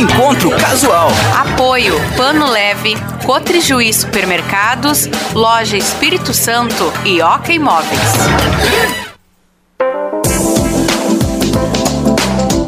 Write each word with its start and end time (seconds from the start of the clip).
Encontro 0.00 0.48
Casual. 0.52 1.10
Apoio 1.36 1.94
Pano 2.16 2.50
Leve, 2.50 2.96
Cotrijuí 3.26 3.92
Supermercados, 3.92 5.06
Loja 5.34 5.76
Espírito 5.76 6.32
Santo 6.32 6.90
e 7.04 7.20
Oca 7.20 7.52
Imóveis. 7.52 8.00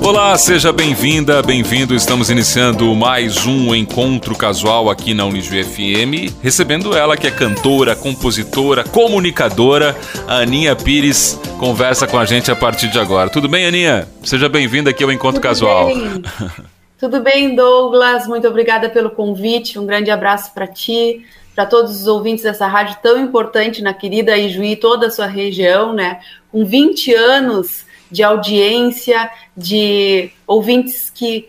Olá, 0.02 0.36
seja 0.36 0.74
bem-vinda, 0.74 1.42
bem-vindo. 1.42 1.94
Estamos 1.94 2.28
iniciando 2.28 2.94
mais 2.94 3.46
um 3.46 3.74
encontro 3.74 4.36
casual 4.36 4.90
aqui 4.90 5.14
na 5.14 5.24
Unijuí 5.24 5.64
FM, 5.64 6.34
recebendo 6.42 6.94
ela 6.94 7.16
que 7.16 7.26
é 7.26 7.30
cantora, 7.30 7.96
compositora, 7.96 8.84
comunicadora, 8.84 9.96
a 10.28 10.40
Aninha 10.40 10.76
Pires, 10.76 11.40
conversa 11.58 12.06
com 12.06 12.18
a 12.18 12.26
gente 12.26 12.50
a 12.50 12.56
partir 12.56 12.88
de 12.88 12.98
agora. 12.98 13.30
Tudo 13.30 13.48
bem, 13.48 13.64
Aninha? 13.64 14.06
Seja 14.22 14.50
bem-vinda 14.50 14.90
aqui 14.90 15.02
ao 15.02 15.10
Encontro 15.10 15.40
Tudo 15.40 15.48
Casual. 15.48 15.86
Bem. 15.86 16.22
Tudo 17.02 17.18
bem, 17.18 17.56
Douglas? 17.56 18.28
Muito 18.28 18.46
obrigada 18.46 18.88
pelo 18.88 19.10
convite. 19.10 19.76
Um 19.76 19.84
grande 19.84 20.08
abraço 20.08 20.54
para 20.54 20.68
ti, 20.68 21.26
para 21.52 21.66
todos 21.66 22.00
os 22.00 22.06
ouvintes 22.06 22.44
dessa 22.44 22.64
rádio 22.68 22.96
tão 23.02 23.20
importante 23.20 23.82
na 23.82 23.92
querida 23.92 24.38
Ijuí, 24.38 24.76
toda 24.76 25.08
a 25.08 25.10
sua 25.10 25.26
região, 25.26 25.92
né? 25.92 26.20
Com 26.52 26.64
20 26.64 27.12
anos 27.12 27.84
de 28.08 28.22
audiência, 28.22 29.28
de 29.56 30.30
ouvintes 30.46 31.10
que 31.10 31.48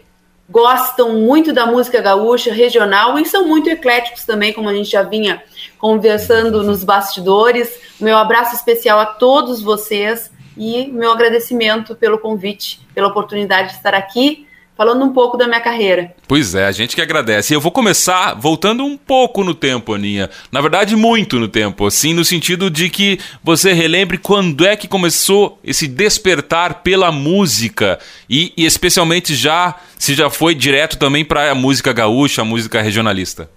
gostam 0.49 1.19
muito 1.19 1.53
da 1.53 1.67
música 1.67 2.01
gaúcha, 2.01 2.51
regional 2.51 3.19
e 3.19 3.25
são 3.27 3.47
muito 3.47 3.69
ecléticos 3.69 4.25
também, 4.25 4.53
como 4.53 4.69
a 4.69 4.73
gente 4.73 4.89
já 4.89 5.03
vinha 5.03 5.43
conversando 5.77 6.63
nos 6.63 6.83
bastidores. 6.83 7.71
Meu 7.99 8.17
abraço 8.17 8.55
especial 8.55 8.99
a 8.99 9.05
todos 9.05 9.61
vocês 9.61 10.31
e 10.57 10.87
meu 10.87 11.11
agradecimento 11.11 11.93
pelo 11.93 12.17
convite, 12.17 12.81
pela 12.95 13.09
oportunidade 13.09 13.69
de 13.69 13.75
estar 13.75 13.93
aqui 13.93 14.47
falando 14.75 15.03
um 15.05 15.13
pouco 15.13 15.37
da 15.37 15.47
minha 15.47 15.61
carreira. 15.61 16.15
Pois 16.27 16.55
é, 16.55 16.65
a 16.65 16.71
gente 16.71 16.95
que 16.95 17.01
agradece. 17.01 17.53
E 17.53 17.55
eu 17.55 17.61
vou 17.61 17.71
começar 17.71 18.33
voltando 18.33 18.83
um 18.83 18.97
pouco 18.97 19.43
no 19.43 19.53
tempo, 19.53 19.93
Aninha. 19.93 20.29
Na 20.51 20.61
verdade, 20.61 20.95
muito 20.95 21.39
no 21.39 21.47
tempo, 21.47 21.85
assim, 21.85 22.13
no 22.13 22.25
sentido 22.25 22.69
de 22.69 22.89
que 22.89 23.19
você 23.43 23.73
relembre 23.73 24.17
quando 24.17 24.65
é 24.65 24.75
que 24.75 24.87
começou 24.87 25.59
esse 25.63 25.87
despertar 25.87 26.81
pela 26.81 27.11
música 27.11 27.99
e, 28.29 28.51
e 28.57 28.65
especialmente 28.65 29.35
já, 29.35 29.75
se 29.97 30.15
já 30.15 30.29
foi 30.29 30.55
direto 30.55 30.97
também 30.97 31.23
para 31.23 31.51
a 31.51 31.55
música 31.55 31.93
gaúcha, 31.93 32.41
a 32.41 32.45
música 32.45 32.81
regionalista. 32.81 33.49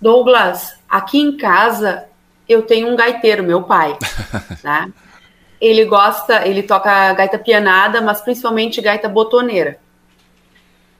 Douglas, 0.00 0.74
aqui 0.88 1.18
em 1.18 1.36
casa 1.36 2.04
eu 2.48 2.62
tenho 2.62 2.92
um 2.92 2.96
gaiteiro, 2.96 3.42
meu 3.42 3.62
pai, 3.62 3.96
né? 4.62 4.92
Ele 5.64 5.86
gosta, 5.86 6.46
ele 6.46 6.62
toca 6.62 7.14
gaita 7.14 7.38
pianada, 7.38 8.02
mas 8.02 8.20
principalmente 8.20 8.82
gaita 8.82 9.08
botoneira. 9.08 9.78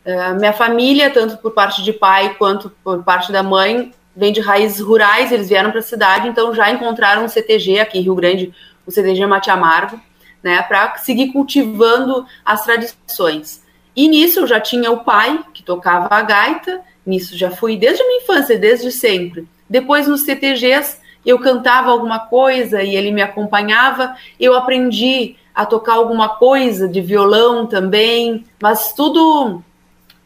Uh, 0.06 0.34
minha 0.39 0.55
família, 0.55 1.11
tanto 1.11 1.37
por 1.37 1.53
parte 1.53 1.83
de 1.83 1.93
pai 1.93 2.34
quanto 2.39 2.71
por 2.83 3.03
parte 3.03 3.31
da 3.31 3.43
mãe, 3.43 3.93
vem 4.17 4.33
de 4.33 4.41
raízes 4.41 4.81
rurais, 4.81 5.31
eles 5.31 5.51
vieram 5.51 5.71
para 5.71 5.81
a 5.81 5.83
cidade, 5.83 6.29
então 6.29 6.55
já 6.55 6.71
encontraram 6.71 7.27
um 7.27 7.29
CTG 7.29 7.81
aqui 7.81 7.98
em 7.98 8.03
Rio 8.03 8.15
Grande, 8.15 8.55
o 8.87 8.91
CTG 8.91 9.27
Mate 9.27 9.51
Amargo, 9.51 10.01
né, 10.43 10.62
para 10.62 10.97
seguir 10.97 11.31
cultivando 11.31 12.25
as 12.43 12.65
tradições. 12.65 13.62
E 13.95 14.09
nisso 14.09 14.41
eu 14.41 14.47
já 14.47 14.59
tinha 14.59 14.91
o 14.91 15.05
pai, 15.05 15.45
que 15.53 15.62
tocava 15.62 16.09
a 16.11 16.23
gaita, 16.23 16.81
nisso 17.05 17.37
já 17.37 17.51
fui 17.51 17.77
desde 17.77 18.03
a 18.03 18.06
minha 18.06 18.23
infância, 18.23 18.59
desde 18.59 18.91
sempre. 18.91 19.47
Depois 19.69 20.09
nos 20.09 20.23
CTGs 20.25 21.03
eu 21.25 21.39
cantava 21.39 21.91
alguma 21.91 22.19
coisa 22.19 22.83
e 22.83 22.97
ele 22.97 23.11
me 23.11 23.22
acompanhava, 23.22 24.17
eu 24.39 24.55
aprendi 24.55 25.36
a 25.55 25.64
tocar 25.64 25.94
alguma 25.94 26.28
coisa 26.28 26.89
de 26.89 27.00
violão 27.00 27.66
também, 27.66 28.44
mas 28.61 28.92
tudo 28.92 29.62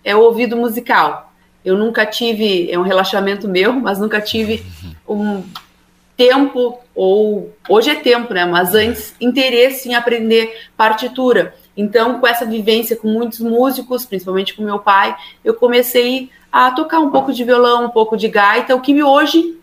é 0.02 0.16
o 0.16 0.20
ouvido 0.20 0.56
musical. 0.56 1.32
Eu 1.64 1.76
nunca 1.76 2.06
tive, 2.06 2.70
é 2.70 2.78
um 2.78 2.82
relaxamento 2.82 3.46
meu, 3.46 3.74
mas 3.74 3.98
nunca 3.98 4.20
tive 4.20 4.64
um 5.06 5.42
tempo, 6.16 6.80
ou 6.94 7.54
hoje 7.68 7.90
é 7.90 7.94
tempo, 7.94 8.32
né? 8.32 8.44
Mas 8.44 8.74
antes, 8.74 9.14
interesse 9.20 9.88
em 9.88 9.94
aprender 9.94 10.66
partitura. 10.76 11.54
Então, 11.76 12.18
com 12.18 12.26
essa 12.26 12.44
vivência 12.44 12.96
com 12.96 13.06
muitos 13.06 13.38
músicos, 13.38 14.04
principalmente 14.06 14.54
com 14.54 14.64
meu 14.64 14.78
pai, 14.78 15.14
eu 15.44 15.54
comecei 15.54 16.30
a 16.50 16.70
tocar 16.70 16.98
um 16.98 17.10
pouco 17.10 17.32
de 17.32 17.44
violão, 17.44 17.84
um 17.84 17.90
pouco 17.90 18.16
de 18.16 18.26
gaita, 18.28 18.74
o 18.74 18.80
que 18.80 19.00
hoje 19.02 19.57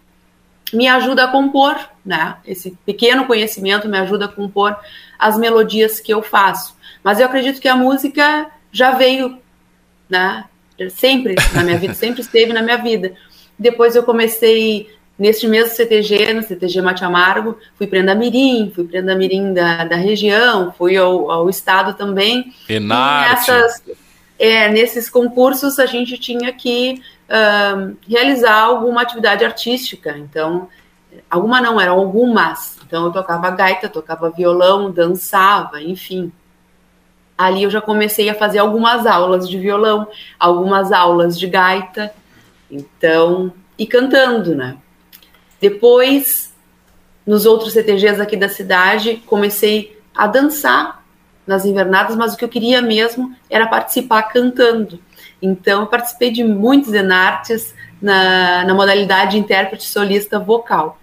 me 0.76 0.88
ajuda 0.88 1.26
a 1.26 1.28
compor, 1.28 1.78
né? 2.06 2.36
Esse 2.46 2.78
pequeno 2.86 3.26
conhecimento 3.26 3.88
me 3.88 3.98
ajuda 3.98 4.26
a 4.26 4.30
compor 4.30 4.76
as 5.18 5.38
melodias 5.38 6.00
que 6.00 6.14
eu 6.14 6.22
faço. 6.22 6.76
Mas 7.04 7.20
eu 7.20 7.26
acredito 7.26 7.62
que 7.62 7.68
a 7.68 7.76
música 7.76 8.48
já 8.72 8.92
veio, 8.92 9.40
né? 10.10 10.46
Sempre 10.90 11.36
na 11.54 11.64
minha 11.64 11.78
vida, 11.78 11.94
sempre 11.94 12.22
esteve 12.22 12.52
na 12.52 12.62
minha 12.62 12.78
vida. 12.78 13.14
Depois 13.58 13.96
eu 13.96 14.04
comecei 14.04 14.90
neste 15.18 15.48
mesmo 15.48 15.74
CTG, 15.74 16.34
no 16.34 16.44
CTG 16.44 16.82
Mate 16.82 17.06
Amargo, 17.06 17.58
fui 17.78 17.88
para 17.88 18.02
Andamirim, 18.02 18.72
fui 18.76 18.84
para 18.84 19.00
Andamirim 19.00 19.54
da, 19.54 19.86
da 19.86 19.96
região, 19.96 20.74
fui 20.78 20.98
ao, 20.98 21.32
ao 21.32 21.50
estado 21.50 21.94
também. 21.94 22.54
Enarte. 22.68 23.50
E 23.50 23.54
nessas, 23.54 23.84
é, 24.38 24.70
nesses 24.70 25.10
concursos 25.10 25.80
a 25.80 25.86
gente 25.86 26.18
tinha 26.18 26.52
que 26.52 27.02
uh, 27.30 27.96
realizar 28.08 28.62
alguma 28.62 29.02
atividade 29.02 29.46
artística. 29.46 30.18
Então, 30.18 30.68
alguma 31.30 31.62
não, 31.62 31.80
eram 31.80 32.00
algumas. 32.00 32.78
Então, 32.86 33.06
eu 33.06 33.12
tocava 33.12 33.50
gaita, 33.52 33.90
tocava 33.90 34.30
violão, 34.30 34.92
dançava, 34.92 35.82
enfim. 35.82 36.32
Ali 37.38 37.64
eu 37.64 37.70
já 37.70 37.82
comecei 37.82 38.30
a 38.30 38.36
fazer 38.36 38.60
algumas 38.60 39.06
aulas 39.06 39.48
de 39.50 39.58
violão, 39.60 40.08
algumas 40.40 40.92
aulas 40.92 41.38
de 41.38 41.48
gaita, 41.48 42.14
então, 42.72 43.54
e 43.78 43.86
cantando, 43.86 44.56
né? 44.56 44.78
Depois, 45.60 46.54
nos 47.26 47.46
outros 47.46 47.74
CTGs 47.74 48.22
aqui 48.22 48.38
da 48.38 48.48
cidade, 48.48 49.22
comecei 49.26 50.00
a 50.14 50.28
dançar 50.28 51.05
nas 51.46 51.66
invernadas, 51.66 52.16
mas 52.16 52.34
o 52.34 52.38
que 52.38 52.44
eu 52.44 52.50
queria 52.50 52.82
mesmo 52.82 53.36
era 53.50 53.68
participar 53.68 54.24
cantando. 54.24 55.00
Então, 55.42 55.82
eu 55.82 55.88
participei 55.88 56.32
de 56.32 56.44
muitos 56.44 56.94
enartes 56.94 57.76
na, 58.02 58.64
na 58.66 58.74
modalidade 58.74 59.38
intérprete 59.38 59.84
solista 59.84 60.40
vocal. 60.40 61.00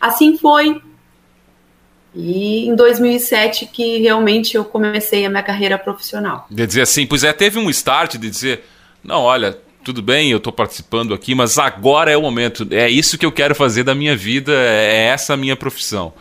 Assim 0.00 0.36
foi. 0.36 0.80
E 2.14 2.66
em 2.66 2.74
2007 2.74 3.66
que 3.66 3.98
realmente 3.98 4.56
eu 4.56 4.64
comecei 4.64 5.24
a 5.24 5.30
minha 5.30 5.42
carreira 5.42 5.78
profissional. 5.78 6.46
De 6.50 6.66
dizer 6.66 6.82
assim, 6.82 7.06
pois 7.06 7.22
é, 7.22 7.32
teve 7.32 7.58
um 7.58 7.70
start 7.70 8.16
de 8.16 8.28
dizer, 8.28 8.64
não, 9.02 9.22
olha, 9.22 9.56
tudo 9.84 10.02
bem, 10.02 10.30
eu 10.30 10.38
estou 10.38 10.52
participando 10.52 11.14
aqui, 11.14 11.34
mas 11.34 11.56
agora 11.58 12.10
é 12.10 12.16
o 12.16 12.22
momento, 12.22 12.66
é 12.70 12.90
isso 12.90 13.16
que 13.16 13.24
eu 13.24 13.30
quero 13.30 13.54
fazer 13.54 13.84
da 13.84 13.94
minha 13.94 14.16
vida, 14.16 14.52
é 14.52 15.06
essa 15.06 15.34
a 15.34 15.36
minha 15.36 15.54
profissão. 15.54 16.12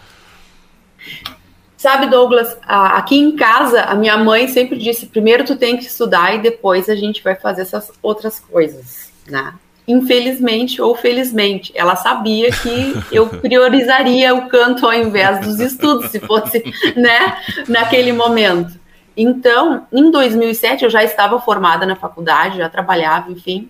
Sabe, 1.80 2.08
Douglas, 2.08 2.58
aqui 2.68 3.18
em 3.18 3.38
casa, 3.38 3.84
a 3.84 3.96
minha 3.96 4.18
mãe 4.18 4.50
sempre 4.50 4.78
disse: 4.78 5.06
primeiro 5.06 5.46
tu 5.46 5.56
tem 5.56 5.78
que 5.78 5.86
estudar 5.86 6.36
e 6.36 6.40
depois 6.40 6.90
a 6.90 6.96
gente 6.96 7.24
vai 7.24 7.36
fazer 7.36 7.62
essas 7.62 7.90
outras 8.04 8.38
coisas, 8.38 9.14
né? 9.26 9.54
Infelizmente 9.88 10.82
ou 10.82 10.94
felizmente, 10.94 11.72
ela 11.74 11.96
sabia 11.96 12.52
que 12.52 12.94
eu 13.16 13.28
priorizaria 13.28 14.36
o 14.36 14.50
canto 14.50 14.86
ao 14.86 14.94
invés 14.94 15.40
dos 15.40 15.62
estudos, 15.62 16.12
se 16.12 16.20
fosse, 16.20 16.62
né, 17.00 17.38
naquele 17.70 18.12
momento. 18.12 18.78
Então, 19.16 19.88
em 19.90 20.12
2007, 20.12 20.84
eu 20.84 20.90
já 20.90 21.02
estava 21.02 21.40
formada 21.40 21.86
na 21.86 21.96
faculdade, 21.96 22.58
já 22.58 22.68
trabalhava, 22.68 23.32
enfim, 23.32 23.70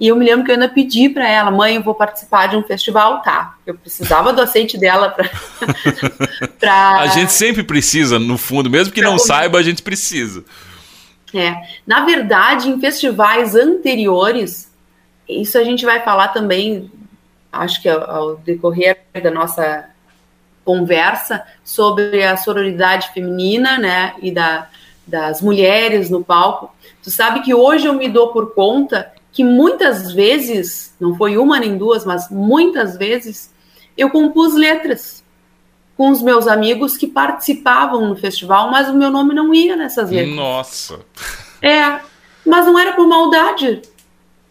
e 0.00 0.08
eu 0.08 0.16
me 0.16 0.24
lembro 0.24 0.46
que 0.46 0.50
eu 0.50 0.54
ainda 0.54 0.68
pedi 0.68 1.10
para 1.10 1.28
ela, 1.28 1.50
mãe, 1.50 1.76
eu 1.76 1.82
vou 1.82 1.94
participar 1.94 2.46
de 2.46 2.56
um 2.56 2.62
festival, 2.62 3.20
tá? 3.20 3.56
Eu 3.66 3.74
precisava 3.74 4.32
do 4.32 4.40
aceite 4.40 4.78
dela 4.78 5.10
para. 5.10 5.28
pra... 6.58 7.00
A 7.00 7.06
gente 7.08 7.30
sempre 7.30 7.62
precisa, 7.62 8.18
no 8.18 8.38
fundo, 8.38 8.70
mesmo 8.70 8.94
que 8.94 9.02
não 9.02 9.18
saiba, 9.18 9.58
a 9.58 9.62
gente 9.62 9.82
precisa. 9.82 10.42
É, 11.34 11.54
na 11.86 12.06
verdade, 12.06 12.70
em 12.70 12.80
festivais 12.80 13.54
anteriores, 13.54 14.72
isso 15.28 15.58
a 15.58 15.64
gente 15.64 15.84
vai 15.84 16.00
falar 16.02 16.28
também, 16.28 16.90
acho 17.52 17.82
que 17.82 17.88
ao, 17.88 18.10
ao 18.10 18.36
decorrer 18.36 19.00
da 19.22 19.30
nossa 19.30 19.84
conversa 20.64 21.44
sobre 21.62 22.24
a 22.24 22.38
sororidade 22.38 23.12
feminina, 23.12 23.76
né, 23.76 24.14
e 24.22 24.32
da, 24.32 24.66
das 25.06 25.42
mulheres 25.42 26.08
no 26.08 26.24
palco. 26.24 26.74
Tu 27.02 27.10
sabe 27.10 27.42
que 27.42 27.52
hoje 27.52 27.86
eu 27.86 27.92
me 27.92 28.08
dou 28.08 28.32
por 28.32 28.54
conta 28.54 29.12
que 29.32 29.44
muitas 29.44 30.12
vezes, 30.12 30.94
não 31.00 31.16
foi 31.16 31.36
uma 31.36 31.58
nem 31.58 31.78
duas, 31.78 32.04
mas 32.04 32.28
muitas 32.30 32.96
vezes, 32.96 33.52
eu 33.96 34.10
compus 34.10 34.54
letras 34.54 35.24
com 35.96 36.10
os 36.10 36.22
meus 36.22 36.48
amigos 36.48 36.96
que 36.96 37.06
participavam 37.06 38.08
no 38.08 38.16
festival, 38.16 38.70
mas 38.70 38.88
o 38.88 38.94
meu 38.94 39.10
nome 39.10 39.34
não 39.34 39.54
ia 39.54 39.76
nessas 39.76 40.10
letras. 40.10 40.34
Nossa! 40.34 41.00
É, 41.60 42.00
mas 42.44 42.64
não 42.64 42.78
era 42.78 42.92
por 42.94 43.06
maldade, 43.06 43.82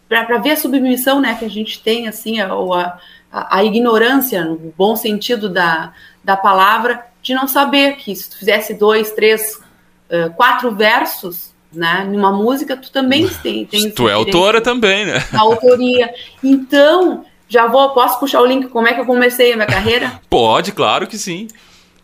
para 0.08 0.38
ver 0.38 0.52
a 0.52 0.56
submissão 0.56 1.20
né, 1.20 1.34
que 1.36 1.44
a 1.44 1.50
gente 1.50 1.82
tem, 1.82 2.08
assim, 2.08 2.40
ou 2.42 2.72
a, 2.72 2.98
a, 3.30 3.58
a, 3.58 3.64
ignorância, 3.64 4.44
no 4.44 4.72
bom 4.76 4.96
sentido 4.96 5.48
da, 5.48 5.92
da 6.22 6.36
palavra, 6.36 7.06
de 7.22 7.34
não 7.34 7.46
saber 7.46 7.96
que 7.96 8.14
se 8.14 8.30
tu 8.30 8.38
fizesse 8.38 8.74
dois, 8.74 9.10
três, 9.12 9.60
uh, 10.08 10.32
quatro 10.34 10.74
versos, 10.74 11.52
né? 11.72 12.04
Numa 12.04 12.32
música, 12.32 12.76
tu 12.76 12.90
também 12.90 13.28
tem. 13.42 13.64
tem 13.64 13.90
tu 13.90 14.08
é 14.08 14.12
autora 14.12 14.60
também, 14.60 15.06
né? 15.06 15.24
A 15.32 15.40
autoria. 15.40 16.12
Então, 16.42 17.24
já 17.48 17.66
vou, 17.66 17.90
posso 17.90 18.18
puxar 18.18 18.40
o 18.40 18.46
link 18.46 18.68
como 18.68 18.88
é 18.88 18.94
que 18.94 19.00
eu 19.00 19.06
comecei 19.06 19.52
a 19.52 19.56
minha 19.56 19.68
carreira? 19.68 20.20
Pode, 20.28 20.72
claro 20.72 21.06
que 21.06 21.18
sim. 21.18 21.48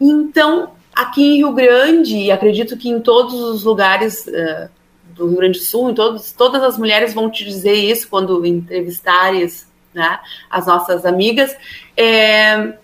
Então, 0.00 0.70
aqui 0.94 1.22
em 1.22 1.36
Rio 1.36 1.52
Grande, 1.52 2.16
e 2.16 2.30
acredito 2.30 2.76
que 2.76 2.88
em 2.88 3.00
todos 3.00 3.34
os 3.34 3.64
lugares 3.64 4.26
uh, 4.26 4.68
do 5.14 5.28
Rio 5.28 5.36
Grande 5.36 5.58
do 5.58 5.64
Sul, 5.64 5.90
em 5.90 5.94
todos, 5.94 6.32
todas 6.32 6.62
as 6.62 6.78
mulheres 6.78 7.14
vão 7.14 7.30
te 7.30 7.44
dizer 7.44 7.74
isso 7.74 8.08
quando 8.08 8.44
entrevistares 8.44 9.66
né, 9.94 10.20
as 10.50 10.66
nossas 10.66 11.06
amigas, 11.06 11.56
é, 11.96 12.74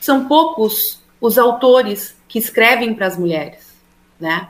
são 0.00 0.28
poucos 0.28 1.02
os 1.20 1.36
autores 1.36 2.16
que 2.28 2.38
escrevem 2.38 2.94
para 2.94 3.08
as 3.08 3.18
mulheres, 3.18 3.74
né? 4.20 4.48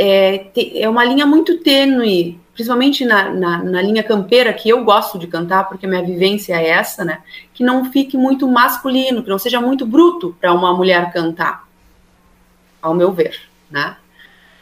É, 0.00 0.46
é 0.76 0.88
uma 0.88 1.04
linha 1.04 1.26
muito 1.26 1.58
tênue, 1.58 2.38
principalmente 2.54 3.04
na, 3.04 3.30
na, 3.30 3.64
na, 3.64 3.82
linha 3.82 4.02
campeira, 4.02 4.52
que 4.52 4.68
eu 4.68 4.84
gosto 4.84 5.18
de 5.18 5.26
cantar, 5.26 5.68
porque 5.68 5.88
minha 5.88 6.02
vivência 6.02 6.54
é 6.54 6.68
essa, 6.68 7.04
né? 7.04 7.18
Que 7.52 7.64
não 7.64 7.90
fique 7.90 8.16
muito 8.16 8.46
masculino, 8.46 9.24
que 9.24 9.28
não 9.28 9.38
seja 9.38 9.60
muito 9.60 9.84
bruto 9.84 10.36
para 10.40 10.52
uma 10.54 10.72
mulher 10.72 11.12
cantar, 11.12 11.66
ao 12.80 12.94
meu 12.94 13.12
ver, 13.12 13.40
né? 13.68 13.96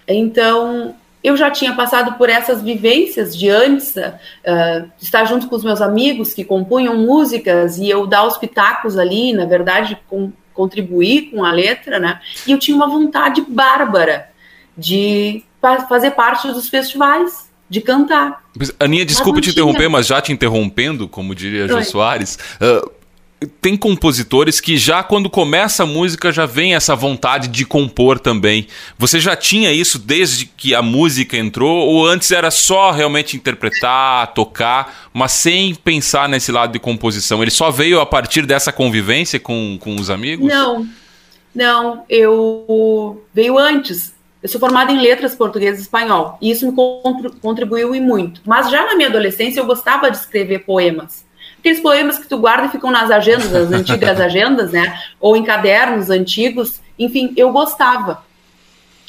Então, 0.09 0.95
eu 1.23 1.37
já 1.37 1.51
tinha 1.51 1.75
passado 1.75 2.17
por 2.17 2.31
essas 2.31 2.63
vivências 2.63 3.37
de 3.37 3.51
antes, 3.51 3.95
uh, 3.97 4.91
estar 4.99 5.25
junto 5.25 5.49
com 5.49 5.57
os 5.57 5.65
meus 5.65 5.83
amigos 5.83 6.33
que 6.33 6.45
compunham 6.45 6.97
músicas 6.97 7.79
e 7.79 7.91
eu 7.91 8.07
dar 8.07 8.25
os 8.25 8.39
pitacos 8.39 8.97
ali, 8.97 9.33
na 9.33 9.45
verdade, 9.45 9.99
com, 10.09 10.33
contribuir 10.55 11.31
com 11.31 11.45
a 11.45 11.53
letra, 11.53 11.99
né? 11.99 12.21
E 12.47 12.53
eu 12.53 12.59
tinha 12.59 12.77
uma 12.77 12.89
vontade 12.89 13.45
bárbara 13.47 14.35
de 14.77 15.43
fazer 15.89 16.13
parte 16.13 16.49
dos 16.49 16.69
festivais, 16.69 17.51
de 17.69 17.81
cantar. 17.81 18.45
Aninha, 18.79 19.05
desculpa 19.05 19.41
te 19.41 19.51
interromper, 19.51 19.89
mas 19.89 20.07
já 20.07 20.21
te 20.21 20.33
interrompendo, 20.33 21.09
como 21.09 21.35
diria 21.35 21.67
Jô 21.67 21.83
Soares, 21.83 22.39
uh, 22.61 22.91
tem 23.61 23.77
compositores 23.77 24.61
que 24.61 24.79
já 24.79 25.03
quando 25.03 25.29
começa 25.29 25.83
a 25.83 25.87
música 25.87 26.33
já 26.33 26.47
vem 26.47 26.75
essa 26.75 26.97
vontade 26.97 27.49
de 27.49 27.67
compor 27.67 28.19
também. 28.19 28.67
Você 28.99 29.21
já 29.21 29.37
tinha 29.37 29.73
isso 29.73 29.99
desde 29.99 30.47
que 30.47 30.75
a 30.75 30.81
música 30.81 31.37
entrou 31.37 31.87
ou 31.87 32.07
antes 32.07 32.31
era 32.31 32.51
só 32.51 32.91
realmente 32.91 33.37
interpretar, 33.37 34.33
tocar, 34.33 35.11
mas 35.13 35.33
sem 35.33 35.75
pensar 35.75 36.29
nesse 36.29 36.51
lado 36.51 36.73
de 36.73 36.79
composição? 36.79 37.43
Ele 37.43 37.51
só 37.51 37.71
veio 37.71 38.01
a 38.01 38.07
partir 38.07 38.47
dessa 38.47 38.73
convivência 38.73 39.39
com, 39.39 39.77
com 39.79 39.97
os 39.97 40.09
amigos? 40.09 40.49
Não, 40.49 40.87
não, 41.55 42.05
eu 42.09 43.23
veio 43.35 43.59
antes. 43.59 44.16
Eu 44.47 44.49
sou 44.49 44.61
formada 44.61 44.93
em 44.93 45.01
letras 45.01 45.35
português 45.35 45.77
e 45.77 45.83
espanhol, 45.83 46.39
e 46.41 46.53
isso 46.53 46.71
me 46.71 47.31
contribuiu 47.43 47.97
e 47.97 48.01
muito. 48.01 48.41
Mas 48.47 48.71
já 48.71 48.87
na 48.87 48.95
minha 48.95 49.09
adolescência 49.09 49.59
eu 49.59 49.67
gostava 49.67 50.09
de 50.09 50.19
escrever 50.19 50.61
poemas. 50.61 51.27
Aqueles 51.59 51.81
poemas 51.81 52.17
que 52.17 52.29
tu 52.29 52.39
guarda 52.39 52.67
e 52.67 52.69
ficam 52.69 52.93
nas 52.93 53.11
agendas, 53.11 53.53
as 53.53 53.73
antigas 53.73 54.21
agendas, 54.23 54.71
né? 54.71 55.03
Ou 55.19 55.37
em 55.37 55.43
cadernos 55.43 56.11
antigos. 56.11 56.81
Enfim, 56.97 57.35
eu 57.37 57.51
gostava. 57.51 58.25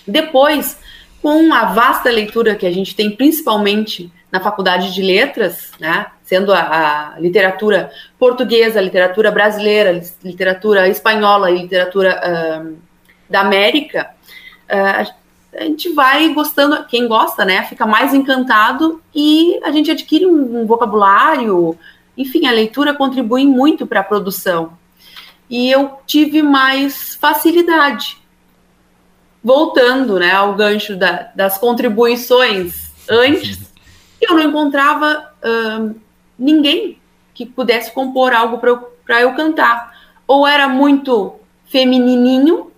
Depois, 0.08 0.80
com 1.22 1.54
a 1.54 1.66
vasta 1.66 2.10
leitura 2.10 2.56
que 2.56 2.66
a 2.66 2.72
gente 2.72 2.96
tem, 2.96 3.12
principalmente 3.12 4.12
na 4.32 4.40
faculdade 4.40 4.92
de 4.92 5.04
letras, 5.04 5.70
né? 5.80 6.08
Sendo 6.24 6.52
a, 6.52 7.14
a 7.14 7.20
literatura 7.20 7.92
portuguesa, 8.18 8.80
a 8.80 8.82
literatura 8.82 9.30
brasileira, 9.30 10.02
literatura 10.24 10.90
espanhola 10.90 11.52
e 11.52 11.60
literatura 11.60 12.20
uh, 12.26 12.76
da 13.30 13.42
América, 13.42 14.10
uh, 14.68 15.27
a 15.54 15.64
gente 15.64 15.94
vai 15.94 16.34
gostando, 16.34 16.86
quem 16.86 17.08
gosta, 17.08 17.46
né, 17.46 17.64
fica 17.64 17.86
mais 17.86 18.14
encantado 18.14 19.02
e 19.14 19.60
a 19.64 19.72
gente 19.72 19.90
adquire 19.90 20.26
um, 20.26 20.62
um 20.62 20.66
vocabulário, 20.66 21.78
enfim, 22.18 22.46
a 22.48 22.52
leitura 22.52 22.94
contribui 22.94 23.46
muito 23.46 23.86
para 23.86 24.02
a 24.02 24.04
produção. 24.04 24.78
E 25.50 25.70
eu 25.70 26.00
tive 26.06 26.42
mais 26.42 27.16
facilidade. 27.16 28.18
Voltando 29.44 30.20
né, 30.20 30.32
ao 30.32 30.56
gancho 30.56 30.96
da, 30.98 31.32
das 31.34 31.58
contribuições, 31.58 32.92
antes 33.10 33.74
eu 34.22 34.36
não 34.36 34.44
encontrava 34.44 35.32
ninguém 36.38 37.00
que 37.34 37.46
pudesse 37.46 37.92
compor 37.92 38.34
algo 38.34 38.58
para 38.58 38.70
eu, 38.70 39.30
eu 39.30 39.36
cantar. 39.36 39.96
Ou 40.28 40.46
era 40.46 40.68
muito 40.68 41.36
feminininho, 41.66 42.72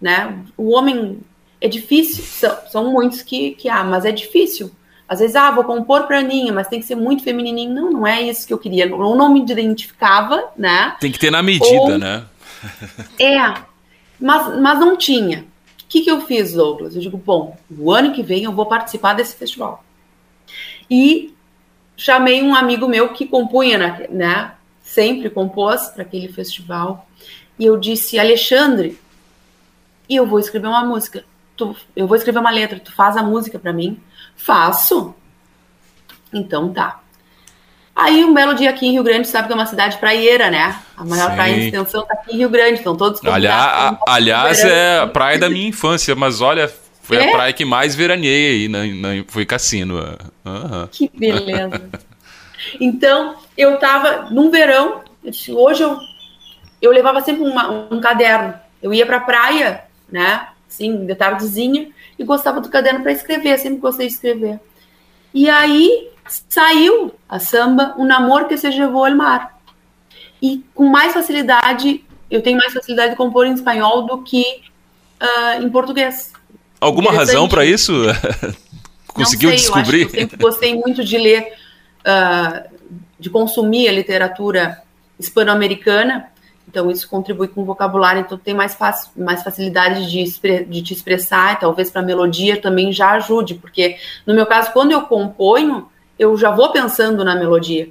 né? 0.00 0.38
O 0.56 0.72
homem 0.72 1.20
é 1.62 1.68
difícil, 1.68 2.24
são, 2.24 2.58
são 2.68 2.92
muitos 2.92 3.22
que, 3.22 3.52
que 3.52 3.68
há, 3.68 3.84
mas 3.84 4.04
é 4.04 4.10
difícil. 4.10 4.70
Às 5.08 5.20
vezes, 5.20 5.36
ah, 5.36 5.50
vou 5.50 5.62
compor 5.62 6.06
pra 6.06 6.18
Aninha, 6.18 6.52
mas 6.52 6.66
tem 6.66 6.80
que 6.80 6.86
ser 6.86 6.96
muito 6.96 7.22
feminininho. 7.22 7.72
Não, 7.72 7.90
não 7.90 8.06
é 8.06 8.20
isso 8.20 8.46
que 8.46 8.52
eu 8.52 8.58
queria. 8.58 8.92
Ou 8.94 9.14
não 9.14 9.32
me 9.32 9.40
identificava, 9.40 10.50
né? 10.56 10.96
Tem 10.98 11.12
que 11.12 11.18
ter 11.18 11.30
na 11.30 11.42
medida, 11.42 11.76
Ou... 11.76 11.98
né? 11.98 12.24
é, 13.20 13.54
mas, 14.18 14.58
mas 14.58 14.80
não 14.80 14.96
tinha. 14.96 15.40
O 15.82 15.88
que, 15.88 16.00
que 16.00 16.10
eu 16.10 16.22
fiz, 16.22 16.54
Douglas? 16.54 16.96
Eu 16.96 17.02
digo, 17.02 17.16
bom, 17.16 17.56
o 17.70 17.92
ano 17.92 18.12
que 18.12 18.22
vem 18.22 18.44
eu 18.44 18.52
vou 18.52 18.66
participar 18.66 19.14
desse 19.14 19.36
festival. 19.36 19.84
E 20.90 21.32
chamei 21.96 22.42
um 22.42 22.54
amigo 22.54 22.88
meu 22.88 23.10
que 23.10 23.26
compunha, 23.26 24.08
né? 24.10 24.52
Sempre 24.82 25.30
compôs 25.30 25.88
para 25.88 26.02
aquele 26.02 26.28
festival. 26.28 27.06
E 27.58 27.66
eu 27.66 27.76
disse, 27.76 28.18
Alexandre, 28.18 28.98
eu 30.08 30.26
vou 30.26 30.38
escrever 30.40 30.66
uma 30.66 30.84
música 30.84 31.24
tu, 31.56 31.76
eu 31.94 32.06
vou 32.06 32.16
escrever 32.16 32.38
uma 32.38 32.50
letra, 32.50 32.78
tu 32.78 32.92
faz 32.92 33.16
a 33.16 33.22
música 33.22 33.58
para 33.58 33.72
mim? 33.72 34.00
Faço. 34.36 35.14
Então 36.32 36.72
tá. 36.72 37.00
Aí 37.94 38.24
um 38.24 38.32
belo 38.32 38.54
dia 38.54 38.70
aqui 38.70 38.86
em 38.86 38.92
Rio 38.92 39.02
Grande, 39.02 39.28
sabe 39.28 39.46
que 39.46 39.52
é 39.52 39.56
uma 39.56 39.66
cidade 39.66 39.98
praieira, 39.98 40.50
né? 40.50 40.80
A 40.96 41.04
maior 41.04 41.28
Sim. 41.30 41.36
praia 41.36 41.54
de 41.54 41.64
extensão 41.66 42.06
tá 42.06 42.14
aqui 42.14 42.34
em 42.34 42.38
Rio 42.38 42.48
Grande, 42.48 42.80
então 42.80 42.96
todos 42.96 43.22
Aliás, 43.24 43.96
aliás 44.06 44.64
é 44.64 45.00
a 45.00 45.06
praia 45.06 45.38
da 45.38 45.50
minha 45.50 45.68
infância, 45.68 46.14
mas 46.14 46.40
olha, 46.40 46.72
foi 47.02 47.18
é? 47.18 47.28
a 47.28 47.30
praia 47.30 47.52
que 47.52 47.64
mais 47.64 47.94
veraneei 47.94 48.62
aí, 48.62 48.68
na, 48.68 48.86
na, 48.86 49.24
foi 49.28 49.44
cassino. 49.44 49.98
Uhum. 49.98 50.88
Que 50.90 51.10
beleza. 51.14 51.82
então, 52.80 53.36
eu 53.58 53.78
tava 53.78 54.30
num 54.30 54.50
verão, 54.50 55.02
eu 55.22 55.30
disse, 55.30 55.52
hoje 55.52 55.82
eu, 55.82 55.98
eu 56.80 56.90
levava 56.90 57.20
sempre 57.20 57.42
uma, 57.42 57.88
um 57.90 58.00
caderno. 58.00 58.54
Eu 58.82 58.94
ia 58.94 59.04
pra 59.04 59.20
praia, 59.20 59.84
né? 60.10 60.48
Assim, 60.72 61.04
de 61.04 61.14
tardezinha, 61.14 61.88
e 62.18 62.24
gostava 62.24 62.60
do 62.60 62.68
caderno 62.68 63.02
para 63.02 63.12
escrever, 63.12 63.58
sempre 63.58 63.78
gostei 63.78 64.06
de 64.06 64.14
escrever. 64.14 64.60
E 65.34 65.48
aí 65.48 66.10
saiu 66.48 67.14
a 67.28 67.38
samba 67.38 67.94
Um 67.98 68.04
Namor 68.04 68.46
que 68.46 68.56
se 68.56 68.68
levou 68.68 69.04
ao 69.04 69.14
mar. 69.14 69.58
E 70.40 70.64
com 70.74 70.84
mais 70.88 71.12
facilidade, 71.12 72.04
eu 72.30 72.42
tenho 72.42 72.58
mais 72.58 72.72
facilidade 72.72 73.10
de 73.10 73.16
compor 73.16 73.46
em 73.46 73.54
espanhol 73.54 74.06
do 74.06 74.22
que 74.22 74.42
uh, 75.20 75.62
em 75.62 75.68
português. 75.70 76.32
Alguma 76.80 77.12
razão 77.12 77.48
para 77.48 77.64
isso? 77.64 77.92
Conseguiu 79.06 79.50
sei, 79.50 79.58
descobrir? 79.58 80.02
Eu, 80.02 80.06
eu, 80.06 80.10
sempre 80.10 80.36
gostei 80.36 80.74
muito 80.74 81.04
de 81.04 81.16
ler, 81.18 81.52
uh, 82.00 82.68
de 83.20 83.30
consumir 83.30 83.88
a 83.88 83.92
literatura 83.92 84.82
hispano-americana 85.18 86.32
então, 86.68 86.90
isso 86.90 87.08
contribui 87.08 87.48
com 87.48 87.62
o 87.62 87.64
vocabulário, 87.64 88.20
então 88.20 88.38
tem 88.38 88.54
mais, 88.54 88.74
fácil, 88.74 89.10
mais 89.16 89.42
facilidade 89.42 90.10
de, 90.10 90.24
de 90.64 90.82
te 90.82 90.94
expressar, 90.94 91.54
e 91.54 91.56
talvez 91.56 91.90
para 91.90 92.02
melodia 92.02 92.60
também 92.60 92.92
já 92.92 93.12
ajude, 93.12 93.54
porque 93.56 93.96
no 94.26 94.34
meu 94.34 94.46
caso, 94.46 94.72
quando 94.72 94.92
eu 94.92 95.02
componho, 95.02 95.88
eu 96.18 96.36
já 96.36 96.50
vou 96.50 96.70
pensando 96.70 97.24
na 97.24 97.34
melodia. 97.34 97.90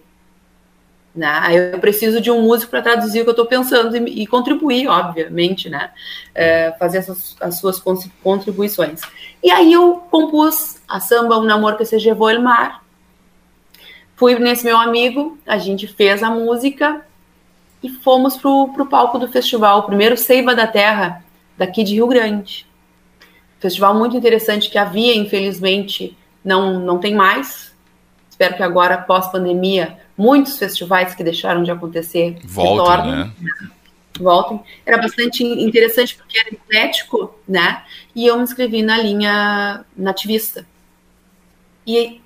Né? 1.13 1.73
Eu 1.73 1.79
preciso 1.79 2.21
de 2.21 2.31
um 2.31 2.41
músico 2.41 2.71
para 2.71 2.81
traduzir 2.81 3.19
o 3.19 3.23
que 3.23 3.29
eu 3.29 3.33
estou 3.33 3.45
pensando 3.45 3.97
e, 3.97 4.23
e, 4.23 4.27
contribuir, 4.27 4.87
obviamente, 4.87 5.69
né? 5.69 5.91
É, 6.33 6.71
fazer 6.79 6.99
essas, 6.99 7.35
as 7.41 7.59
suas 7.59 7.83
contribuições. 8.23 9.01
E 9.43 9.51
aí 9.51 9.73
eu 9.73 9.95
compus 10.09 10.81
a 10.87 11.01
samba 11.01 11.37
Um 11.37 11.43
Namor 11.43 11.75
que 11.75 11.83
se 11.83 11.97
levou 11.97 12.29
el 12.29 12.41
mar. 12.41 12.81
Fui 14.15 14.39
nesse 14.39 14.63
meu 14.63 14.77
amigo, 14.77 15.37
a 15.45 15.57
gente 15.57 15.85
fez 15.85 16.23
a 16.23 16.29
música 16.29 17.05
e 17.83 17.89
fomos 17.89 18.37
para 18.37 18.49
o 18.49 18.85
palco 18.87 19.17
do 19.17 19.27
festival, 19.27 19.79
o 19.79 19.83
primeiro 19.83 20.15
Seiva 20.15 20.55
da 20.55 20.67
Terra, 20.67 21.23
daqui 21.57 21.83
de 21.83 21.95
Rio 21.95 22.07
Grande. 22.07 22.65
Festival 23.59 23.93
muito 23.95 24.15
interessante 24.15 24.69
que 24.69 24.77
havia, 24.77 25.15
infelizmente, 25.15 26.17
não, 26.43 26.79
não 26.79 26.99
tem 26.99 27.13
mais. 27.13 27.75
Espero 28.29 28.55
que 28.55 28.63
agora, 28.63 28.97
pós-pandemia, 28.97 29.99
muitos 30.17 30.57
festivais 30.57 31.15
que 31.15 31.23
deixaram 31.23 31.63
de 31.63 31.71
acontecer 31.71 32.37
voltem, 32.43 32.77
retornem, 32.77 33.15
né? 33.15 33.31
Voltem. 34.19 34.59
Era 34.85 34.97
bastante 34.97 35.43
interessante 35.43 36.15
porque 36.15 36.39
era 36.39 36.49
eclético, 36.49 37.35
né? 37.47 37.83
E 38.15 38.27
eu 38.27 38.37
me 38.37 38.43
inscrevi 38.43 38.81
na 38.81 38.97
linha 38.97 39.85
nativista. 39.95 40.65
E 41.85 42.20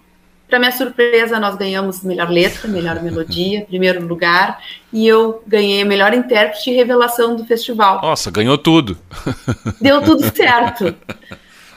para 0.47 0.59
minha 0.59 0.71
surpresa, 0.71 1.39
nós 1.39 1.55
ganhamos 1.55 2.03
melhor 2.03 2.29
letra, 2.29 2.67
melhor 2.67 3.01
melodia, 3.01 3.65
primeiro 3.67 4.05
lugar, 4.05 4.61
e 4.93 5.07
eu 5.07 5.43
ganhei 5.47 5.81
a 5.81 5.85
melhor 5.85 6.13
intérprete 6.13 6.69
e 6.69 6.75
revelação 6.75 7.35
do 7.35 7.45
festival. 7.45 8.01
Nossa, 8.01 8.29
ganhou 8.29 8.57
tudo. 8.57 8.97
Deu 9.81 10.01
tudo 10.01 10.23
certo. 10.35 10.95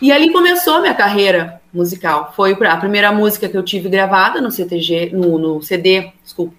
E 0.00 0.12
ali 0.12 0.32
começou 0.32 0.74
a 0.74 0.80
minha 0.80 0.94
carreira 0.94 1.60
musical. 1.72 2.32
Foi 2.36 2.52
a 2.52 2.76
primeira 2.76 3.10
música 3.10 3.48
que 3.48 3.56
eu 3.56 3.62
tive 3.62 3.88
gravada 3.88 4.40
no 4.40 4.50
CTG, 4.50 5.10
no, 5.12 5.38
no 5.38 5.62
CD, 5.62 6.12
desculpa, 6.22 6.54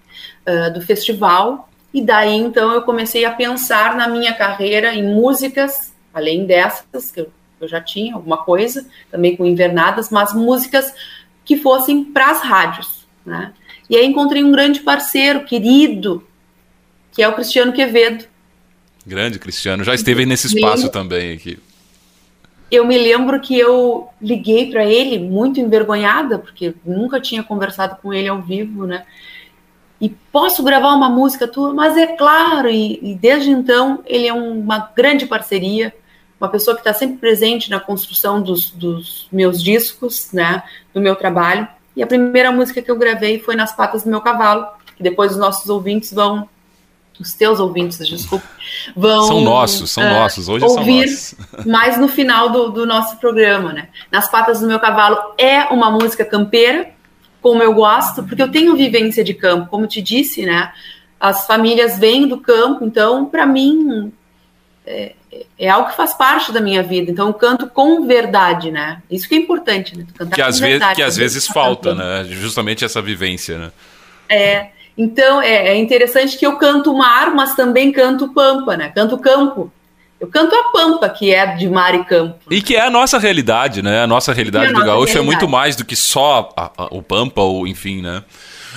uh, 0.46 0.72
do 0.72 0.80
festival. 0.82 1.68
E 1.92 2.02
daí 2.02 2.34
então 2.34 2.72
eu 2.72 2.82
comecei 2.82 3.24
a 3.24 3.30
pensar 3.30 3.96
na 3.96 4.06
minha 4.08 4.34
carreira 4.34 4.94
em 4.94 5.02
músicas, 5.02 5.92
além 6.12 6.44
dessas 6.44 7.10
que 7.10 7.20
eu, 7.20 7.30
eu 7.60 7.66
já 7.66 7.80
tinha 7.80 8.14
alguma 8.14 8.38
coisa, 8.38 8.86
também 9.10 9.36
com 9.36 9.44
invernadas, 9.44 10.10
mas 10.10 10.32
músicas 10.32 10.92
que 11.50 11.56
fossem 11.56 12.04
para 12.04 12.30
as 12.30 12.42
rádios, 12.42 13.08
né? 13.26 13.52
E 13.88 13.96
aí 13.96 14.06
encontrei 14.06 14.44
um 14.44 14.52
grande 14.52 14.78
parceiro, 14.78 15.44
querido, 15.44 16.24
que 17.10 17.20
é 17.20 17.28
o 17.28 17.32
Cristiano 17.32 17.72
Quevedo. 17.72 18.24
Grande 19.04 19.36
Cristiano, 19.36 19.82
já 19.82 19.92
esteve 19.92 20.24
nesse 20.24 20.46
espaço 20.46 20.88
também 20.90 21.32
aqui. 21.32 21.58
Eu 22.70 22.86
me 22.86 22.96
lembro 22.96 23.40
que 23.40 23.58
eu 23.58 24.08
liguei 24.22 24.70
para 24.70 24.86
ele 24.86 25.18
muito 25.18 25.58
envergonhada, 25.58 26.38
porque 26.38 26.72
nunca 26.86 27.20
tinha 27.20 27.42
conversado 27.42 27.96
com 28.00 28.14
ele 28.14 28.28
ao 28.28 28.40
vivo, 28.40 28.86
né? 28.86 29.04
E 30.00 30.08
posso 30.08 30.62
gravar 30.62 30.94
uma 30.94 31.10
música 31.10 31.48
tua? 31.48 31.74
Mas 31.74 31.96
é 31.96 32.06
claro, 32.06 32.70
e, 32.70 33.00
e 33.02 33.16
desde 33.16 33.50
então 33.50 34.04
ele 34.06 34.28
é 34.28 34.32
um, 34.32 34.60
uma 34.60 34.92
grande 34.94 35.26
parceria, 35.26 35.92
uma 36.40 36.48
pessoa 36.48 36.74
que 36.74 36.80
está 36.80 36.94
sempre 36.94 37.18
presente 37.18 37.68
na 37.68 37.78
construção 37.78 38.40
dos, 38.40 38.70
dos 38.70 39.28
meus 39.30 39.62
discos, 39.62 40.32
né? 40.32 40.62
Do 40.94 41.00
meu 41.00 41.14
trabalho. 41.14 41.68
E 41.94 42.02
a 42.02 42.06
primeira 42.06 42.50
música 42.50 42.80
que 42.80 42.90
eu 42.90 42.96
gravei 42.96 43.38
foi 43.38 43.54
Nas 43.54 43.76
Patas 43.76 44.04
do 44.04 44.10
Meu 44.10 44.20
Cavalo, 44.20 44.66
que 44.96 45.02
depois 45.02 45.32
os 45.32 45.38
nossos 45.38 45.68
ouvintes 45.68 46.12
vão 46.12 46.48
os 47.20 47.34
teus 47.34 47.60
ouvintes, 47.60 47.98
desculpa, 47.98 48.46
vão. 48.96 49.24
São 49.24 49.40
nossos, 49.42 49.90
são 49.90 50.02
uh, 50.02 50.08
nossos, 50.08 50.48
hoje 50.48 50.64
ouvir 50.64 51.06
são 51.08 51.38
nossos. 51.38 51.66
mais 51.70 51.98
no 51.98 52.08
final 52.08 52.48
do, 52.48 52.70
do, 52.70 52.86
nosso 52.86 53.18
programa, 53.18 53.74
né? 53.74 53.88
Nas 54.10 54.30
Patas 54.30 54.60
do 54.60 54.66
Meu 54.66 54.80
Cavalo 54.80 55.18
é 55.36 55.64
uma 55.64 55.90
música 55.90 56.24
campeira, 56.24 56.90
como 57.42 57.62
eu 57.62 57.74
gosto, 57.74 58.22
porque 58.22 58.42
eu 58.42 58.50
tenho 58.50 58.74
vivência 58.74 59.22
de 59.22 59.34
campo, 59.34 59.68
como 59.68 59.86
te 59.86 60.00
disse, 60.00 60.46
né? 60.46 60.72
As 61.18 61.46
famílias 61.46 61.98
vêm 61.98 62.26
do 62.26 62.38
campo, 62.38 62.86
então, 62.86 63.26
para 63.26 63.44
mim, 63.44 64.10
é, 64.86 65.12
é, 65.58 65.68
algo 65.68 65.90
que 65.90 65.96
faz 65.96 66.14
parte 66.14 66.52
da 66.52 66.60
minha 66.60 66.82
vida. 66.82 67.10
Então, 67.10 67.28
eu 67.28 67.34
canto 67.34 67.66
com 67.66 68.06
verdade, 68.06 68.70
né? 68.70 69.02
Isso 69.10 69.28
que 69.28 69.34
é 69.34 69.38
importante, 69.38 69.96
né? 69.96 70.04
Cantar 70.16 70.34
que, 70.34 70.42
às 70.42 70.58
verdade, 70.58 70.80
vezes, 70.80 70.96
que 70.96 71.02
às 71.02 71.16
vezes 71.16 71.46
falta, 71.46 71.94
né? 71.94 72.24
Justamente 72.28 72.84
essa 72.84 73.00
vivência, 73.00 73.58
né? 73.58 73.72
É. 74.28 74.68
Então, 74.96 75.40
é, 75.40 75.68
é, 75.68 75.76
interessante 75.76 76.36
que 76.36 76.46
eu 76.46 76.56
canto 76.56 76.94
mar, 76.94 77.34
mas 77.34 77.54
também 77.54 77.92
canto 77.92 78.32
pampa, 78.32 78.76
né? 78.76 78.90
Canto 78.94 79.16
campo. 79.18 79.72
Eu 80.18 80.28
canto 80.28 80.54
a 80.54 80.64
pampa, 80.70 81.08
que 81.08 81.32
é 81.32 81.56
de 81.56 81.68
mar 81.68 81.94
e 81.94 82.04
campo. 82.04 82.38
E 82.50 82.60
que 82.60 82.76
é 82.76 82.82
a 82.82 82.90
nossa 82.90 83.18
realidade, 83.18 83.80
né? 83.80 84.02
A 84.02 84.06
nossa 84.06 84.34
realidade 84.34 84.66
é 84.66 84.68
a 84.68 84.72
do 84.72 84.84
gaúcho 84.84 85.14
realidade. 85.14 85.18
é 85.18 85.22
muito 85.22 85.48
mais 85.48 85.76
do 85.76 85.84
que 85.84 85.96
só 85.96 86.52
a, 86.54 86.70
a, 86.76 86.84
o 86.90 87.02
pampa, 87.02 87.40
ou 87.40 87.66
enfim, 87.66 88.02
né? 88.02 88.22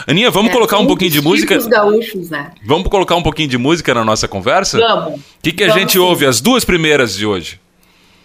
Aninha, 0.07 0.31
vamos 0.31 0.51
é, 0.51 0.53
colocar 0.53 0.77
um 0.77 0.87
pouquinho 0.87 1.11
de 1.11 1.21
música. 1.21 1.57
gaúchos, 1.67 2.29
né? 2.29 2.51
Vamos 2.65 2.87
colocar 2.89 3.15
um 3.15 3.23
pouquinho 3.23 3.49
de 3.49 3.57
música 3.57 3.93
na 3.93 4.03
nossa 4.03 4.27
conversa? 4.27 4.79
Vamos. 4.79 5.19
O 5.19 5.23
que, 5.41 5.51
que 5.51 5.63
a 5.63 5.67
vamos 5.67 5.81
gente 5.81 5.93
sim. 5.93 5.99
ouve? 5.99 6.25
As 6.25 6.41
duas 6.41 6.65
primeiras 6.65 7.15
de 7.15 7.25
hoje. 7.25 7.59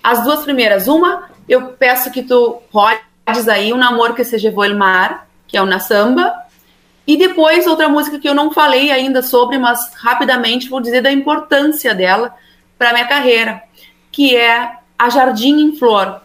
As 0.03 0.25
duas 0.25 0.45
primeiras. 0.45 0.89
Uma, 0.89 1.29
eu 1.49 1.63
peço 1.69 2.11
que 2.11 2.23
tu 2.23 2.61
rodes 2.73 3.49
aí, 3.49 3.73
Um 3.73 3.77
Namor 3.77 4.15
que 4.15 4.25
seja 4.25 4.51
o 4.51 4.77
mar, 4.77 5.29
que 5.47 5.57
é 5.57 5.63
o 5.63 5.67
Na 5.67 5.79
Samba. 5.79 6.33
E 7.07 7.17
depois, 7.17 7.67
outra 7.67 7.89
música 7.89 8.19
que 8.19 8.29
eu 8.29 8.35
não 8.35 8.53
falei 8.53 8.91
ainda 8.91 9.23
sobre, 9.23 9.59
mas 9.59 9.95
rapidamente 9.95 10.69
vou 10.69 10.81
dizer 10.81 11.01
da 11.01 11.11
importância 11.11 11.95
dela 11.95 12.35
para 12.79 12.93
minha 12.93 13.07
carreira, 13.07 13.63
que 14.13 14.37
é 14.37 14.73
A 14.99 15.09
Jardim 15.09 15.59
em 15.61 15.77
Flor. 15.77 16.21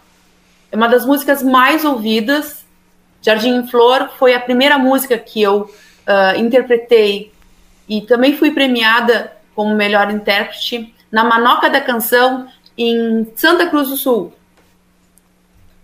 É 0.72 0.76
uma 0.76 0.90
das 0.90 1.06
músicas 1.06 1.42
mais 1.42 1.86
ouvidas 1.86 2.63
Jardim 3.24 3.56
em 3.56 3.68
Flor 3.68 4.10
foi 4.20 4.36
a 4.36 4.40
primeira 4.40 4.78
música 4.78 5.18
que 5.18 5.42
eu 5.42 5.62
uh, 5.62 6.38
interpretei 6.38 7.32
e 7.88 8.02
também 8.02 8.36
fui 8.36 8.52
premiada 8.52 9.32
como 9.56 9.74
melhor 9.74 10.12
intérprete 10.12 10.94
na 11.10 11.24
Manoca 11.24 11.70
da 11.70 11.80
Canção 11.80 12.48
em 12.78 13.26
Santa 13.36 13.68
Cruz 13.68 13.90
do 13.90 13.96
Sul. 13.96 14.34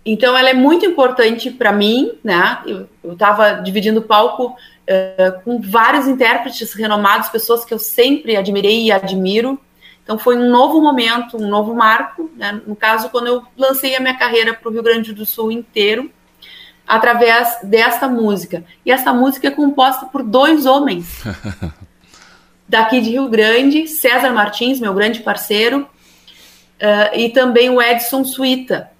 Então 0.04 0.36
ela 0.36 0.50
é 0.50 0.54
muito 0.54 0.84
importante 0.84 1.50
para 1.50 1.72
mim, 1.72 2.12
né? 2.22 2.58
Eu 3.02 3.12
estava 3.12 3.54
dividindo 3.54 4.00
o 4.00 4.04
palco 4.04 4.48
uh, 4.48 5.42
com 5.42 5.60
vários 5.60 6.06
intérpretes 6.06 6.74
renomados, 6.74 7.30
pessoas 7.30 7.64
que 7.64 7.72
eu 7.72 7.78
sempre 7.78 8.36
admirei 8.36 8.84
e 8.84 8.92
admiro. 8.92 9.58
Então 10.02 10.18
foi 10.18 10.36
um 10.36 10.50
novo 10.50 10.80
momento, 10.82 11.36
um 11.36 11.48
novo 11.48 11.74
marco, 11.74 12.30
né? 12.36 12.60
no 12.66 12.74
caso 12.74 13.08
quando 13.08 13.28
eu 13.28 13.42
lancei 13.56 13.94
a 13.94 14.00
minha 14.00 14.18
carreira 14.18 14.52
para 14.52 14.68
o 14.68 14.72
Rio 14.72 14.82
Grande 14.82 15.14
do 15.14 15.24
Sul 15.24 15.52
inteiro 15.52 16.10
através 16.90 17.58
desta 17.62 18.08
música. 18.08 18.64
E 18.84 18.90
essa 18.90 19.12
música 19.12 19.46
é 19.46 19.50
composta 19.52 20.06
por 20.06 20.24
dois 20.24 20.66
homens 20.66 21.22
daqui 22.68 23.00
de 23.00 23.10
Rio 23.10 23.28
Grande, 23.28 23.86
César 23.86 24.32
Martins, 24.32 24.80
meu 24.80 24.92
grande 24.92 25.20
parceiro, 25.20 25.82
uh, 25.82 27.16
e 27.16 27.28
também 27.28 27.70
o 27.70 27.80
Edson 27.80 28.24
Suíta. 28.24 28.90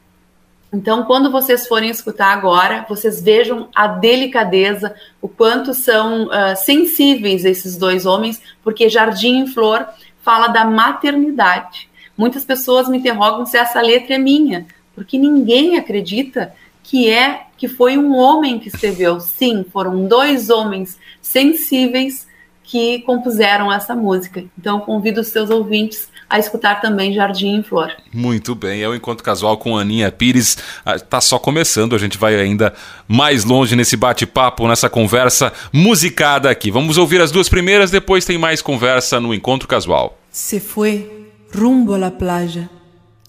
Então, 0.73 1.02
quando 1.02 1.32
vocês 1.32 1.66
forem 1.66 1.90
escutar 1.90 2.32
agora, 2.32 2.87
vocês 2.88 3.20
vejam 3.20 3.68
a 3.75 3.88
delicadeza, 3.88 4.94
o 5.20 5.28
quanto 5.28 5.75
são 5.75 6.26
uh, 6.26 6.54
sensíveis 6.56 7.44
esses 7.44 7.76
dois 7.76 8.06
homens, 8.06 8.40
porque 8.62 8.88
Jardim 8.88 9.40
em 9.40 9.47
Flor 9.49 9.85
fala 10.23 10.47
da 10.47 10.64
maternidade. 10.64 11.90
Muitas 12.16 12.44
pessoas 12.44 12.88
me 12.88 12.99
interrogam 12.99 13.44
se 13.44 13.59
essa 13.59 13.80
letra 13.80 14.14
é 14.14 14.18
minha, 14.18 14.66
porque 14.94 15.18
ninguém 15.18 15.76
acredita 15.76 16.52
que 16.90 17.09
é 17.09 17.42
que 17.56 17.68
foi 17.68 17.97
um 17.97 18.16
homem 18.16 18.59
que 18.59 18.66
escreveu. 18.66 19.20
Sim, 19.20 19.64
foram 19.73 20.09
dois 20.09 20.50
homens 20.50 20.99
sensíveis 21.23 22.26
que 22.64 23.00
compuseram 23.00 23.73
essa 23.73 23.94
música. 23.94 24.44
Então, 24.59 24.80
convido 24.80 25.20
os 25.20 25.28
seus 25.28 25.50
ouvintes 25.50 26.09
a 26.28 26.38
escutar 26.38 26.80
também 26.80 27.14
Jardim 27.14 27.56
em 27.56 27.62
Flor. 27.62 27.92
Muito 28.12 28.56
bem, 28.56 28.82
é 28.82 28.88
o 28.88 28.94
encontro 28.94 29.23
casual 29.23 29.56
com 29.56 29.78
Aninha 29.78 30.11
Pires. 30.11 30.59
Está 30.85 31.20
só 31.20 31.38
começando, 31.38 31.94
a 31.94 31.99
gente 31.99 32.18
vai 32.18 32.35
ainda 32.35 32.75
mais 33.06 33.44
longe 33.44 33.76
nesse 33.76 33.97
bate-papo, 33.97 34.66
nessa 34.66 34.90
conversa 34.90 35.52
musicada 35.73 36.50
aqui. 36.50 36.73
Vamos 36.73 36.99
ouvir 36.99 37.20
as 37.20 37.30
duas 37.30 37.49
primeiras, 37.49 37.92
depois 37.92 38.25
tem 38.25 38.38
mais 38.38 38.61
conversa 38.61 39.20
no 39.20 39.32
encontro 39.32 39.68
casual. 39.68 40.18
Se 40.30 40.59
foi 40.59 41.28
rumbo 41.54 41.94
a 41.94 41.99
la 41.99 42.11
playa, 42.11 42.68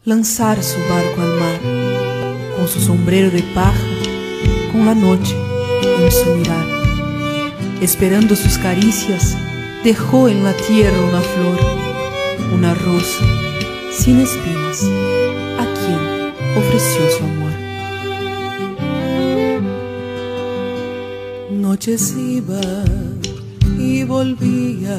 lançar 0.03 0.61
su 0.63 0.79
barco 0.79 1.21
al 1.21 1.39
mar. 1.39 1.70
Con 2.61 2.69
su 2.69 2.79
sombrero 2.79 3.31
de 3.31 3.41
paja, 3.55 3.87
con 4.71 4.85
la 4.85 4.93
noche 4.93 5.35
en 5.81 6.11
su 6.11 6.35
mirar. 6.35 6.63
Esperando 7.81 8.35
sus 8.35 8.59
caricias, 8.59 9.35
dejó 9.83 10.29
en 10.29 10.43
la 10.43 10.53
tierra 10.53 10.95
una 10.99 11.21
flor, 11.21 11.57
una 12.53 12.75
rosa 12.75 13.25
sin 13.91 14.19
espinas, 14.19 14.83
a 15.57 15.65
quien 15.73 16.33
ofreció 16.55 17.01
su 17.17 17.23
amor. 17.23 17.51
Noches 21.49 22.15
iba 22.15 22.61
y 23.79 24.03
volvía, 24.03 24.97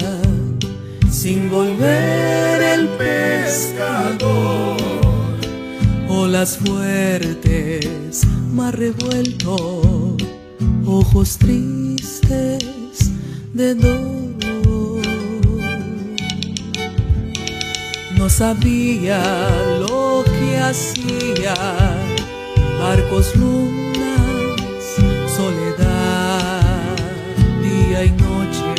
sin 1.09 1.49
volver 1.49 2.61
el 2.61 2.88
pescador 2.88 4.33
olas 6.12 6.59
fuertes, 6.59 8.26
mar 8.52 8.78
revuelto, 8.78 10.16
ojos 10.87 11.38
tristes 11.38 13.11
de 13.54 13.75
dolor. 13.75 15.02
No 18.16 18.28
sabía 18.28 19.21
lo 19.81 20.25
que 20.25 20.59
hacía, 20.59 21.54
barcos, 22.78 23.35
lunas, 23.37 24.83
soledad, 25.37 26.97
día 27.62 28.04
y 28.04 28.11
noche, 28.11 28.75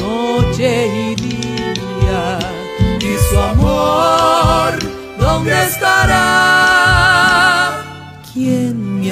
noche 0.00 1.10
y 1.10 1.14
día, 1.16 2.38
y 2.98 3.30
su 3.30 3.38
amor 3.38 4.92
¿dónde 5.42 5.64
estará? 5.64 6.51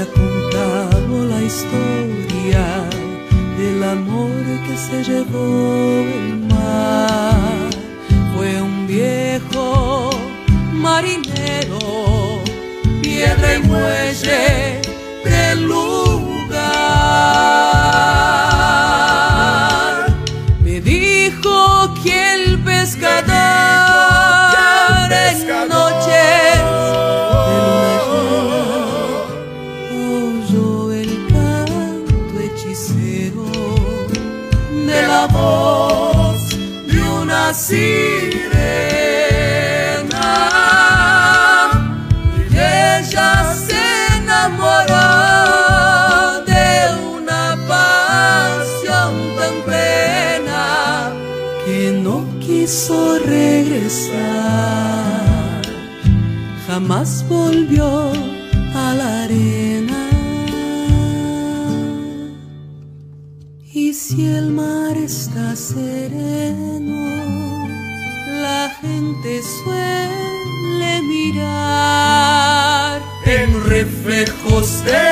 ¿Quién 0.01 0.15
me 0.15 0.23
ha 0.23 0.51
contado 0.51 1.25
la 1.27 1.43
historia 1.43 2.89
del 3.59 3.83
amor 3.85 4.31
que 4.67 4.77
se 4.77 5.05
llevó 5.05 6.01
el 6.01 6.39
mar? 6.49 7.71
Fue 8.35 8.63
un 8.63 8.87
viejo 8.87 10.11
marinero, 10.73 12.43
piedra 13.03 13.57
y 13.57 13.63
muelle 13.67 14.90
reflejos 74.61 75.10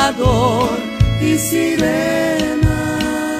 pescador 0.00 0.70
y 1.20 1.36
sirena. 1.36 3.36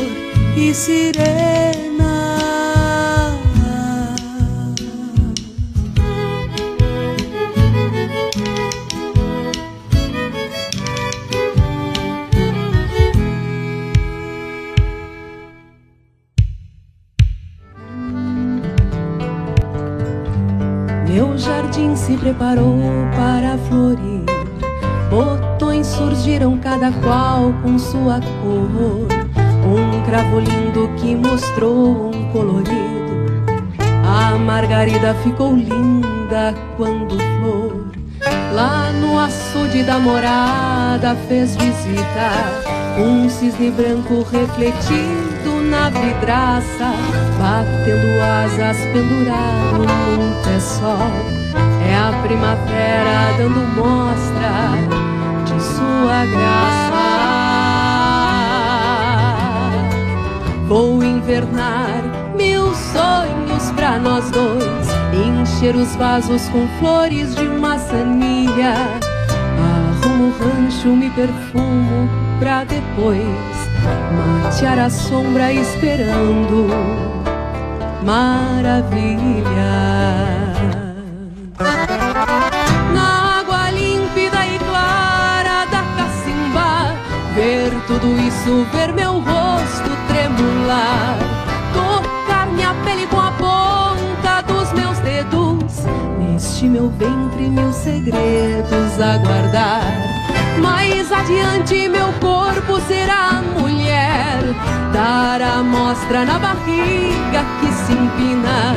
y 0.57 0.75
sirena. 0.75 1.78
Preparou 22.29 22.79
para 23.17 23.57
florir. 23.69 24.25
Botões 25.09 25.87
surgiram 25.87 26.59
cada 26.59 26.93
qual 26.93 27.55
com 27.63 27.79
sua 27.79 28.21
cor. 28.21 29.09
Um 29.65 30.03
cravo 30.05 30.39
lindo 30.39 30.91
que 30.99 31.17
mostrou 31.17 32.11
um 32.11 32.31
colorido. 32.31 32.69
A 34.05 34.37
margarida 34.37 35.15
ficou 35.23 35.55
linda 35.57 36.55
quando 36.77 37.17
flor. 37.19 37.93
Lá 38.53 38.93
no 38.93 39.19
açude 39.19 39.83
da 39.83 39.99
morada 39.99 41.17
fez 41.29 41.57
visita. 41.57 42.31
Um 42.99 43.29
cisne 43.31 43.71
branco 43.71 44.23
refletido 44.31 45.63
na 45.71 45.89
vidraça, 45.89 46.93
batendo 47.39 48.21
asas 48.21 48.77
pendurado 48.93 49.79
num 49.79 50.43
pé. 50.43 51.38
A 52.09 52.13
primavera 52.23 53.37
dando 53.37 53.61
mostra 53.77 54.73
de 55.45 55.63
sua 55.63 56.25
graça. 56.25 56.97
Vou 60.67 61.05
invernar 61.05 62.03
mil 62.35 62.75
sonhos 62.75 63.71
pra 63.77 63.99
nós 63.99 64.31
dois, 64.31 64.89
encher 65.13 65.77
os 65.77 65.95
vasos 65.97 66.49
com 66.49 66.67
flores 66.79 67.35
de 67.37 67.45
maçanilha. 67.45 68.73
Arrumo 70.03 70.29
o 70.29 70.33
rancho, 70.39 70.89
me 70.89 71.11
perfumo 71.11 72.09
pra 72.39 72.65
depois 72.65 73.69
matear 74.17 74.79
a 74.79 74.89
sombra 74.89 75.53
esperando 75.53 76.69
maravilha. 78.03 79.29
Isso, 88.29 88.67
ver 88.73 88.93
meu 88.93 89.21
rosto 89.21 89.91
tremular, 90.07 91.19
tocar 91.73 92.47
minha 92.49 92.75
pele 92.85 93.07
com 93.07 93.19
a 93.19 93.31
ponta 93.33 94.43
dos 94.43 94.71
meus 94.73 94.99
dedos, 94.99 95.87
neste 96.19 96.67
meu 96.67 96.91
ventre 96.91 97.49
mil 97.49 97.73
segredos 97.73 99.01
a 99.01 99.17
guardar. 99.19 99.83
Mais 100.61 101.11
adiante 101.11 101.89
meu 101.89 102.13
corpo 102.21 102.79
será 102.87 103.43
mulher, 103.59 104.41
dar 104.93 105.41
a 105.41 105.63
mostra 105.63 106.27
na 106.27 106.39
barriga 106.39 107.45
que 107.61 107.73
se 107.73 107.93
empina. 107.93 108.77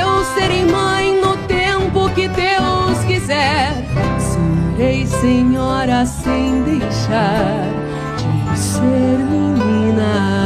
Eu 0.00 0.24
serei 0.34 0.64
mãe 0.64 1.20
no 1.20 1.36
tempo 1.46 2.08
que 2.14 2.26
Deus 2.28 3.04
quiser. 3.06 3.74
Serei 4.18 5.06
senhora 5.06 6.06
sem 6.06 6.62
deixar 6.62 7.78
de 7.84 7.87
ser 8.78 9.18
menina. 9.18 10.38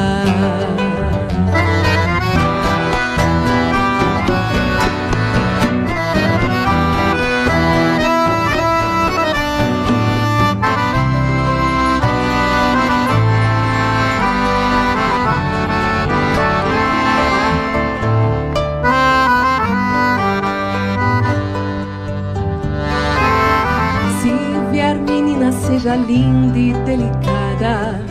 Seja 25.67 25.97
linda 25.97 26.59
e 26.59 26.73
delicada, 26.85 28.02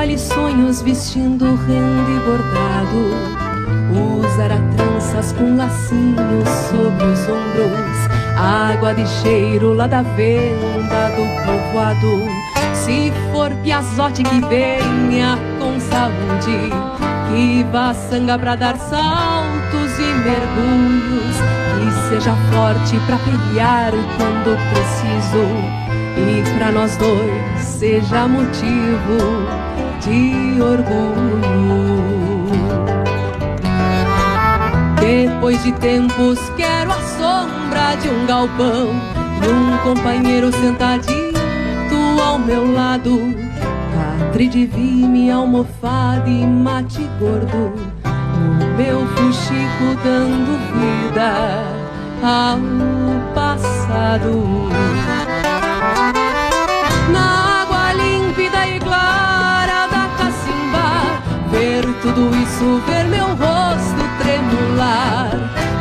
embale 0.00 0.18
sonhos 0.18 0.80
vestindo 0.80 1.44
renda 1.66 2.10
e 2.10 2.20
bordado. 2.24 3.10
Usará 4.18 4.56
tranças 4.74 5.32
com 5.32 5.56
lacinhos 5.56 6.48
sobre 6.70 7.04
os 7.04 7.20
ombros, 7.28 8.08
água 8.38 8.94
de 8.94 9.06
cheiro 9.06 9.74
lá 9.74 9.86
da 9.86 10.00
venda 10.00 11.10
do 11.10 11.26
povoado. 11.44 12.22
Se 12.72 13.12
for 13.30 13.50
piazote 13.62 14.22
que 14.22 14.40
venha 14.46 15.38
com 15.58 15.78
saúde, 15.78 16.70
que 17.28 17.66
vá 17.70 17.92
sanga 17.92 18.38
pra 18.38 18.56
dar 18.56 18.78
saltos 18.78 19.98
e 19.98 20.14
mergulhos, 20.24 21.36
que 21.76 22.08
seja 22.08 22.34
forte 22.50 22.98
pra 23.04 23.18
pelear 23.18 23.92
quando 24.16 24.56
preciso, 24.70 25.44
e 26.16 26.58
pra 26.58 26.72
nós 26.72 26.96
dois 26.96 27.62
seja 27.62 28.26
motivo 28.26 29.59
de 30.00 30.60
orgulho. 30.60 32.00
Depois 35.00 35.62
de 35.62 35.72
tempos, 35.72 36.38
quero 36.56 36.90
a 36.92 37.00
sombra 37.18 37.96
de 38.00 38.08
um 38.08 38.26
galpão 38.26 38.90
e 39.42 39.48
um 39.48 39.78
companheiro 39.78 40.52
sentadito 40.52 41.96
ao 42.24 42.38
meu 42.38 42.72
lado. 42.72 43.18
Catre 44.30 44.48
de 44.48 44.66
vime, 44.66 45.30
almofada 45.30 46.28
e 46.28 46.46
mate 46.46 47.06
gordo. 47.18 47.74
No 48.58 48.76
meu 48.76 49.06
fuxico 49.08 49.96
dando 50.02 50.58
vida 50.72 51.64
ao 52.22 52.58
passado. 53.34 54.70
na 57.12 57.39
tudo 62.02 62.30
isso, 62.34 62.82
ver 62.86 63.04
meu 63.04 63.26
rosto 63.26 64.02
tremular, 64.22 65.30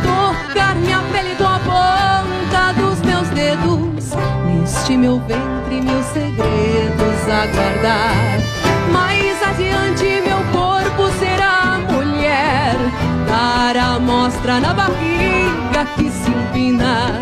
tocar 0.04 0.76
minha 0.76 1.02
pele 1.14 1.36
com 1.36 1.46
a 1.46 1.60
ponta 1.60 2.74
dos 2.74 3.02
meus 3.02 3.28
dedos, 3.30 4.16
neste 4.46 4.98
meu 4.98 5.20
ventre, 5.20 5.82
meus 5.82 6.06
segredos 6.08 7.30
a 7.30 7.46
guardar. 7.48 8.40
Mais 8.92 9.42
adiante, 9.44 10.22
meu 10.26 10.40
corpo 10.52 11.10
será 11.20 11.80
mulher, 11.90 12.76
dar 13.28 13.78
a 13.78 14.00
mostra 14.00 14.60
na 14.60 14.74
barriga 14.74 15.86
que 15.96 16.10
se 16.10 16.30
empina. 16.30 17.22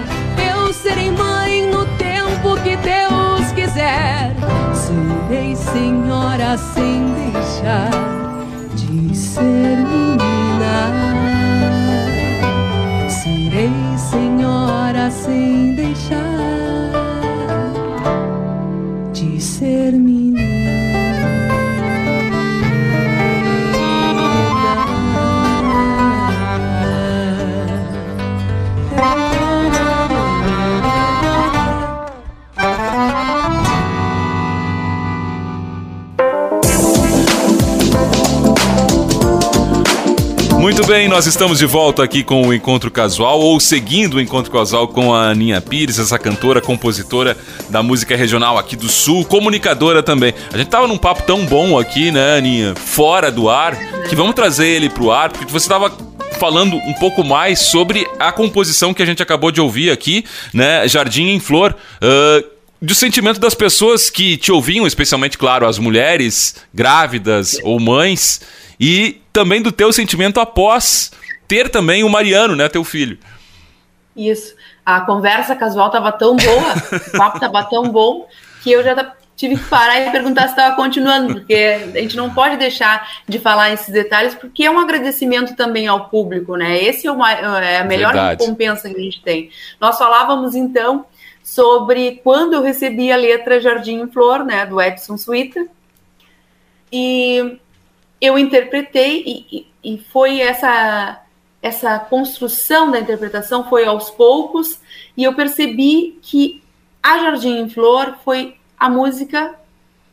Eu 0.51 0.73
serei 0.73 1.11
mãe 1.11 1.69
no 1.69 1.85
tempo 1.97 2.57
que 2.63 2.75
Deus 2.77 3.51
quiser. 3.53 4.35
Serei 4.73 5.55
senhora 5.55 6.57
sem 6.57 7.13
deixar 7.13 8.17
de 8.17 8.26
ser 9.37 9.77
menina. 9.93 10.77
Serei 13.09 13.97
senhora 14.11 15.11
sem 15.11 15.75
deixar 15.75 16.91
de 19.13 19.39
ser 19.39 19.91
menina. 19.93 20.16
Muito 40.67 40.85
bem, 40.85 41.07
nós 41.07 41.25
estamos 41.25 41.59
de 41.59 41.65
volta 41.65 42.03
aqui 42.03 42.25
com 42.25 42.45
o 42.45 42.53
Encontro 42.53 42.91
Casual, 42.91 43.39
ou 43.39 43.57
seguindo 43.57 44.15
o 44.15 44.21
Encontro 44.21 44.51
Casual 44.51 44.85
com 44.85 45.13
a 45.15 45.29
Aninha 45.29 45.61
Pires, 45.61 45.97
essa 45.97 46.19
cantora, 46.19 46.59
compositora 46.59 47.37
da 47.69 47.81
música 47.81 48.17
regional 48.17 48.57
aqui 48.57 48.75
do 48.75 48.89
Sul, 48.89 49.23
comunicadora 49.23 50.03
também. 50.03 50.33
A 50.51 50.57
gente 50.57 50.67
tava 50.67 50.85
num 50.85 50.97
papo 50.97 51.23
tão 51.23 51.45
bom 51.45 51.79
aqui, 51.79 52.11
né, 52.11 52.39
Aninha, 52.39 52.75
fora 52.75 53.31
do 53.31 53.49
ar, 53.49 53.77
que 54.09 54.15
vamos 54.15 54.35
trazer 54.35 54.67
ele 54.67 54.89
pro 54.89 55.09
ar, 55.09 55.31
porque 55.31 55.53
você 55.53 55.69
tava 55.69 55.89
falando 56.37 56.75
um 56.75 56.93
pouco 56.95 57.23
mais 57.23 57.59
sobre 57.59 58.05
a 58.19 58.33
composição 58.33 58.93
que 58.93 59.01
a 59.01 59.05
gente 59.05 59.23
acabou 59.23 59.51
de 59.51 59.61
ouvir 59.61 59.89
aqui, 59.89 60.25
né, 60.53 60.85
Jardim 60.85 61.29
em 61.29 61.39
Flor. 61.39 61.73
ah, 62.01 62.56
do 62.81 62.93
sentimento 62.93 63.39
das 63.39 63.55
pessoas 63.55 64.09
que 64.09 64.37
te 64.37 64.51
ouviam, 64.51 64.85
especialmente, 64.85 65.37
claro, 65.37 65.67
as 65.67 65.79
mulheres 65.79 66.55
grávidas 66.73 67.59
ou 67.63 67.79
mães, 67.79 68.41
e 68.79 69.21
também 69.33 69.61
do 69.61 69.71
teu 69.71 69.91
sentimento 69.91 70.39
após 70.39 71.11
ter 71.47 71.69
também 71.69 72.03
o 72.03 72.09
Mariano, 72.09 72.55
né, 72.55 72.67
teu 72.69 72.83
filho. 72.83 73.17
Isso. 74.15 74.55
A 74.85 75.01
conversa 75.01 75.55
casual 75.55 75.89
tava 75.89 76.11
tão 76.11 76.35
boa, 76.35 76.73
o 77.07 77.17
papo 77.17 77.39
tava 77.39 77.63
tão 77.63 77.89
bom, 77.89 78.27
que 78.61 78.71
eu 78.71 78.83
já 78.83 79.13
tive 79.35 79.55
que 79.55 79.65
parar 79.65 79.99
e 79.99 80.11
perguntar 80.11 80.43
se 80.43 80.49
estava 80.49 80.75
continuando, 80.75 81.35
porque 81.35 81.53
a 81.93 81.99
gente 81.99 82.15
não 82.17 82.33
pode 82.33 82.57
deixar 82.57 83.07
de 83.27 83.37
falar 83.37 83.71
esses 83.71 83.93
detalhes, 83.93 84.33
porque 84.33 84.63
é 84.63 84.71
um 84.71 84.79
agradecimento 84.79 85.55
também 85.55 85.87
ao 85.87 86.09
público, 86.09 86.55
né? 86.55 86.81
Esse 86.83 87.05
é, 87.05 87.11
uma- 87.11 87.31
é 87.31 87.79
a 87.79 87.83
melhor 87.83 88.13
Verdade. 88.13 88.41
recompensa 88.43 88.89
que 88.89 88.95
a 88.95 88.99
gente 88.99 89.21
tem. 89.21 89.51
Nós 89.79 89.97
falávamos, 89.97 90.55
então, 90.55 91.05
sobre 91.47 92.19
quando 92.25 92.55
eu 92.55 92.61
recebi 92.61 93.09
a 93.09 93.15
letra 93.15 93.61
Jardim 93.61 94.01
em 94.01 94.07
Flor, 94.09 94.43
né, 94.43 94.65
do 94.65 94.81
Edson 94.81 95.15
Suíta, 95.17 95.65
e 96.91 97.57
eu 98.19 98.37
interpretei 98.37 99.23
e, 99.25 99.57
e- 99.57 99.67
e 99.95 99.97
foi 100.11 100.41
essa 100.41 101.23
essa 101.61 101.97
construção 101.99 102.91
da 102.91 102.99
interpretação 102.99 103.67
foi 103.69 103.85
aos 103.85 104.09
poucos 104.09 104.79
e 105.15 105.23
eu 105.23 105.33
percebi 105.33 106.19
que 106.21 106.61
a 107.01 107.17
Jardim 107.19 107.59
em 107.59 107.69
Flor 107.69 108.17
foi 108.25 108.57
a 108.77 108.89
música 108.89 109.55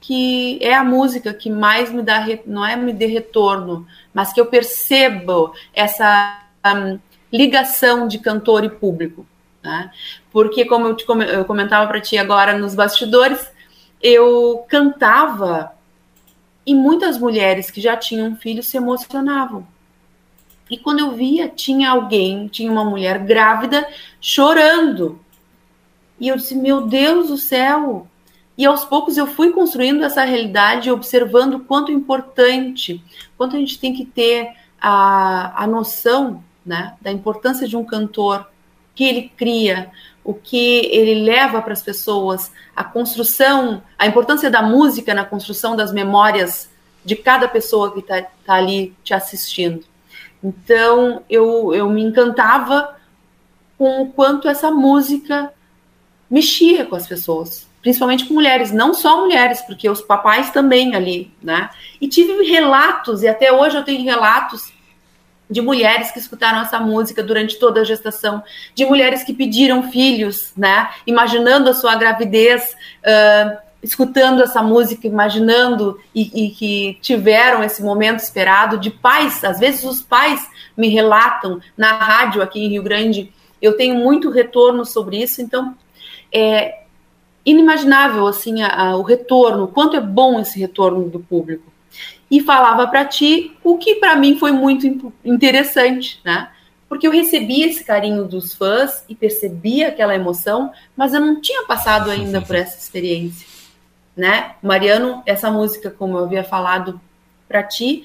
que 0.01 0.59
é 0.62 0.73
a 0.73 0.85
música 0.85 1.35
que 1.35 1.51
mais 1.51 1.90
me 1.90 2.03
dá 2.03 2.25
não 2.47 2.64
é 2.64 2.77
me 2.77 2.92
dê 2.92 3.07
retorno, 3.07 3.85
mas 4.12 4.33
que 4.33 4.40
eu 4.40 4.47
percebo 4.47 5.53
essa 5.75 6.40
hum, 6.64 6.99
ligação 7.33 8.07
de 8.07 8.18
cantor 8.20 8.62
e 8.64 8.68
público, 8.70 9.27
né? 9.64 9.90
Porque 10.31 10.66
como 10.66 10.87
eu 10.87 10.94
te 10.94 11.07
eu 11.09 11.44
comentava 11.46 11.87
para 11.88 12.00
ti 12.00 12.18
agora 12.18 12.57
nos 12.57 12.74
bastidores, 12.74 13.50
eu 14.03 14.64
cantava 14.68 15.72
e 16.66 16.74
muitas 16.74 17.18
mulheres 17.18 17.70
que 17.70 17.81
já 17.81 17.96
tinham 17.96 18.37
filhos 18.37 18.66
se 18.66 18.77
emocionavam. 18.77 19.66
E 20.70 20.77
quando 20.77 21.00
eu 21.00 21.12
via, 21.12 21.48
tinha 21.48 21.90
alguém, 21.90 22.46
tinha 22.46 22.70
uma 22.70 22.85
mulher 22.85 23.18
grávida 23.20 23.87
chorando. 24.20 25.18
E 26.20 26.29
eu 26.29 26.37
disse: 26.37 26.55
Meu 26.55 26.87
Deus 26.87 27.29
do 27.29 27.38
céu! 27.38 28.07
E 28.57 28.64
aos 28.64 28.85
poucos 28.85 29.16
eu 29.16 29.27
fui 29.27 29.50
construindo 29.50 30.05
essa 30.05 30.24
realidade, 30.24 30.90
observando 30.90 31.61
quanto 31.61 31.90
importante, 31.90 33.03
quanto 33.37 33.57
a 33.57 33.59
gente 33.59 33.79
tem 33.81 33.92
que 33.92 34.05
ter 34.05 34.53
a, 34.81 35.64
a 35.64 35.66
noção 35.66 36.42
né, 36.64 36.94
da 37.00 37.11
importância 37.11 37.66
de 37.66 37.77
um 37.77 37.85
cantor, 37.85 38.46
que 38.94 39.04
ele 39.04 39.33
cria, 39.37 39.90
o 40.22 40.33
que 40.33 40.87
ele 40.87 41.22
leva 41.22 41.61
para 41.61 41.72
as 41.72 41.83
pessoas, 41.83 42.50
a 42.74 42.83
construção, 42.83 43.83
a 43.98 44.07
importância 44.07 44.50
da 44.50 44.62
música 44.62 45.12
na 45.12 45.24
construção 45.24 45.76
das 45.76 45.92
memórias 45.92 46.70
de 47.04 47.14
cada 47.14 47.46
pessoa 47.46 47.92
que 47.92 48.00
está 48.00 48.22
tá 48.22 48.54
ali 48.54 48.94
te 49.04 49.12
assistindo. 49.12 49.85
Então 50.42 51.22
eu, 51.28 51.74
eu 51.74 51.88
me 51.90 52.02
encantava 52.02 52.96
com 53.76 54.02
o 54.02 54.12
quanto 54.12 54.48
essa 54.48 54.70
música 54.70 55.52
mexia 56.30 56.87
com 56.87 56.96
as 56.96 57.07
pessoas, 57.07 57.68
principalmente 57.83 58.24
com 58.24 58.35
mulheres, 58.35 58.72
não 58.72 58.94
só 58.94 59.20
mulheres, 59.20 59.61
porque 59.62 59.88
os 59.88 60.00
papais 60.00 60.50
também 60.50 60.94
ali, 60.94 61.30
né? 61.42 61.68
E 62.00 62.09
tive 62.09 62.42
relatos, 62.44 63.22
e 63.22 63.28
até 63.28 63.52
hoje 63.52 63.76
eu 63.76 63.85
tenho 63.85 64.04
relatos 64.04 64.72
de 65.48 65.61
mulheres 65.61 66.11
que 66.11 66.18
escutaram 66.18 66.61
essa 66.61 66.80
música 66.80 67.22
durante 67.22 67.59
toda 67.59 67.80
a 67.80 67.85
gestação, 67.85 68.42
de 68.74 68.85
mulheres 68.85 69.22
que 69.22 69.35
pediram 69.35 69.90
filhos, 69.90 70.52
né? 70.57 70.90
Imaginando 71.07 71.70
a 71.70 71.74
sua 71.74 71.94
gravidez, 71.96 72.74
uh, 73.04 73.59
escutando 73.83 74.42
essa 74.42 74.62
música, 74.62 75.07
imaginando 75.07 76.00
e, 76.14 76.46
e, 76.46 76.50
que 76.50 76.98
tiveram 77.02 77.62
esse 77.62 77.83
momento 77.83 78.20
esperado, 78.20 78.78
de 78.78 78.90
pais, 78.90 79.44
às 79.44 79.59
vezes 79.59 79.85
os 79.85 80.00
pais 80.00 80.48
me 80.74 80.88
relatam 80.88 81.61
na 81.76 81.92
rádio 81.92 82.40
aqui 82.40 82.64
em 82.64 82.70
Rio 82.70 82.83
Grande, 82.83 83.30
eu 83.61 83.76
tenho 83.76 83.96
muito 83.96 84.30
retorno 84.30 84.87
sobre 84.87 85.22
isso, 85.22 85.42
então 85.42 85.76
é 86.33 86.83
inimaginável 87.44 88.26
assim 88.26 88.62
a, 88.62 88.74
a, 88.74 88.96
o 88.96 89.02
retorno, 89.02 89.68
quanto 89.68 89.96
é 89.96 90.00
bom 90.00 90.40
esse 90.40 90.59
retorno 90.59 91.09
do 91.11 91.20
público 91.20 91.73
e 92.35 92.40
falava 92.40 92.88
para 92.88 93.05
ti 93.05 93.57
o 93.62 93.79
que 93.79 93.94
para 93.94 94.16
mim 94.16 94.37
foi 94.37 94.51
muito 94.51 95.12
interessante, 95.25 96.20
né? 96.25 96.51
Porque 96.88 97.07
eu 97.07 97.12
recebia 97.12 97.68
esse 97.68 97.85
carinho 97.85 98.25
dos 98.25 98.53
fãs 98.53 99.05
e 99.09 99.14
percebia 99.14 99.87
aquela 99.87 100.16
emoção, 100.16 100.73
mas 100.97 101.14
eu 101.14 101.20
não 101.20 101.40
tinha 101.40 101.64
passado 101.64 102.11
ainda 102.11 102.42
por 102.42 102.57
essa 102.57 102.77
experiência, 102.77 103.47
né? 104.16 104.57
Mariano, 104.61 105.23
essa 105.25 105.49
música, 105.49 105.92
como 105.92 106.18
eu 106.18 106.25
havia 106.25 106.42
falado 106.42 107.01
para 107.47 107.62
ti, 107.62 108.05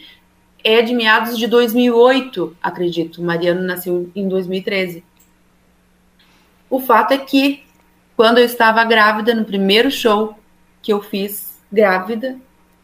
é 0.64 0.84
de 0.84 0.94
meados 0.94 1.36
de 1.36 1.48
2008, 1.48 2.56
acredito. 2.62 3.24
Mariano 3.24 3.64
nasceu 3.64 4.12
em 4.16 4.28
2013. 4.28 5.04
O 6.70 6.80
fato 6.80 7.16
é 7.16 7.18
que 7.18 7.64
quando 8.16 8.38
eu 8.38 8.46
estava 8.46 8.84
grávida, 8.84 9.34
no 9.34 9.44
primeiro 9.44 9.90
show 9.90 10.38
que 10.84 10.94
eu 10.94 11.02
fiz 11.02 11.58
grávida, 11.72 12.38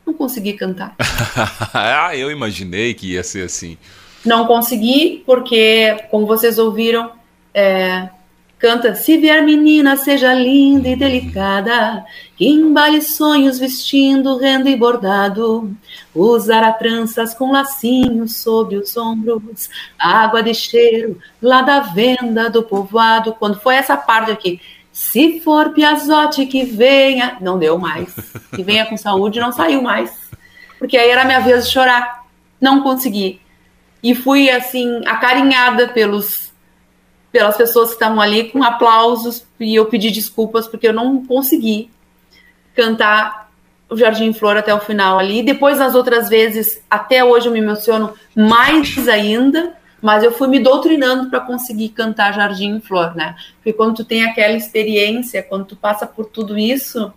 não 0.06 0.14
consegui 0.14 0.54
cantar. 0.54 0.96
ah, 1.74 2.16
eu 2.16 2.32
imaginei 2.32 2.94
que 2.94 3.14
ia 3.14 3.24
ser 3.24 3.46
assim. 3.46 3.78
Não 4.26 4.46
consegui, 4.48 5.24
porque, 5.26 5.96
como 6.10 6.26
vocês 6.26 6.58
ouviram, 6.58 7.12
é, 7.54 8.10
canta 8.58 8.96
Se 8.96 9.18
vier 9.18 9.44
menina, 9.44 9.96
seja 9.96 10.34
linda 10.34 10.90
e 10.90 10.96
delicada, 10.96 12.04
que 12.36 12.48
embale 12.48 13.02
sonhos 13.02 13.60
vestindo 13.60 14.38
renda 14.38 14.70
e 14.70 14.76
bordado, 14.76 15.76
usará 16.14 16.72
tranças 16.72 17.34
com 17.34 17.52
lacinhos 17.52 18.38
sobre 18.38 18.78
os 18.78 18.98
ombros, 18.98 19.70
água 20.00 20.42
de 20.42 20.54
cheiro 20.54 21.20
lá 21.42 21.62
da 21.62 21.82
venda 21.82 22.50
do 22.50 22.64
povoado. 22.64 23.34
Quando 23.34 23.60
foi 23.60 23.76
essa 23.76 23.96
parte 23.96 24.32
aqui, 24.32 24.60
se 24.96 25.42
for 25.42 25.74
Piazotti 25.74 26.46
que 26.46 26.64
venha, 26.64 27.36
não 27.42 27.60
deu 27.60 27.78
mais. 27.78 28.16
Que 28.56 28.64
venha 28.64 28.86
com 28.86 28.96
saúde, 28.96 29.42
não 29.42 29.52
saiu 29.52 29.82
mais. 29.82 30.10
Porque 30.80 30.98
aí 30.98 31.10
era 31.10 31.26
minha 31.26 31.42
vez 31.42 31.66
de 31.66 31.74
chorar. 31.74 32.24
Não 32.62 32.82
consegui. 32.82 33.42
E 34.02 34.16
fui 34.16 34.50
assim 34.50 35.02
acarinhada 35.06 35.90
pelos 35.90 36.50
pelas 37.30 37.58
pessoas 37.58 37.90
que 37.90 37.96
estavam 37.96 38.22
ali 38.22 38.50
com 38.50 38.64
aplausos 38.64 39.46
e 39.60 39.76
eu 39.76 39.86
pedi 39.88 40.12
desculpas 40.12 40.66
porque 40.66 40.88
eu 40.88 40.94
não 40.94 41.26
consegui. 41.26 41.92
cantar 42.74 43.52
o 43.90 43.98
Jardim 43.98 44.32
Flor 44.32 44.56
até 44.56 44.74
o 44.74 44.80
final 44.80 45.20
ali. 45.20 45.44
Depois, 45.44 45.78
nas 45.78 45.94
outras 45.94 46.30
vezes, 46.30 46.82
até 46.90 47.22
hoje 47.22 47.48
eu 47.48 47.52
me 47.52 47.60
emociono 47.60 48.14
mais 48.34 49.10
ainda, 49.10 49.74
mas 50.02 50.24
eu 50.24 50.32
fui 50.32 50.48
me 50.48 50.60
doutrinando 50.60 51.30
para 51.30 51.40
conseguir 51.40 51.90
cantar 51.90 52.34
Jardim 52.34 52.80
Flor, 52.80 53.16
né? 53.16 53.36
Porque 53.56 53.74
quando 53.74 53.96
tu 53.96 54.06
tem 54.06 54.24
aquela 54.24 54.56
experiência, 54.56 55.42
quando 55.44 55.66
tu 55.66 55.76
passa 55.76 56.06
por 56.06 56.26
tudo 56.26 56.58
isso, 56.58 57.12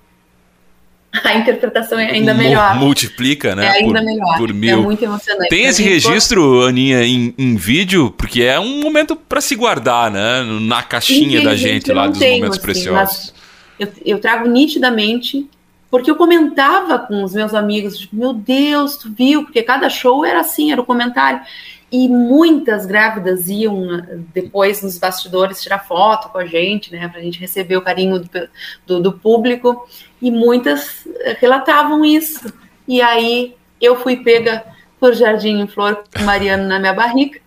a 1.24 1.34
interpretação 1.34 1.98
é 1.98 2.10
ainda 2.10 2.34
melhor. 2.34 2.76
Multiplica, 2.76 3.54
né? 3.54 3.66
É 3.66 3.70
ainda 3.70 3.98
por, 3.98 4.04
melhor. 4.04 4.38
Por 4.38 4.50
É 4.50 4.52
mil. 4.52 4.82
muito 4.82 5.02
emocionante. 5.02 5.48
Tem 5.48 5.64
esse 5.64 5.82
registro, 5.82 6.62
Aninha, 6.62 7.02
em, 7.02 7.34
em 7.36 7.56
vídeo? 7.56 8.10
Porque 8.16 8.42
é 8.42 8.60
um 8.60 8.80
momento 8.80 9.16
pra 9.16 9.40
se 9.40 9.54
guardar, 9.54 10.10
né? 10.10 10.42
Na 10.62 10.82
caixinha 10.82 11.42
da 11.42 11.56
gente 11.56 11.92
lá 11.92 12.06
dos 12.06 12.18
tenho, 12.18 12.36
momentos 12.36 12.58
assim, 12.58 12.64
preciosos. 12.64 13.34
Eu, 13.78 13.88
eu 14.04 14.18
trago 14.18 14.48
nitidamente, 14.48 15.48
porque 15.90 16.10
eu 16.10 16.16
comentava 16.16 16.98
com 16.98 17.24
os 17.24 17.32
meus 17.32 17.54
amigos, 17.54 17.98
tipo, 17.98 18.14
meu 18.14 18.32
Deus, 18.32 18.96
tu 18.96 19.10
viu? 19.10 19.44
Porque 19.44 19.62
cada 19.62 19.88
show 19.88 20.24
era 20.24 20.40
assim, 20.40 20.72
era 20.72 20.80
o 20.80 20.84
comentário. 20.84 21.40
E 21.90 22.06
muitas 22.06 22.84
grávidas 22.84 23.48
iam 23.48 23.94
eh, 23.94 24.18
depois 24.34 24.82
nos 24.82 24.98
bastidores 24.98 25.62
tirar 25.62 25.78
foto 25.78 26.28
com 26.28 26.38
a 26.38 26.44
gente, 26.44 26.92
né? 26.92 27.08
Pra 27.08 27.20
gente 27.20 27.40
receber 27.40 27.76
o 27.76 27.82
carinho 27.82 28.20
do, 28.20 28.48
do, 28.86 29.00
do 29.00 29.12
público. 29.12 29.88
E 30.20 30.30
muitas 30.30 31.06
eh, 31.06 31.36
relatavam 31.40 32.04
isso. 32.04 32.52
E 32.86 33.00
aí 33.00 33.56
eu 33.80 33.96
fui 33.96 34.16
pega 34.16 34.64
por 35.00 35.14
Jardim 35.14 35.60
em 35.60 35.66
Flor 35.66 36.04
com 36.14 36.22
Mariano 36.24 36.66
na 36.66 36.78
minha 36.78 36.92
barriga 36.92 37.40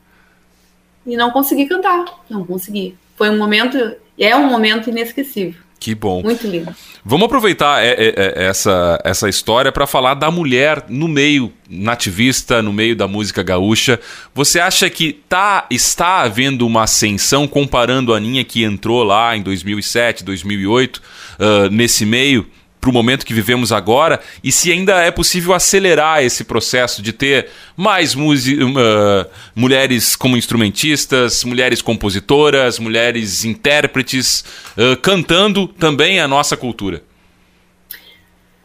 e 1.06 1.16
não 1.16 1.32
consegui 1.32 1.66
cantar. 1.68 2.06
Não 2.30 2.46
consegui. 2.46 2.98
Foi 3.16 3.30
um 3.30 3.38
momento, 3.38 3.78
é 4.18 4.36
um 4.36 4.48
momento 4.48 4.90
inesquecível. 4.90 5.62
Que 5.82 5.96
bom. 5.96 6.22
Muito 6.22 6.46
lindo. 6.46 6.72
Vamos 7.04 7.26
aproveitar 7.26 7.84
é, 7.84 7.90
é, 7.90 8.14
é, 8.16 8.46
essa, 8.46 9.02
essa 9.04 9.28
história 9.28 9.72
para 9.72 9.88
falar 9.88 10.14
da 10.14 10.30
mulher 10.30 10.86
no 10.88 11.08
meio 11.08 11.52
nativista, 11.68 12.62
no 12.62 12.72
meio 12.72 12.96
da 12.96 13.08
música 13.08 13.42
gaúcha. 13.42 14.00
Você 14.36 14.60
acha 14.60 14.88
que 14.92 15.12
tá, 15.28 15.66
está 15.72 16.22
havendo 16.22 16.68
uma 16.68 16.84
ascensão 16.84 17.48
comparando 17.48 18.14
a 18.14 18.18
Aninha 18.18 18.44
que 18.44 18.64
entrou 18.64 19.04
lá 19.04 19.36
em 19.36 19.42
2007, 19.42 20.24
2008, 20.24 21.02
ah, 21.40 21.68
nesse 21.72 22.06
meio, 22.06 22.46
para 22.82 22.90
o 22.90 22.94
momento 22.94 23.26
que 23.26 23.34
vivemos 23.34 23.72
agora? 23.72 24.20
E 24.44 24.52
se 24.52 24.72
ainda 24.72 25.00
é 25.02 25.12
possível 25.12 25.54
acelerar 25.54 26.24
esse 26.24 26.44
processo 26.44 27.00
de 27.02 27.14
ter 27.14 27.50
mais 27.78 28.16
ah, 28.16 29.28
mulheres 29.56 30.16
como 30.16 30.36
instrumentistas, 30.36 31.44
mulheres 31.44 31.80
compositoras, 31.80 32.80
mulheres 32.80 33.46
intérpretes, 33.46 34.44
ah, 34.76 34.98
cantando 35.00 35.68
também 35.68 36.20
a 36.20 36.28
nossa 36.28 36.58
cultura? 36.58 37.04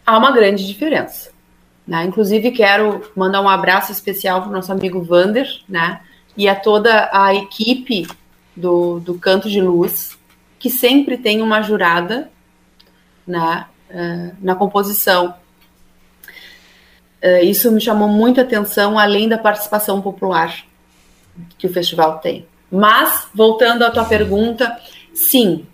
Há 0.05 0.17
uma 0.17 0.33
grande 0.33 0.67
diferença. 0.67 1.31
Né? 1.87 2.05
Inclusive, 2.05 2.51
quero 2.53 3.03
mandar 3.15 3.43
um 3.43 3.49
abraço 3.49 3.93
especial 3.93 4.41
para 4.41 4.51
o 4.51 4.53
nosso 4.53 4.73
amigo 4.73 5.03
Vander, 5.03 5.47
né? 5.69 6.01
E 6.37 6.49
a 6.49 6.55
toda 6.55 7.09
a 7.13 7.35
equipe 7.35 8.07
do, 8.55 8.99
do 9.01 9.15
Canto 9.15 9.49
de 9.49 9.61
Luz, 9.61 10.19
que 10.59 10.69
sempre 10.69 11.17
tem 11.17 11.41
uma 11.41 11.63
jurada 11.63 12.31
né, 13.27 13.67
na 14.41 14.55
composição. 14.55 15.35
Eh, 17.21 17.45
Isso 17.45 17.71
me 17.73 17.81
chamou 17.81 18.09
muita 18.09 18.43
atenção, 18.43 18.99
além 18.99 19.29
da 19.29 19.39
participação 19.39 20.01
popular 20.01 20.65
que 21.59 21.67
o 21.67 21.73
festival 21.73 22.19
tem. 22.19 22.47
Mas, 22.71 23.29
voltando 23.35 23.85
à 23.85 23.91
tua 23.91 24.05
pergunta, 24.05 24.79
sim, 25.15 25.67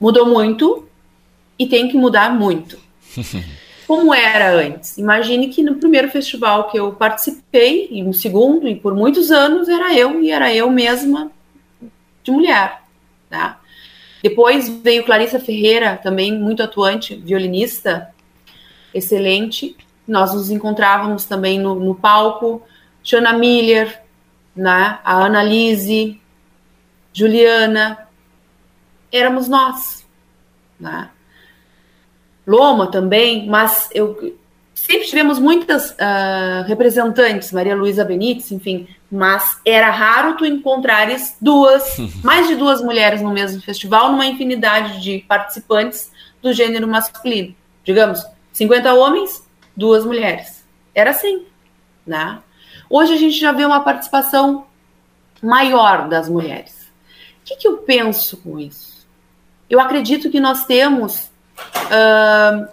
mudou 0.00 0.26
muito 0.26 0.88
e 1.58 1.66
tem 1.66 1.88
que 1.88 1.96
mudar 1.96 2.32
muito. 2.34 2.78
Como 3.86 4.14
era 4.14 4.54
antes? 4.54 4.96
Imagine 4.98 5.48
que 5.48 5.62
no 5.62 5.74
primeiro 5.74 6.08
festival 6.08 6.70
que 6.70 6.78
eu 6.78 6.92
participei, 6.92 7.88
e 7.90 8.02
no 8.02 8.14
segundo, 8.14 8.68
e 8.68 8.76
por 8.76 8.94
muitos 8.94 9.32
anos, 9.32 9.68
era 9.68 9.92
eu, 9.92 10.22
e 10.22 10.30
era 10.30 10.54
eu 10.54 10.70
mesma 10.70 11.30
de 12.22 12.30
mulher. 12.30 12.82
Tá? 13.28 13.59
Depois 14.22 14.68
veio 14.68 15.04
Clarissa 15.04 15.40
Ferreira, 15.40 15.96
também 15.96 16.38
muito 16.38 16.62
atuante, 16.62 17.14
violinista, 17.16 18.12
excelente. 18.92 19.76
Nós 20.06 20.34
nos 20.34 20.50
encontrávamos 20.50 21.24
também 21.24 21.58
no, 21.58 21.74
no 21.74 21.94
palco. 21.94 22.62
Jana 23.02 23.32
Miller, 23.32 24.02
né? 24.54 24.98
a 25.04 25.24
Annalise, 25.24 26.20
Juliana. 27.12 28.06
Éramos 29.10 29.48
nós. 29.48 30.06
Né? 30.78 31.10
Loma 32.46 32.90
também, 32.90 33.46
mas 33.46 33.88
eu 33.94 34.36
sempre 34.74 35.06
tivemos 35.06 35.38
muitas 35.38 35.90
uh, 35.92 36.66
representantes, 36.66 37.52
Maria 37.52 37.76
Luísa 37.76 38.04
Benites, 38.04 38.50
enfim, 38.50 38.88
mas 39.10 39.60
era 39.64 39.90
raro 39.90 40.36
tu 40.36 40.44
encontrares 40.44 41.36
duas, 41.40 41.96
mais 42.22 42.48
de 42.48 42.54
duas 42.54 42.82
mulheres 42.82 43.20
no 43.20 43.32
mesmo 43.32 43.60
festival, 43.60 44.12
numa 44.12 44.26
infinidade 44.26 45.02
de 45.02 45.18
participantes 45.26 46.10
do 46.40 46.52
gênero 46.52 46.86
masculino. 46.86 47.54
Digamos, 47.84 48.24
50 48.52 48.94
homens, 48.94 49.46
duas 49.76 50.04
mulheres. 50.04 50.64
Era 50.94 51.10
assim, 51.10 51.46
né? 52.06 52.38
Hoje 52.88 53.14
a 53.14 53.16
gente 53.16 53.38
já 53.38 53.52
vê 53.52 53.64
uma 53.64 53.80
participação 53.80 54.66
maior 55.42 56.08
das 56.08 56.28
mulheres. 56.28 56.90
O 57.42 57.44
que, 57.44 57.56
que 57.56 57.68
eu 57.68 57.78
penso 57.78 58.36
com 58.36 58.58
isso? 58.58 59.06
Eu 59.68 59.80
acredito 59.80 60.30
que 60.30 60.40
nós 60.40 60.64
temos 60.64 61.30
Uh, 61.90 62.68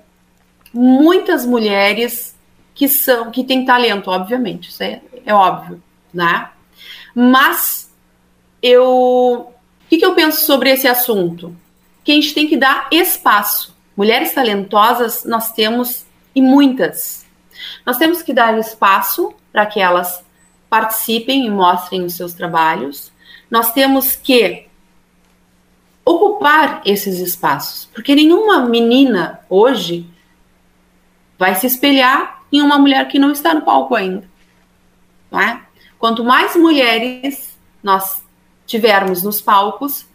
muitas 0.73 1.45
mulheres 1.45 2.37
que 2.73 2.87
são 2.87 3.31
que 3.31 3.43
têm 3.43 3.65
talento, 3.65 4.09
obviamente, 4.09 4.69
isso 4.69 4.83
é, 4.83 5.01
é 5.25 5.33
óbvio, 5.33 5.81
né? 6.17 6.49
Mas 7.13 7.93
eu 8.61 8.83
o 8.87 9.53
que, 9.89 9.97
que 9.97 10.05
eu 10.05 10.15
penso 10.15 10.45
sobre 10.45 10.69
esse 10.69 10.87
assunto? 10.87 11.55
Que 12.03 12.11
a 12.11 12.15
gente 12.15 12.33
tem 12.33 12.47
que 12.47 12.57
dar 12.57 12.89
espaço. 12.91 13.73
Mulheres 13.95 14.33
talentosas 14.33 15.23
nós 15.23 15.53
temos 15.53 16.05
e 16.35 16.41
muitas. 16.41 17.25
Nós 17.85 17.97
temos 17.97 18.21
que 18.21 18.33
dar 18.33 18.57
espaço 18.57 19.33
para 19.51 19.65
que 19.65 19.79
elas 19.79 20.25
participem 20.69 21.45
e 21.45 21.49
mostrem 21.49 22.03
os 22.03 22.15
seus 22.15 22.33
trabalhos. 22.33 23.13
Nós 23.49 23.71
temos 23.71 24.15
que 24.15 24.67
ocupar 26.03 26.81
esses 26.85 27.19
espaços, 27.19 27.85
porque 27.93 28.15
nenhuma 28.15 28.65
menina 28.65 29.39
hoje 29.49 30.09
vai 31.37 31.55
se 31.55 31.67
espelhar 31.67 32.43
em 32.51 32.61
uma 32.61 32.77
mulher 32.77 33.07
que 33.07 33.19
não 33.19 33.31
está 33.31 33.53
no 33.53 33.61
palco 33.61 33.95
ainda. 33.95 34.29
Não 35.31 35.39
é? 35.39 35.66
Quanto 35.99 36.23
mais 36.23 36.55
mulheres 36.55 37.57
nós 37.81 38.21
tivermos 38.65 39.23
nos 39.23 39.41
palcos, 39.41 40.05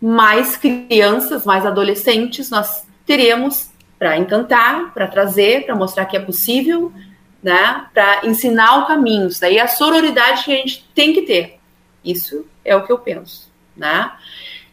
mais 0.00 0.56
crianças, 0.56 1.44
mais 1.44 1.64
adolescentes 1.64 2.50
nós 2.50 2.86
teremos 3.06 3.70
para 3.98 4.18
encantar, 4.18 4.92
para 4.92 5.06
trazer, 5.06 5.64
para 5.64 5.76
mostrar 5.76 6.06
que 6.06 6.16
é 6.16 6.20
possível, 6.20 6.92
né? 7.42 7.86
Para 7.94 8.26
ensinar 8.26 8.80
o 8.80 8.86
caminho. 8.86 9.28
Isso 9.28 9.40
daí 9.40 9.58
é 9.58 9.62
a 9.62 9.68
sororidade 9.68 10.44
que 10.44 10.52
a 10.52 10.56
gente 10.56 10.88
tem 10.94 11.12
que 11.12 11.22
ter. 11.22 11.60
Isso 12.04 12.44
é 12.64 12.74
o 12.74 12.84
que 12.84 12.92
eu 12.92 12.98
penso, 12.98 13.50
né? 13.76 14.12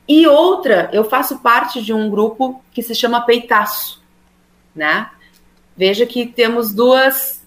E 0.08 0.26
outra, 0.26 0.90
eu 0.92 1.04
faço 1.04 1.40
parte 1.40 1.82
de 1.84 1.94
um 1.94 2.10
grupo 2.10 2.64
que 2.72 2.82
se 2.82 2.96
chama 2.96 3.22
Peitaço, 3.22 4.02
né? 4.76 5.12
Veja 5.78 6.06
que 6.06 6.26
temos 6.26 6.74
duas 6.74 7.39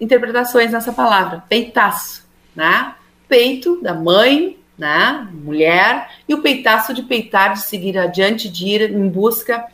interpretações 0.00 0.72
nessa 0.72 0.92
palavra, 0.92 1.44
peitaço, 1.48 2.26
né? 2.54 2.94
Peito 3.28 3.80
da 3.82 3.94
mãe, 3.94 4.58
né? 4.76 5.28
Mulher, 5.32 6.10
e 6.28 6.34
o 6.34 6.40
peitaço 6.40 6.94
de 6.94 7.02
peitar, 7.02 7.52
de 7.52 7.60
seguir 7.60 7.98
adiante, 7.98 8.48
de 8.48 8.66
ir 8.66 8.90
em 8.90 9.08
busca 9.08 9.64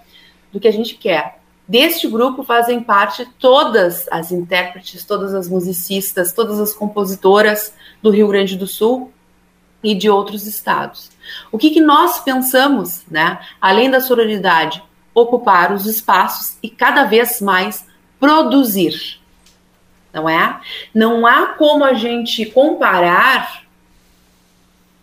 do 0.52 0.58
que 0.58 0.68
a 0.68 0.72
gente 0.72 0.96
quer. 0.96 1.40
Deste 1.68 2.06
grupo 2.06 2.44
fazem 2.44 2.80
parte 2.80 3.26
todas 3.38 4.06
as 4.10 4.30
intérpretes, 4.30 5.04
todas 5.04 5.34
as 5.34 5.48
musicistas, 5.48 6.32
todas 6.32 6.60
as 6.60 6.72
compositoras 6.72 7.74
do 8.02 8.10
Rio 8.10 8.28
Grande 8.28 8.56
do 8.56 8.66
Sul 8.66 9.12
e 9.82 9.94
de 9.94 10.08
outros 10.08 10.46
estados. 10.46 11.10
O 11.50 11.58
que, 11.58 11.70
que 11.70 11.80
nós 11.80 12.20
pensamos, 12.20 13.04
né? 13.10 13.40
Além 13.60 13.90
da 13.90 14.00
sororidade, 14.00 14.82
ocupar 15.14 15.72
os 15.72 15.86
espaços 15.86 16.56
e 16.62 16.68
cada 16.68 17.04
vez 17.04 17.40
mais 17.40 17.86
produzir. 18.18 19.20
Não 20.16 20.26
é? 20.26 20.58
Não 20.94 21.26
há 21.26 21.48
como 21.48 21.84
a 21.84 21.92
gente 21.92 22.46
comparar. 22.46 23.64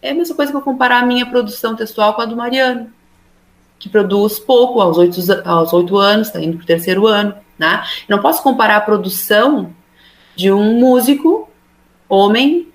É 0.01 0.09
a 0.09 0.13
mesma 0.15 0.35
coisa 0.35 0.51
que 0.51 0.57
eu 0.57 0.61
comparar 0.61 1.03
a 1.03 1.05
minha 1.05 1.27
produção 1.27 1.75
textual 1.75 2.15
com 2.15 2.23
a 2.23 2.25
do 2.25 2.35
Mariano, 2.35 2.91
que 3.77 3.87
produz 3.87 4.39
pouco, 4.39 4.81
aos 4.81 4.97
oito, 4.97 5.19
aos 5.45 5.71
oito 5.71 5.97
anos, 5.97 6.27
está 6.27 6.41
indo 6.41 6.57
para 6.57 6.63
o 6.63 6.67
terceiro 6.67 7.05
ano. 7.05 7.35
Né? 7.59 7.83
Não 8.09 8.19
posso 8.19 8.41
comparar 8.41 8.77
a 8.77 8.81
produção 8.81 9.71
de 10.35 10.51
um 10.51 10.79
músico, 10.79 11.47
homem, 12.09 12.67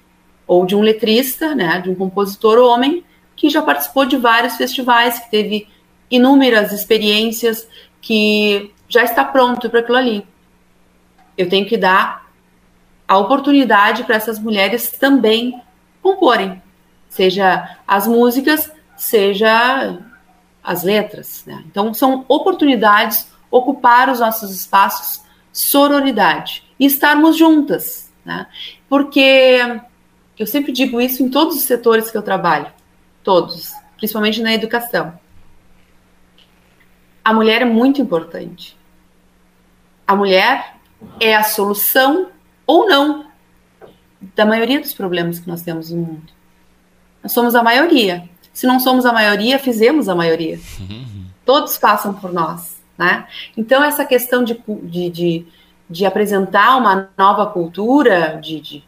ou 0.46 0.64
de 0.64 0.76
um 0.76 0.80
letrista, 0.80 1.56
né, 1.56 1.80
de 1.80 1.90
um 1.90 1.94
compositor 1.94 2.56
homem, 2.58 3.04
que 3.34 3.50
já 3.50 3.60
participou 3.62 4.06
de 4.06 4.16
vários 4.16 4.56
festivais, 4.56 5.18
que 5.18 5.30
teve 5.30 5.68
inúmeras 6.08 6.72
experiências, 6.72 7.68
que 8.00 8.72
já 8.88 9.02
está 9.02 9.24
pronto 9.24 9.68
para 9.68 9.80
aquilo 9.80 9.98
ali. 9.98 10.24
Eu 11.36 11.48
tenho 11.48 11.66
que 11.66 11.76
dar 11.76 12.27
a 13.08 13.16
oportunidade 13.16 14.04
para 14.04 14.16
essas 14.16 14.38
mulheres 14.38 14.90
também 14.90 15.60
comporem, 16.02 16.62
seja 17.08 17.76
as 17.86 18.06
músicas, 18.06 18.70
seja 18.94 19.98
as 20.62 20.82
letras. 20.82 21.42
Né? 21.46 21.64
Então, 21.66 21.94
são 21.94 22.26
oportunidades 22.28 23.32
ocupar 23.50 24.10
os 24.10 24.20
nossos 24.20 24.50
espaços, 24.50 25.24
sororidade 25.50 26.62
e 26.78 26.84
estarmos 26.84 27.36
juntas. 27.38 28.12
Né? 28.22 28.46
Porque 28.86 29.80
eu 30.38 30.46
sempre 30.46 30.70
digo 30.70 31.00
isso 31.00 31.22
em 31.22 31.30
todos 31.30 31.56
os 31.56 31.62
setores 31.62 32.10
que 32.10 32.18
eu 32.18 32.22
trabalho, 32.22 32.70
todos, 33.24 33.72
principalmente 33.96 34.42
na 34.42 34.52
educação. 34.52 35.18
A 37.24 37.32
mulher 37.32 37.62
é 37.62 37.64
muito 37.64 38.02
importante. 38.02 38.76
A 40.06 40.14
mulher 40.14 40.76
é 41.20 41.34
a 41.34 41.42
solução 41.42 42.30
ou 42.68 42.86
não 42.86 43.24
da 44.34 44.44
maioria 44.44 44.78
dos 44.78 44.92
problemas 44.92 45.38
que 45.38 45.48
nós 45.48 45.62
temos 45.62 45.90
no 45.90 46.02
mundo. 46.02 46.32
Nós 47.22 47.32
somos 47.32 47.54
a 47.54 47.62
maioria. 47.62 48.28
Se 48.52 48.66
não 48.66 48.78
somos 48.78 49.06
a 49.06 49.12
maioria, 49.12 49.58
fizemos 49.58 50.06
a 50.08 50.14
maioria. 50.14 50.60
Uhum. 50.78 51.24
Todos 51.46 51.78
passam 51.78 52.12
por 52.12 52.30
nós. 52.30 52.78
Né? 52.98 53.26
Então, 53.56 53.82
essa 53.82 54.04
questão 54.04 54.44
de, 54.44 54.60
de, 54.82 55.08
de, 55.08 55.46
de 55.88 56.04
apresentar 56.04 56.76
uma 56.76 57.08
nova 57.16 57.46
cultura 57.46 58.38
de, 58.42 58.60
de, 58.60 58.84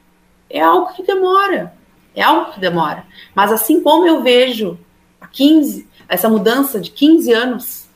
é 0.50 0.60
algo 0.60 0.92
que 0.92 1.02
demora. 1.02 1.72
É 2.14 2.22
algo 2.22 2.52
que 2.52 2.60
demora. 2.60 3.04
Mas 3.34 3.50
assim 3.50 3.82
como 3.82 4.06
eu 4.06 4.22
vejo 4.22 4.78
a 5.20 5.26
15, 5.26 5.88
essa 6.06 6.28
mudança 6.28 6.78
de 6.78 6.90
15 6.90 7.32
anos, 7.32 7.88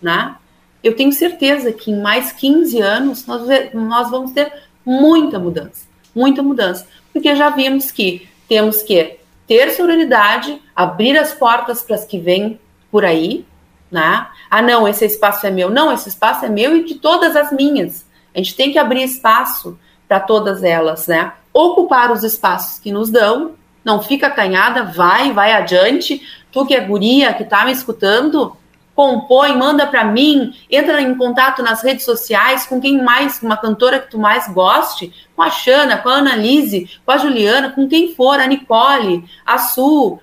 né? 0.00 0.36
eu 0.82 0.96
tenho 0.96 1.12
certeza 1.12 1.72
que 1.72 1.90
em 1.90 2.00
mais 2.00 2.32
15 2.32 2.80
anos 2.80 3.26
nós, 3.26 3.42
nós 3.72 4.10
vamos 4.10 4.32
ter 4.32 4.52
muita 4.84 5.38
mudança. 5.38 5.86
Muita 6.14 6.42
mudança. 6.42 6.86
Porque 7.12 7.34
já 7.34 7.50
vimos 7.50 7.90
que 7.90 8.28
temos 8.48 8.82
que 8.82 9.18
ter 9.46 9.70
sororidade, 9.70 10.60
abrir 10.74 11.16
as 11.16 11.32
portas 11.32 11.82
para 11.82 11.96
as 11.96 12.04
que 12.04 12.18
vêm 12.18 12.58
por 12.90 13.04
aí, 13.04 13.44
né? 13.90 14.26
Ah, 14.50 14.62
não, 14.62 14.86
esse 14.88 15.04
espaço 15.04 15.46
é 15.46 15.50
meu. 15.50 15.70
Não, 15.70 15.92
esse 15.92 16.08
espaço 16.08 16.44
é 16.44 16.48
meu 16.48 16.76
e 16.76 16.84
de 16.84 16.94
todas 16.94 17.36
as 17.36 17.52
minhas. 17.52 18.06
A 18.34 18.38
gente 18.38 18.54
tem 18.54 18.72
que 18.72 18.78
abrir 18.78 19.02
espaço 19.02 19.78
para 20.08 20.20
todas 20.20 20.62
elas, 20.62 21.06
né? 21.06 21.32
Ocupar 21.52 22.10
os 22.10 22.24
espaços 22.24 22.78
que 22.78 22.90
nos 22.90 23.10
dão, 23.10 23.52
não 23.84 24.02
fica 24.02 24.28
acanhada, 24.28 24.84
vai, 24.84 25.32
vai 25.32 25.52
adiante. 25.52 26.22
Tu 26.50 26.66
que 26.66 26.74
é 26.74 26.80
guria, 26.80 27.34
que 27.34 27.44
tá 27.44 27.64
me 27.64 27.72
escutando, 27.72 28.56
compõe, 28.94 29.56
manda 29.56 29.86
para 29.86 30.04
mim, 30.04 30.54
entra 30.70 31.00
em 31.00 31.14
contato 31.14 31.62
nas 31.62 31.82
redes 31.82 32.04
sociais 32.04 32.66
com 32.66 32.80
quem 32.80 33.02
mais, 33.02 33.40
uma 33.42 33.56
cantora 33.56 33.98
que 33.98 34.10
tu 34.10 34.18
mais 34.18 34.48
goste, 34.48 35.12
com 35.34 35.42
a 35.42 35.50
Xana, 35.50 35.98
com 35.98 36.08
a 36.08 36.16
Annalise, 36.16 36.90
com 37.04 37.12
a 37.12 37.18
Juliana, 37.18 37.70
com 37.70 37.88
quem 37.88 38.14
for, 38.14 38.38
a 38.38 38.46
Nicole, 38.46 39.24
a 39.46 39.58
Su, 39.58 40.18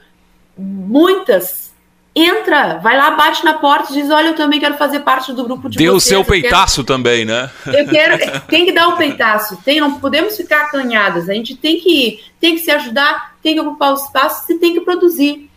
muitas. 0.58 1.70
Entra, 2.16 2.80
vai 2.80 2.98
lá, 2.98 3.12
bate 3.12 3.46
na 3.46 3.54
porta 3.54 3.94
e 3.94 3.96
diz: 3.96 4.10
Olha, 4.10 4.30
eu 4.30 4.36
também 4.36 4.60
quero 4.60 4.76
fazer 4.76 5.02
parte 5.02 5.32
do 5.32 5.44
grupo 5.44 5.70
de 5.70 5.78
Deu 5.78 5.94
o 5.94 6.02
seu 6.02 6.26
peitaço 6.26 6.84
quero... 6.84 6.98
também, 6.98 7.24
né? 7.24 7.50
Eu 7.66 7.88
quero, 7.88 8.42
tem 8.48 8.66
que 8.66 8.72
dar 8.72 8.90
o 8.90 8.98
peitaço, 8.98 9.58
tem, 9.64 9.80
não 9.80 10.00
podemos 10.00 10.36
ficar 10.36 10.64
acanhadas, 10.64 11.30
a 11.30 11.34
gente 11.34 11.56
tem 11.56 11.80
que, 11.80 12.20
tem 12.40 12.56
que 12.56 12.62
se 12.62 12.72
ajudar, 12.72 13.36
tem 13.42 13.54
que 13.54 13.62
ocupar 13.62 13.94
os 13.94 14.04
espaços 14.04 14.50
e 14.50 14.56
tem 14.56 14.74
que 14.74 14.82
produzir. 14.82 15.50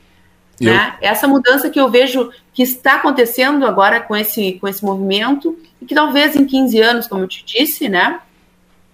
Eu... 0.62 0.72
Né? 0.72 0.96
Essa 1.00 1.26
mudança 1.26 1.70
que 1.70 1.80
eu 1.80 1.90
vejo 1.90 2.30
que 2.52 2.62
está 2.62 2.96
acontecendo 2.96 3.66
agora 3.66 4.00
com 4.00 4.16
esse, 4.16 4.52
com 4.54 4.68
esse 4.68 4.84
movimento, 4.84 5.58
e 5.80 5.84
que 5.84 5.94
talvez 5.94 6.36
em 6.36 6.46
15 6.46 6.80
anos, 6.80 7.06
como 7.06 7.24
eu 7.24 7.28
te 7.28 7.44
disse, 7.44 7.88
né, 7.88 8.20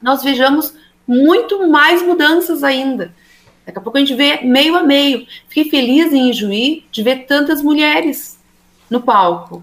nós 0.00 0.22
vejamos 0.22 0.74
muito 1.06 1.68
mais 1.68 2.02
mudanças 2.02 2.62
ainda. 2.62 3.12
Daqui 3.66 3.78
a 3.78 3.82
pouco 3.82 3.98
a 3.98 4.00
gente 4.00 4.14
vê 4.14 4.40
meio 4.42 4.76
a 4.76 4.82
meio. 4.82 5.26
Fiquei 5.48 5.70
feliz 5.70 6.12
em 6.12 6.30
Ijuí 6.30 6.86
de 6.90 7.02
ver 7.02 7.26
tantas 7.26 7.62
mulheres 7.62 8.38
no 8.88 9.00
palco. 9.00 9.62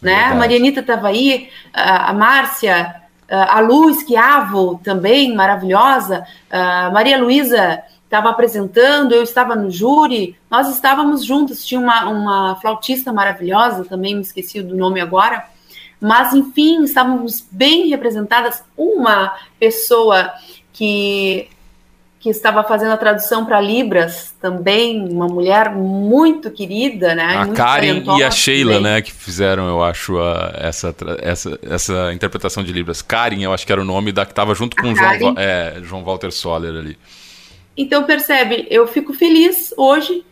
Né? 0.00 0.24
A 0.24 0.34
Marianita 0.34 0.80
estava 0.80 1.08
aí, 1.08 1.48
a 1.72 2.12
Márcia, 2.12 3.05
a 3.28 3.60
Luz 3.60 4.02
Quiavo 4.02 4.80
também, 4.84 5.34
maravilhosa, 5.34 6.26
a 6.50 6.90
Maria 6.90 7.18
Luísa 7.18 7.82
estava 8.04 8.30
apresentando, 8.30 9.12
eu 9.12 9.22
estava 9.22 9.54
no 9.54 9.70
júri, 9.70 10.36
nós 10.50 10.68
estávamos 10.68 11.24
juntos. 11.24 11.64
Tinha 11.64 11.80
uma, 11.80 12.08
uma 12.08 12.56
flautista 12.56 13.12
maravilhosa, 13.12 13.84
também 13.84 14.14
me 14.14 14.22
esqueci 14.22 14.62
do 14.62 14.76
nome 14.76 15.00
agora, 15.00 15.44
mas 16.00 16.32
enfim, 16.32 16.82
estávamos 16.84 17.46
bem 17.50 17.88
representadas. 17.88 18.62
Uma 18.76 19.34
pessoa 19.58 20.32
que 20.72 21.48
que 22.26 22.30
estava 22.30 22.64
fazendo 22.64 22.90
a 22.90 22.96
tradução 22.96 23.46
para 23.46 23.60
Libras 23.60 24.34
também, 24.40 25.08
uma 25.08 25.28
mulher 25.28 25.70
muito 25.70 26.50
querida, 26.50 27.14
né? 27.14 27.36
A 27.36 27.46
Karen 27.46 28.02
e 28.18 28.24
a 28.24 28.32
Sheila, 28.32 28.74
também. 28.74 28.92
né, 28.94 29.00
que 29.00 29.12
fizeram, 29.12 29.68
eu 29.68 29.80
acho, 29.80 30.18
a, 30.18 30.52
essa, 30.56 30.92
essa, 31.20 31.56
essa 31.62 32.12
interpretação 32.12 32.64
de 32.64 32.72
Libras. 32.72 33.00
Karen, 33.00 33.40
eu 33.40 33.52
acho 33.52 33.64
que 33.64 33.70
era 33.70 33.80
o 33.80 33.84
nome 33.84 34.10
da 34.10 34.26
que 34.26 34.32
estava 34.32 34.56
junto 34.56 34.76
com 34.76 34.90
o 34.90 34.96
João, 34.96 35.36
é, 35.38 35.76
João 35.84 36.02
Walter 36.02 36.32
Soller 36.32 36.74
ali. 36.74 36.98
Então, 37.76 38.02
percebe, 38.02 38.66
eu 38.68 38.88
fico 38.88 39.14
feliz 39.14 39.72
hoje 39.76 40.24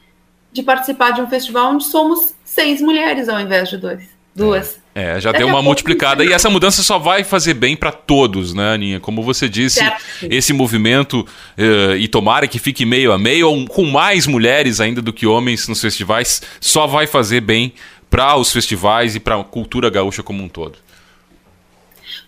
de 0.53 0.65
participar 0.65 1.13
de 1.13 1.21
um 1.21 1.29
festival 1.29 1.75
onde 1.75 1.85
somos 1.85 2.35
seis 2.45 2.81
mulheres 2.81 3.29
ao 3.29 3.39
invés 3.39 3.69
de 3.69 3.77
dois, 3.77 4.03
duas. 4.35 4.79
É, 4.79 4.84
já 5.19 5.33
Daqui 5.33 5.39
deu 5.39 5.49
uma 5.49 5.61
multiplicada. 5.61 6.25
E 6.25 6.33
essa 6.33 6.49
mudança 6.49 6.83
só 6.83 6.99
vai 6.99 7.25
fazer 7.25 7.55
bem 7.55 7.77
para 7.77 7.91
todos, 7.91 8.55
né, 8.55 8.75
Aninha? 8.75 9.01
Como 9.01 9.23
você 9.23 9.49
disse, 9.49 9.81
certo. 9.81 10.03
esse 10.31 10.53
movimento, 10.53 11.27
uh, 11.59 11.97
e 11.97 12.07
tomara 12.07 12.47
que 12.47 12.61
fique 12.61 12.87
meio 12.87 13.13
a 13.13 13.19
meio, 13.19 13.49
ou 13.49 13.67
com 13.67 13.85
mais 13.85 14.27
mulheres 14.27 14.81
ainda 14.81 15.03
do 15.03 15.13
que 15.13 15.27
homens 15.27 15.67
nos 15.67 15.81
festivais, 15.81 16.41
só 16.61 16.87
vai 16.87 17.07
fazer 17.07 17.41
bem 17.41 17.73
para 18.09 18.37
os 18.37 18.53
festivais 18.53 19.17
e 19.17 19.21
para 19.21 19.41
a 19.41 19.43
cultura 19.43 19.91
gaúcha 19.91 20.23
como 20.23 20.43
um 20.43 20.49
todo. 20.49 20.79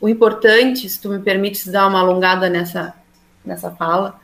O 0.00 0.08
importante, 0.08 0.88
se 0.88 1.00
tu 1.00 1.08
me 1.08 1.20
permites 1.20 1.68
dar 1.68 1.86
uma 1.86 2.00
alongada 2.00 2.50
nessa, 2.50 2.94
nessa 3.44 3.70
fala, 3.70 4.20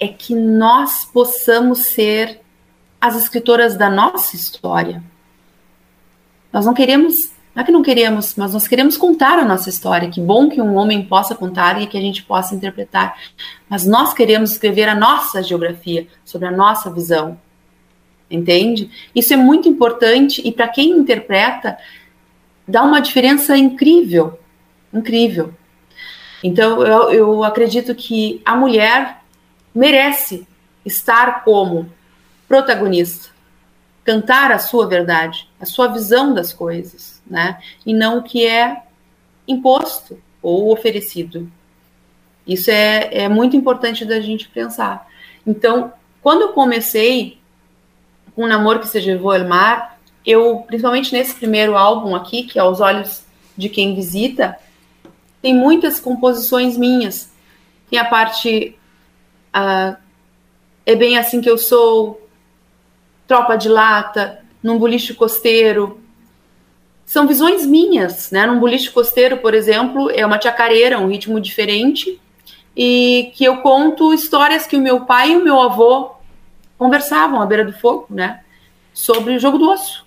é 0.00 0.08
que 0.08 0.34
nós 0.34 1.04
possamos 1.04 1.86
ser 1.86 2.40
as 3.00 3.16
escritoras 3.16 3.76
da 3.76 3.90
nossa 3.90 4.34
história. 4.34 5.02
Nós 6.52 6.64
não 6.64 6.74
queremos, 6.74 7.30
não 7.56 7.62
é 7.62 7.64
que 7.64 7.72
não 7.72 7.82
queremos, 7.82 8.34
mas 8.36 8.52
nós 8.52 8.68
queremos 8.68 8.98
contar 8.98 9.38
a 9.38 9.44
nossa 9.44 9.70
história. 9.70 10.10
Que 10.10 10.20
bom 10.20 10.46
que 10.50 10.60
um 10.60 10.74
homem 10.74 11.02
possa 11.02 11.34
contar 11.34 11.80
e 11.80 11.86
que 11.86 11.96
a 11.96 12.00
gente 12.02 12.22
possa 12.22 12.54
interpretar. 12.54 13.16
Mas 13.66 13.86
nós 13.86 14.12
queremos 14.12 14.50
escrever 14.50 14.90
a 14.90 14.94
nossa 14.94 15.42
geografia, 15.42 16.06
sobre 16.22 16.48
a 16.48 16.50
nossa 16.50 16.90
visão. 16.90 17.40
Entende? 18.30 18.90
Isso 19.14 19.32
é 19.32 19.38
muito 19.38 19.70
importante 19.70 20.46
e 20.46 20.52
para 20.52 20.68
quem 20.68 20.90
interpreta, 20.90 21.78
dá 22.68 22.82
uma 22.82 23.00
diferença 23.00 23.56
incrível. 23.56 24.38
Incrível. 24.92 25.54
Então, 26.44 26.82
eu, 26.82 27.10
eu 27.10 27.42
acredito 27.42 27.94
que 27.94 28.42
a 28.44 28.54
mulher 28.54 29.22
merece 29.74 30.46
estar 30.84 31.42
como 31.42 31.90
protagonista, 32.46 33.30
cantar 34.04 34.52
a 34.52 34.58
sua 34.58 34.86
verdade, 34.86 35.48
a 35.58 35.64
sua 35.64 35.88
visão 35.88 36.34
das 36.34 36.52
coisas, 36.52 37.15
né? 37.26 37.60
E 37.84 37.92
não 37.92 38.18
o 38.18 38.22
que 38.22 38.46
é 38.46 38.82
imposto 39.46 40.18
ou 40.42 40.72
oferecido. 40.72 41.50
Isso 42.46 42.70
é, 42.70 43.08
é 43.12 43.28
muito 43.28 43.56
importante 43.56 44.04
da 44.04 44.20
gente 44.20 44.48
pensar. 44.48 45.06
Então, 45.46 45.92
quando 46.22 46.42
eu 46.42 46.48
comecei 46.48 47.38
com 48.34 48.44
um 48.44 48.48
namoro 48.48 48.80
que 48.80 48.88
se 48.88 49.00
levou 49.00 49.38
mar, 49.44 49.98
eu, 50.24 50.64
principalmente 50.66 51.12
nesse 51.12 51.34
primeiro 51.34 51.76
álbum 51.76 52.14
aqui, 52.14 52.44
que 52.44 52.58
é 52.58 52.62
Aos 52.62 52.80
Olhos 52.80 53.24
de 53.56 53.68
Quem 53.68 53.94
Visita, 53.94 54.56
tem 55.40 55.54
muitas 55.54 56.00
composições 56.00 56.76
minhas. 56.76 57.32
Tem 57.88 57.98
a 57.98 58.04
parte 58.04 58.76
ah, 59.52 59.96
é 60.84 60.94
bem 60.94 61.16
assim 61.16 61.40
que 61.40 61.48
eu 61.48 61.56
sou, 61.56 62.28
tropa 63.26 63.56
de 63.56 63.68
lata, 63.68 64.44
num 64.62 64.78
boliche 64.78 65.14
costeiro. 65.14 66.00
São 67.06 67.26
visões 67.26 67.64
minhas, 67.64 68.32
né? 68.32 68.44
Num 68.46 68.58
boliche 68.58 68.90
costeiro, 68.90 69.36
por 69.36 69.54
exemplo, 69.54 70.10
é 70.10 70.26
uma 70.26 70.40
chacareira, 70.40 70.98
um 70.98 71.06
ritmo 71.06 71.40
diferente, 71.40 72.20
e 72.76 73.30
que 73.34 73.44
eu 73.44 73.58
conto 73.58 74.12
histórias 74.12 74.66
que 74.66 74.76
o 74.76 74.80
meu 74.80 75.02
pai 75.02 75.30
e 75.30 75.36
o 75.36 75.44
meu 75.44 75.60
avô 75.60 76.10
conversavam 76.76 77.40
à 77.40 77.46
beira 77.46 77.64
do 77.64 77.72
fogo, 77.72 78.06
né? 78.10 78.40
Sobre 78.92 79.36
o 79.36 79.38
jogo 79.38 79.56
do 79.56 79.70
osso. 79.70 80.04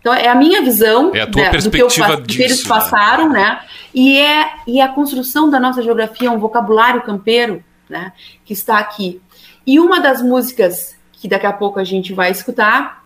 Então, 0.00 0.12
é 0.12 0.28
a 0.28 0.34
minha 0.34 0.60
visão 0.60 1.12
é 1.14 1.20
a 1.20 1.26
tua 1.26 1.44
né, 1.44 1.50
perspectiva 1.50 2.16
do 2.16 2.22
que, 2.22 2.22
eu, 2.22 2.26
disso, 2.26 2.38
que 2.38 2.42
eles 2.42 2.62
né? 2.62 2.68
passaram, 2.68 3.30
né? 3.30 3.40
né? 3.40 3.60
E, 3.94 4.18
é, 4.18 4.52
e 4.66 4.80
a 4.80 4.88
construção 4.88 5.48
da 5.48 5.60
nossa 5.60 5.80
geografia, 5.82 6.30
um 6.30 6.38
vocabulário 6.38 7.00
campeiro, 7.02 7.64
né, 7.88 8.12
que 8.44 8.52
está 8.52 8.78
aqui. 8.78 9.22
E 9.66 9.78
uma 9.78 10.00
das 10.00 10.20
músicas 10.20 10.94
que 11.12 11.28
daqui 11.28 11.46
a 11.46 11.52
pouco 11.52 11.78
a 11.78 11.84
gente 11.84 12.12
vai 12.12 12.30
escutar 12.30 13.04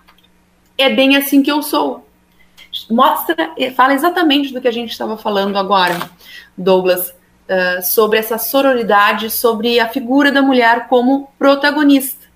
é 0.77 0.91
Bem 0.91 1.17
Assim 1.17 1.43
Que 1.43 1.53
Eu 1.53 1.63
Sou. 1.63 2.08
Mostra, 2.91 3.55
fala 3.75 3.95
exatamente 3.95 4.53
do 4.53 4.61
que 4.61 4.69
a 4.69 4.73
gente 4.73 4.91
estava 4.91 5.17
falando 5.17 5.57
agora, 5.57 5.99
Douglas, 6.57 7.11
uh, 7.11 7.83
sobre 7.83 8.19
essa 8.19 8.39
sororidade, 8.39 9.31
sobre 9.31 9.81
a 9.81 9.89
figura 9.89 10.31
da 10.31 10.43
mulher 10.43 10.89
como 10.89 11.31
protagonista, 11.39 12.27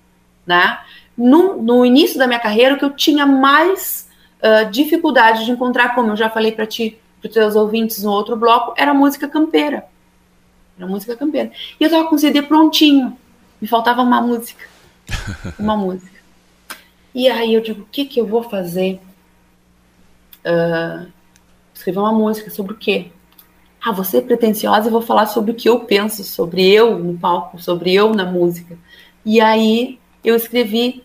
né? 0.45 0.79
No, 1.15 1.61
no 1.61 1.85
início 1.85 2.17
da 2.17 2.25
minha 2.25 2.39
carreira, 2.39 2.75
o 2.75 2.77
que 2.77 2.85
eu 2.85 2.91
tinha 2.91 3.25
mais 3.25 4.09
uh, 4.39 4.69
dificuldade 4.69 5.45
de 5.45 5.51
encontrar, 5.51 5.93
como 5.93 6.11
eu 6.11 6.15
já 6.15 6.29
falei 6.29 6.51
para 6.51 6.65
ti, 6.65 6.97
para 7.21 7.27
os 7.27 7.33
teus 7.33 7.55
ouvintes 7.55 8.03
no 8.03 8.11
outro 8.11 8.35
bloco, 8.35 8.73
era 8.75 8.93
música 8.93 9.27
campeira. 9.27 9.85
Era 10.77 10.87
música 10.87 11.15
campeira. 11.15 11.51
E 11.79 11.83
eu 11.83 11.87
estava 11.87 12.07
com 12.07 12.15
o 12.15 12.19
CD 12.19 12.41
prontinho, 12.41 13.15
me 13.61 13.67
faltava 13.67 14.01
uma 14.01 14.21
música. 14.21 14.73
Uma 15.59 15.75
música. 15.75 16.13
E 17.13 17.29
aí 17.29 17.53
eu 17.53 17.61
digo, 17.61 17.81
o 17.81 17.87
que, 17.91 18.05
que 18.05 18.19
eu 18.19 18.25
vou 18.25 18.41
fazer? 18.41 19.01
Uh, 20.45 21.11
escrever 21.73 21.99
uma 21.99 22.11
música 22.11 22.49
sobre 22.49 22.73
o 22.73 22.77
quê? 22.77 23.11
Ah, 23.83 23.91
vou 23.91 24.05
ser 24.05 24.21
pretensiosa 24.21 24.87
e 24.87 24.91
vou 24.91 25.01
falar 25.01 25.25
sobre 25.25 25.51
o 25.51 25.55
que 25.55 25.67
eu 25.67 25.81
penso, 25.81 26.23
sobre 26.23 26.69
eu 26.69 26.97
no 26.97 27.17
palco, 27.17 27.61
sobre 27.61 27.93
eu 27.93 28.13
na 28.13 28.25
música. 28.25 28.77
E 29.25 29.41
aí 29.41 29.99
eu 30.23 30.35
escrevi 30.35 31.03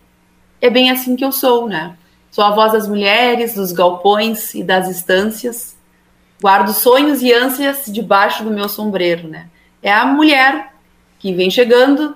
É 0.61 0.69
bem 0.69 0.91
assim 0.91 1.15
que 1.15 1.23
eu 1.23 1.31
sou, 1.31 1.67
né? 1.67 1.97
Sou 2.31 2.43
a 2.43 2.51
voz 2.51 2.73
das 2.73 2.87
mulheres, 2.87 3.55
dos 3.55 3.71
galpões 3.71 4.53
e 4.53 4.63
das 4.63 4.89
estâncias. 4.89 5.77
Guardo 6.41 6.73
sonhos 6.73 7.21
e 7.21 7.33
ânsias 7.33 7.85
debaixo 7.87 8.43
do 8.43 8.51
meu 8.51 8.69
sombreiro, 8.69 9.27
né? 9.27 9.49
É 9.81 9.91
a 9.91 10.05
mulher 10.05 10.73
que 11.17 11.33
vem 11.33 11.49
chegando 11.49 12.15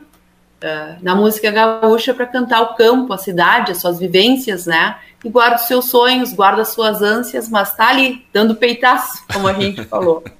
na 1.01 1.13
música 1.13 1.51
gaúcha 1.51 2.13
para 2.13 2.25
cantar 2.25 2.61
o 2.61 2.75
campo, 2.75 3.11
a 3.11 3.17
cidade, 3.17 3.71
as 3.71 3.81
suas 3.81 3.99
vivências, 3.99 4.65
né? 4.65 4.95
E 5.23 5.29
guarda 5.29 5.55
os 5.55 5.63
seus 5.63 5.85
sonhos, 5.85 6.33
guarda 6.33 6.61
as 6.61 6.69
suas 6.69 7.01
ânsias, 7.01 7.49
mas 7.49 7.75
tá 7.75 7.89
ali, 7.89 8.25
dando 8.31 8.55
peitaço, 8.55 9.23
como 9.31 9.47
a 9.47 9.53
gente 9.53 9.83
falou. 9.85 10.23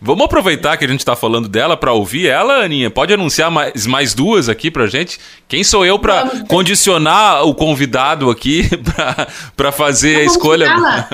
Vamos 0.00 0.26
aproveitar 0.26 0.76
que 0.76 0.84
a 0.84 0.88
gente 0.88 1.00
está 1.00 1.16
falando 1.16 1.48
dela 1.48 1.76
para 1.76 1.92
ouvir 1.92 2.26
ela, 2.26 2.64
Aninha? 2.64 2.90
Pode 2.90 3.14
anunciar 3.14 3.50
mais, 3.50 3.86
mais 3.86 4.14
duas 4.14 4.48
aqui 4.48 4.70
para 4.70 4.86
gente? 4.86 5.18
Quem 5.48 5.64
sou 5.64 5.86
eu 5.86 5.98
para 5.98 6.44
condicionar 6.46 7.44
o 7.44 7.54
convidado 7.54 8.30
aqui 8.30 8.68
para 9.56 9.72
fazer 9.72 10.12
então, 10.12 10.22
a 10.22 10.26
escolha? 10.26 11.08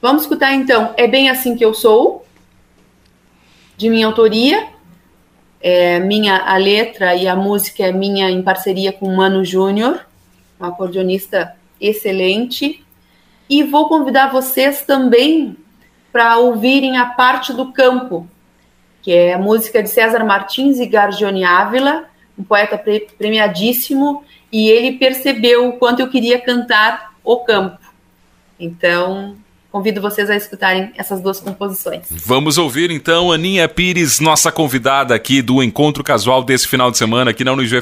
vamos 0.00 0.22
escutar 0.22 0.54
então. 0.54 0.94
É 0.96 1.08
bem 1.08 1.28
assim 1.28 1.56
que 1.56 1.64
eu 1.64 1.74
sou, 1.74 2.24
de 3.76 3.90
minha 3.90 4.06
autoria. 4.06 4.75
É, 5.60 5.98
minha 5.98 6.38
a 6.38 6.56
letra 6.56 7.14
e 7.14 7.26
a 7.26 7.34
música 7.34 7.84
é 7.84 7.92
minha 7.92 8.30
em 8.30 8.42
parceria 8.42 8.92
com 8.92 9.14
Mano 9.14 9.44
Júnior, 9.44 10.06
um 10.60 10.64
acordeonista 10.64 11.56
excelente. 11.80 12.84
E 13.48 13.62
vou 13.62 13.88
convidar 13.88 14.30
vocês 14.30 14.82
também 14.82 15.56
para 16.12 16.38
ouvirem 16.38 16.96
a 16.98 17.06
parte 17.06 17.52
do 17.52 17.72
campo, 17.72 18.28
que 19.02 19.12
é 19.12 19.34
a 19.34 19.38
música 19.38 19.82
de 19.82 19.88
César 19.88 20.24
Martins 20.24 20.78
e 20.78 20.86
Gargione 20.86 21.44
Ávila, 21.44 22.06
um 22.38 22.42
poeta 22.42 22.76
pre 22.76 23.06
premiadíssimo, 23.16 24.24
e 24.50 24.68
ele 24.68 24.98
percebeu 24.98 25.68
o 25.68 25.72
quanto 25.74 26.00
eu 26.00 26.08
queria 26.08 26.40
cantar 26.40 27.14
o 27.22 27.38
campo. 27.38 27.78
Então, 28.58 29.36
convido 29.76 30.00
vocês 30.00 30.30
a 30.30 30.34
escutarem 30.34 30.90
essas 30.96 31.20
duas 31.20 31.38
composições. 31.38 32.06
Vamos 32.10 32.56
ouvir 32.56 32.90
então 32.90 33.30
Aninha 33.30 33.68
Pires, 33.68 34.20
nossa 34.20 34.50
convidada 34.50 35.14
aqui 35.14 35.42
do 35.42 35.62
encontro 35.62 36.02
casual 36.02 36.42
desse 36.42 36.66
final 36.66 36.90
de 36.90 36.96
semana 36.96 37.30
aqui 37.30 37.44
na 37.44 37.52
Unijo 37.52 37.76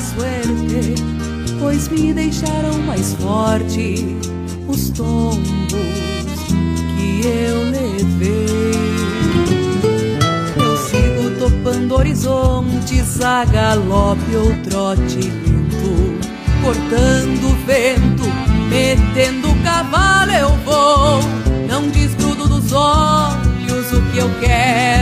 suerte, 0.00 0.94
pois 1.58 1.88
me 1.88 2.12
deixaram 2.12 2.78
mais 2.86 3.14
forte 3.14 4.16
os 4.66 4.90
tombos 4.90 5.72
que 6.96 7.26
eu 7.26 7.62
levei. 7.70 8.70
Eu 10.56 10.76
sigo 10.76 11.38
topando 11.38 11.94
horizontes 11.94 13.20
a 13.20 13.44
galope 13.44 14.36
ou 14.36 14.54
trote 14.64 15.30
lento, 15.70 16.18
cortando 16.62 17.66
vento, 17.66 18.24
metendo 18.68 19.54
cavalo 19.62 20.32
eu 20.32 20.50
vou. 20.64 21.20
Não 21.68 21.88
desgrudo 21.88 22.48
dos 22.48 22.72
olhos 22.72 23.92
o 23.92 24.02
que 24.12 24.18
eu 24.18 24.30
quero 24.40 24.99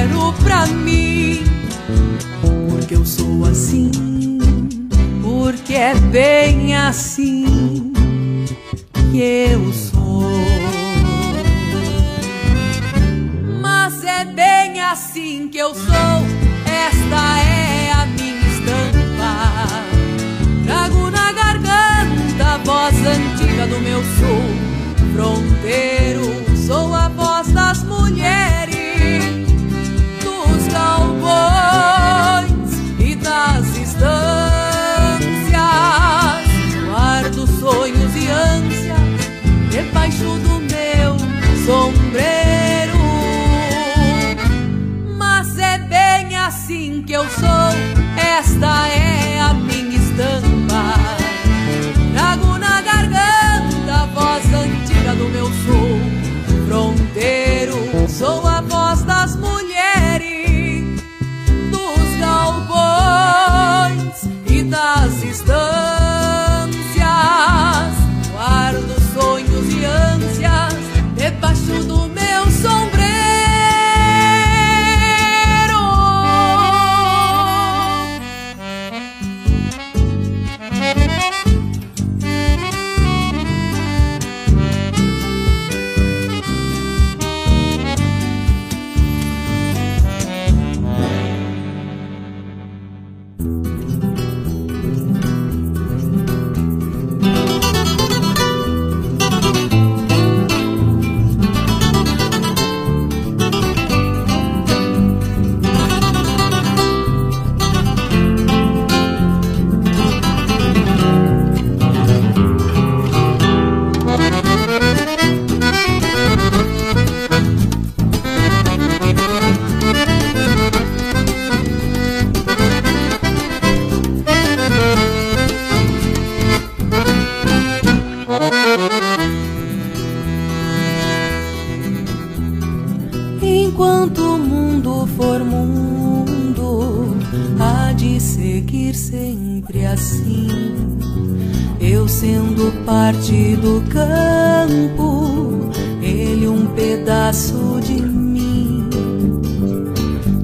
do 143.33 143.83
campo, 143.91 145.71
ele 146.01 146.49
um 146.49 146.67
pedaço 146.69 147.79
de 147.83 148.01
mim. 148.01 148.89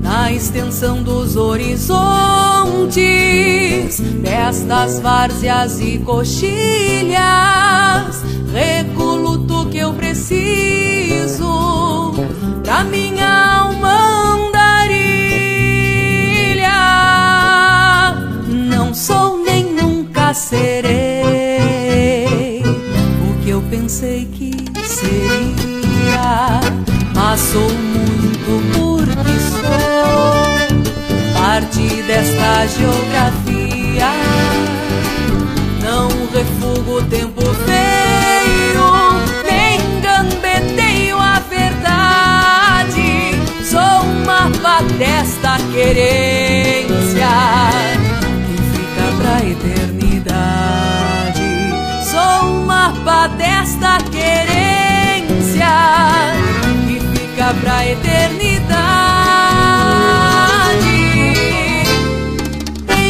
Na 0.02 0.30
extensão 0.30 1.02
dos 1.02 1.34
horizontes, 1.36 2.02
destas 4.22 5.00
várzeas 5.00 5.80
e 5.80 5.98
coxilhas, 6.00 7.22
recuo 8.52 9.38
tudo 9.38 9.70
que 9.70 9.78
eu 9.78 9.94
preciso 9.94 11.54
pra 12.62 12.84
minha 12.84 13.60
alma 13.60 14.36
andarilha. 14.36 15.24
Não 18.46 18.92
sou 18.92 19.42
nem 19.42 19.72
nunca 19.72 20.34
serei 20.34 20.73
pensei 23.84 24.24
que 24.32 24.50
seria, 24.86 26.58
mas 27.14 27.38
sou 27.38 27.68
muito 27.68 28.62
porque 28.72 29.38
sou 29.50 30.44
parte 31.34 32.02
desta 32.04 32.66
geografia. 32.66 34.10
Não 35.82 36.08
refugo 36.32 36.96
o 36.96 37.02
tempo 37.02 37.42
feio, 37.66 38.88
nem 39.44 39.78
gambeteio 40.00 41.18
a 41.18 41.40
verdade. 41.40 43.34
Sou 43.70 44.08
um 44.08 44.24
mapa 44.24 44.82
desta 44.96 45.58
querência 45.74 46.43
desta 53.28 53.98
querência 54.10 55.66
que 56.86 57.00
fica 57.00 57.54
pra 57.60 57.86
eternidade. 57.86 58.64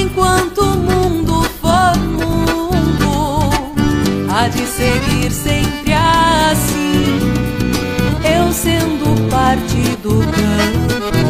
Enquanto 0.01 0.59
o 0.59 0.77
mundo 0.77 1.43
for 1.61 1.97
mundo, 1.99 3.51
há 4.31 4.49
de 4.49 4.65
seguir 4.67 5.31
sempre 5.33 5.93
assim. 5.93 7.19
Eu 8.25 8.53
sendo 8.53 9.29
parte 9.31 9.97
do 10.03 10.21
campo, 10.21 11.25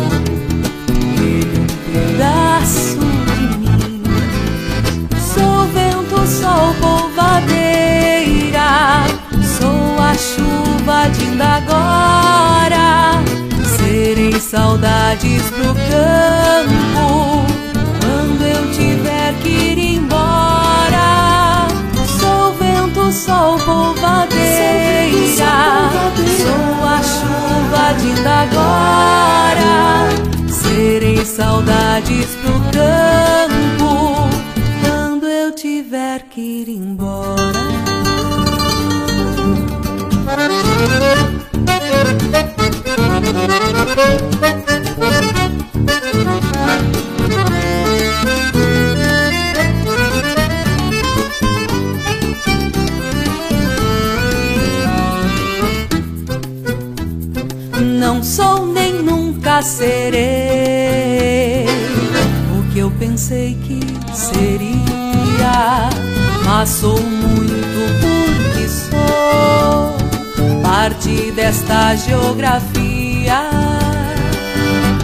pedaço 1.93 2.99
de 2.99 3.59
mim. 3.59 4.03
Sou 5.35 5.67
vento, 5.69 6.27
sol, 6.27 6.74
a 10.15 10.19
chuva 10.19 11.09
de 11.09 11.25
ainda 11.25 11.57
agora. 11.57 13.23
Serei 13.77 14.41
saudades 14.41 15.43
pro 15.51 15.75
campo 15.75 17.45
quando 18.01 18.43
eu 18.47 18.71
tiver 18.73 19.35
que 19.43 19.49
ir 19.49 19.97
embora. 19.97 21.67
Sou 22.21 22.55
vento, 22.55 23.13
sol, 23.13 23.59
polvadeira, 23.59 25.35
sou 26.39 26.87
a 26.87 27.03
chuva 27.03 27.95
de 28.01 28.07
ainda 28.13 28.35
agora. 28.43 29.73
Serei 30.49 31.25
saudades 31.25 32.37
pro 32.43 32.61
campo 32.71 34.14
Não 57.99 58.23
sou 58.23 58.67
nem 58.67 59.03
nunca 59.03 59.63
serei 59.63 60.25
o 62.59 62.73
que 62.73 62.79
eu 62.79 62.91
pensei 62.99 63.57
que 63.67 63.81
seria, 64.15 65.89
mas 66.45 66.69
sou 66.69 67.01
muito 67.01 68.14
parte 70.85 71.33
desta 71.33 71.97
geografia. 71.97 73.49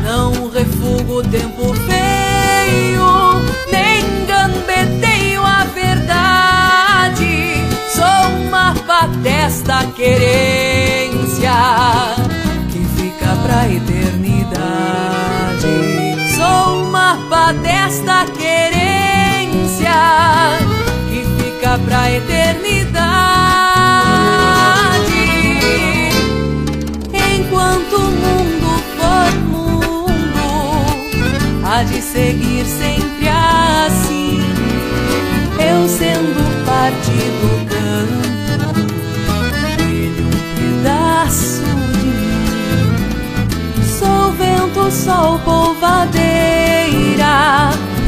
Não 0.05 0.51
refugo 0.51 1.21
o 1.21 1.23
tempo 1.23 1.73
feio, 1.73 3.41
nem 3.73 4.27
gambeteio 4.27 5.43
a 5.43 5.65
verdade. 5.65 7.65
Sou 7.95 8.31
mapa 8.51 9.07
desta 9.23 9.83
querência 9.97 11.55
que 12.71 12.85
fica 13.01 13.35
pra 13.43 13.67
eternidade. 13.67 14.45
Sou 16.37 16.85
mapa 16.91 17.55
desta 17.55 18.27
querência 18.27 19.95
que 21.09 21.25
fica 21.43 21.79
pra 21.79 22.11
eternidade. 22.11 22.70
De 31.85 32.03
seguir 32.03 32.65
sempre 32.67 33.29
assim. 33.29 34.41
Eu 35.59 35.89
sendo 35.89 36.65
parte 36.67 37.11
do 37.41 37.65
campo, 37.71 38.29
ele 39.79 40.23
um 40.23 40.31
pedaço 40.83 41.63
de 41.63 42.07
mim. 42.07 42.93
Sou 43.99 44.33
vento, 44.33 44.91
sol, 44.91 45.39
polvadeira, 45.39 46.11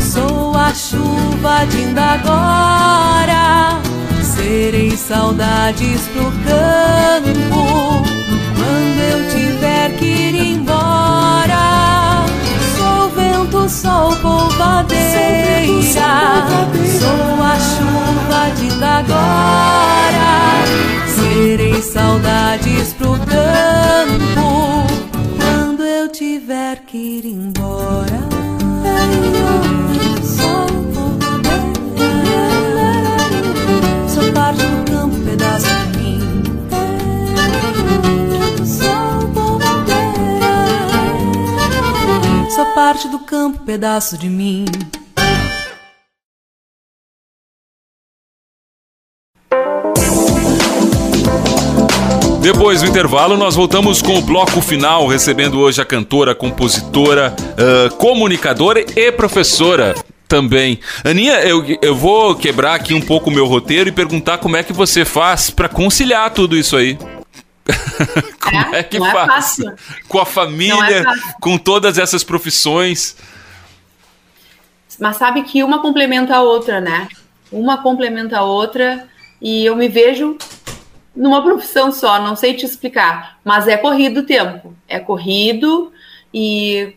sou 0.00 0.54
a 0.56 0.74
chuva 0.74 1.64
de 1.66 1.98
agora. 1.98 3.80
Serei 4.22 4.96
saudades 4.96 6.08
pro 6.08 6.24
campo 6.44 8.02
quando 8.54 9.00
eu 9.00 9.28
tiver 9.30 9.96
que 9.96 10.04
ir 10.04 10.34
embora. 10.34 10.71
Sol, 13.72 14.14
polvadeira, 14.16 15.62
sou 17.00 17.42
a 17.42 17.58
chuva 17.58 18.50
de 18.58 18.68
agora. 18.84 20.32
Serei 21.08 21.82
saudades 21.82 22.92
pro 22.92 23.12
campo 23.12 24.91
do 43.08 43.20
campo, 43.20 43.60
pedaço 43.64 44.16
de 44.16 44.28
mim. 44.28 44.64
Depois 52.42 52.82
do 52.82 52.88
intervalo, 52.88 53.36
nós 53.36 53.54
voltamos 53.54 54.02
com 54.02 54.18
o 54.18 54.20
bloco 54.20 54.60
final, 54.60 55.06
recebendo 55.06 55.60
hoje 55.60 55.80
a 55.80 55.84
cantora, 55.84 56.34
compositora, 56.34 57.34
ah, 57.56 57.88
comunicadora 57.96 58.84
e 58.96 59.12
professora 59.12 59.94
também. 60.26 60.80
Aninha, 61.04 61.34
eu, 61.42 61.64
eu 61.80 61.94
vou 61.94 62.34
quebrar 62.34 62.74
aqui 62.74 62.94
um 62.94 63.00
pouco 63.00 63.30
o 63.30 63.32
meu 63.32 63.46
roteiro 63.46 63.88
e 63.88 63.92
perguntar 63.92 64.38
como 64.38 64.56
é 64.56 64.62
que 64.62 64.72
você 64.72 65.04
faz 65.04 65.50
para 65.50 65.68
conciliar 65.68 66.30
tudo 66.30 66.56
isso 66.56 66.76
aí. 66.76 66.98
como 68.40 68.74
é, 68.74 68.82
que 68.82 68.98
não 68.98 69.06
é 69.06 69.12
faz? 69.12 69.26
fácil. 69.26 69.74
Com 70.08 70.18
a 70.18 70.26
família, 70.26 71.00
é 71.00 71.04
com 71.40 71.56
todas 71.56 71.98
essas 71.98 72.24
profissões. 72.24 73.16
Mas 74.98 75.16
sabe 75.16 75.42
que 75.42 75.62
uma 75.62 75.80
complementa 75.80 76.36
a 76.36 76.42
outra, 76.42 76.80
né? 76.80 77.08
Uma 77.50 77.82
complementa 77.82 78.38
a 78.38 78.42
outra 78.42 79.08
e 79.40 79.64
eu 79.64 79.74
me 79.76 79.88
vejo 79.88 80.36
numa 81.14 81.42
profissão 81.42 81.92
só, 81.92 82.20
não 82.20 82.34
sei 82.34 82.54
te 82.54 82.64
explicar, 82.64 83.38
mas 83.44 83.68
é 83.68 83.76
corrido 83.76 84.20
o 84.20 84.26
tempo, 84.26 84.74
é 84.88 84.98
corrido 84.98 85.92
e 86.32 86.96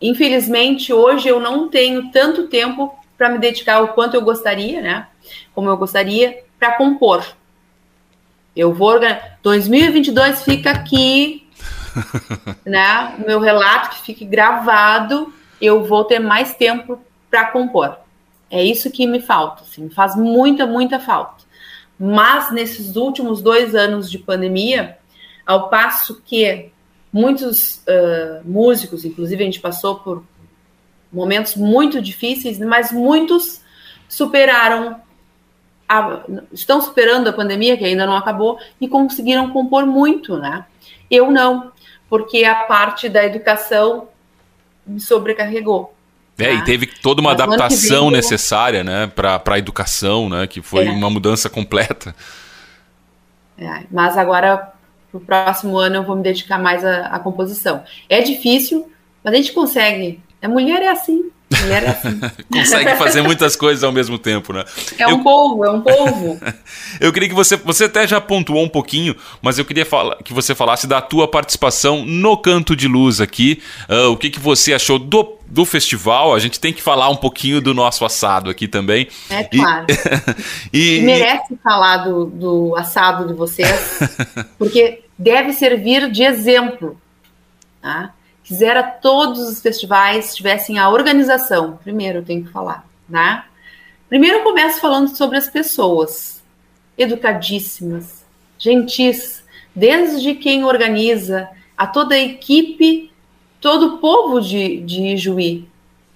infelizmente 0.00 0.92
hoje 0.92 1.28
eu 1.28 1.40
não 1.40 1.68
tenho 1.68 2.10
tanto 2.10 2.48
tempo 2.48 2.94
para 3.16 3.30
me 3.30 3.38
dedicar 3.38 3.80
o 3.80 3.88
quanto 3.88 4.14
eu 4.14 4.20
gostaria, 4.20 4.82
né? 4.82 5.06
Como 5.54 5.70
eu 5.70 5.76
gostaria 5.76 6.44
para 6.58 6.72
compor. 6.72 7.24
Eu 8.56 8.72
vou 8.72 8.88
organizar. 8.88 9.38
2022 9.42 10.42
fica 10.42 10.70
aqui, 10.70 11.46
né? 12.64 13.14
O 13.18 13.26
meu 13.26 13.40
relato 13.40 13.90
que 13.90 14.02
fique 14.06 14.24
gravado. 14.24 15.32
Eu 15.60 15.84
vou 15.84 16.04
ter 16.04 16.18
mais 16.18 16.54
tempo 16.54 16.98
para 17.30 17.46
compor. 17.46 17.96
É 18.50 18.62
isso 18.62 18.90
que 18.90 19.06
me 19.06 19.20
falta, 19.20 19.62
assim, 19.62 19.88
faz 19.90 20.14
muita, 20.14 20.66
muita 20.66 21.00
falta. 21.00 21.44
Mas 21.98 22.52
nesses 22.52 22.94
últimos 22.94 23.42
dois 23.42 23.74
anos 23.74 24.10
de 24.10 24.18
pandemia, 24.18 24.98
ao 25.44 25.68
passo 25.68 26.22
que 26.24 26.70
muitos 27.12 27.82
ah, 27.88 28.42
músicos, 28.44 29.04
inclusive 29.04 29.42
a 29.42 29.46
gente 29.46 29.60
passou 29.60 29.96
por 29.96 30.22
momentos 31.12 31.56
muito 31.56 32.00
difíceis, 32.02 32.58
mas 32.58 32.92
muitos 32.92 33.62
superaram, 34.08 35.00
a- 35.88 36.20
estão 36.52 36.80
superando 36.80 37.28
a 37.28 37.32
pandemia, 37.32 37.76
que 37.76 37.84
ainda 37.84 38.06
não 38.06 38.16
acabou, 38.16 38.58
e 38.80 38.88
conseguiram 38.88 39.50
compor 39.50 39.86
muito, 39.86 40.36
né? 40.38 40.64
Eu 41.10 41.30
não, 41.30 41.70
porque 42.08 42.44
a 42.44 42.54
parte 42.64 43.08
da 43.08 43.24
educação 43.24 44.08
me 44.86 45.00
sobrecarregou. 45.00 45.94
É, 46.38 46.52
e 46.52 46.58
tá? 46.58 46.64
teve 46.64 46.86
toda 46.86 47.20
uma 47.20 47.32
Mas 47.32 47.40
adaptação 47.40 48.04
vem 48.04 48.12
necessária, 48.16 48.84
né, 48.84 49.06
para 49.06 49.40
a 49.44 49.58
educação, 49.58 50.28
né, 50.28 50.46
que 50.46 50.60
foi 50.60 50.86
É. 50.86 50.90
uma 50.90 51.08
mudança 51.08 51.48
completa. 51.48 52.14
É, 53.58 53.84
mas 53.90 54.18
agora, 54.18 54.72
pro 55.10 55.20
próximo 55.20 55.78
ano, 55.78 55.96
eu 55.96 56.02
vou 56.02 56.14
me 56.16 56.22
dedicar 56.22 56.58
mais 56.58 56.84
à, 56.84 57.06
à 57.06 57.18
composição. 57.18 57.82
É 58.08 58.20
difícil, 58.20 58.92
mas 59.24 59.32
a 59.32 59.36
gente 59.36 59.52
consegue. 59.52 60.20
A 60.42 60.48
mulher 60.48 60.82
é 60.82 60.88
assim. 60.88 61.30
Assim. 61.48 62.20
Consegue 62.52 62.96
fazer 62.96 63.22
muitas 63.22 63.54
coisas 63.54 63.84
ao 63.84 63.92
mesmo 63.92 64.18
tempo, 64.18 64.52
né? 64.52 64.64
É 64.98 65.06
um 65.06 65.10
Eu- 65.10 65.18
povo, 65.20 65.64
é 65.64 65.70
um 65.70 65.80
povo. 65.80 66.40
Eu 67.00 67.12
queria 67.12 67.28
que 67.28 67.34
você, 67.34 67.56
você 67.56 67.84
até 67.84 68.06
já 68.06 68.20
pontuou 68.20 68.64
um 68.64 68.68
pouquinho, 68.68 69.14
mas 69.40 69.58
eu 69.58 69.64
queria 69.64 69.84
falar, 69.84 70.16
que 70.16 70.32
você 70.32 70.54
falasse 70.54 70.86
da 70.86 71.00
tua 71.00 71.28
participação 71.28 72.04
no 72.04 72.36
Canto 72.36 72.74
de 72.74 72.88
Luz 72.88 73.20
aqui. 73.20 73.62
Ah, 73.88 74.08
o 74.08 74.16
que, 74.16 74.30
que 74.30 74.40
você 74.40 74.72
achou 74.74 74.98
do, 74.98 75.36
do 75.46 75.64
festival? 75.64 76.34
A 76.34 76.38
gente 76.38 76.58
tem 76.58 76.72
que 76.72 76.82
falar 76.82 77.08
um 77.10 77.16
pouquinho 77.16 77.60
do 77.60 77.74
nosso 77.74 78.04
assado 78.04 78.48
aqui 78.50 78.66
também. 78.66 79.08
É 79.30 79.44
claro. 79.44 79.86
E, 80.72 80.98
E 80.98 81.02
merece 81.02 81.56
falar 81.62 81.98
do, 81.98 82.26
do 82.26 82.74
assado 82.76 83.26
de 83.28 83.34
vocês, 83.34 83.98
porque 84.58 85.02
deve 85.18 85.52
servir 85.52 86.10
de 86.10 86.22
exemplo. 86.22 86.98
Tá? 87.82 88.10
Quisera 88.46 88.80
todos 88.80 89.40
os 89.40 89.60
festivais 89.60 90.32
tivessem 90.32 90.78
a 90.78 90.88
organização. 90.88 91.80
Primeiro 91.82 92.18
eu 92.18 92.24
tenho 92.24 92.44
que 92.44 92.52
falar, 92.52 92.86
né? 93.08 93.44
Primeiro 94.08 94.38
eu 94.38 94.44
começo 94.44 94.80
falando 94.80 95.08
sobre 95.16 95.36
as 95.36 95.50
pessoas, 95.50 96.40
educadíssimas, 96.96 98.24
gentis, 98.56 99.42
desde 99.74 100.36
quem 100.36 100.64
organiza, 100.64 101.48
a 101.76 101.88
toda 101.88 102.14
a 102.14 102.20
equipe, 102.20 103.10
todo 103.60 103.96
o 103.96 103.98
povo 103.98 104.40
de, 104.40 104.78
de 104.78 105.02
Ijuí. 105.08 105.68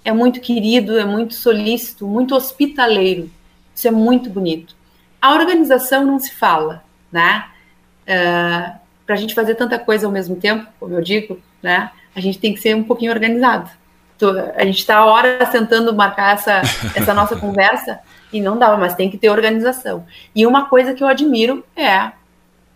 É 0.04 0.12
muito 0.12 0.40
querido, 0.40 0.96
é 1.00 1.04
muito 1.04 1.34
solícito, 1.34 2.06
muito 2.06 2.36
hospitaleiro. 2.36 3.28
Isso 3.74 3.88
é 3.88 3.90
muito 3.90 4.30
bonito. 4.30 4.76
A 5.20 5.34
organização 5.34 6.06
não 6.06 6.20
se 6.20 6.32
fala, 6.32 6.84
né? 7.10 7.48
Para 8.06 9.16
a 9.16 9.16
gente 9.16 9.34
fazer 9.34 9.56
tanta 9.56 9.80
coisa 9.80 10.06
ao 10.06 10.12
mesmo 10.12 10.36
tempo, 10.36 10.68
como 10.78 10.94
eu 10.94 11.02
digo, 11.02 11.40
né? 11.60 11.90
A 12.14 12.20
gente 12.20 12.38
tem 12.38 12.54
que 12.54 12.60
ser 12.60 12.74
um 12.74 12.82
pouquinho 12.82 13.12
organizado. 13.12 13.70
A 14.56 14.64
gente 14.64 14.78
está 14.78 15.04
horas 15.04 15.48
tentando 15.48 15.94
marcar 15.94 16.34
essa, 16.34 16.60
essa 16.94 17.14
nossa 17.14 17.36
conversa 17.36 18.00
e 18.32 18.40
não 18.40 18.58
dá, 18.58 18.76
mas 18.76 18.94
tem 18.94 19.10
que 19.10 19.16
ter 19.16 19.30
organização. 19.30 20.06
E 20.34 20.46
uma 20.46 20.66
coisa 20.68 20.94
que 20.94 21.02
eu 21.02 21.08
admiro 21.08 21.64
é 21.74 22.12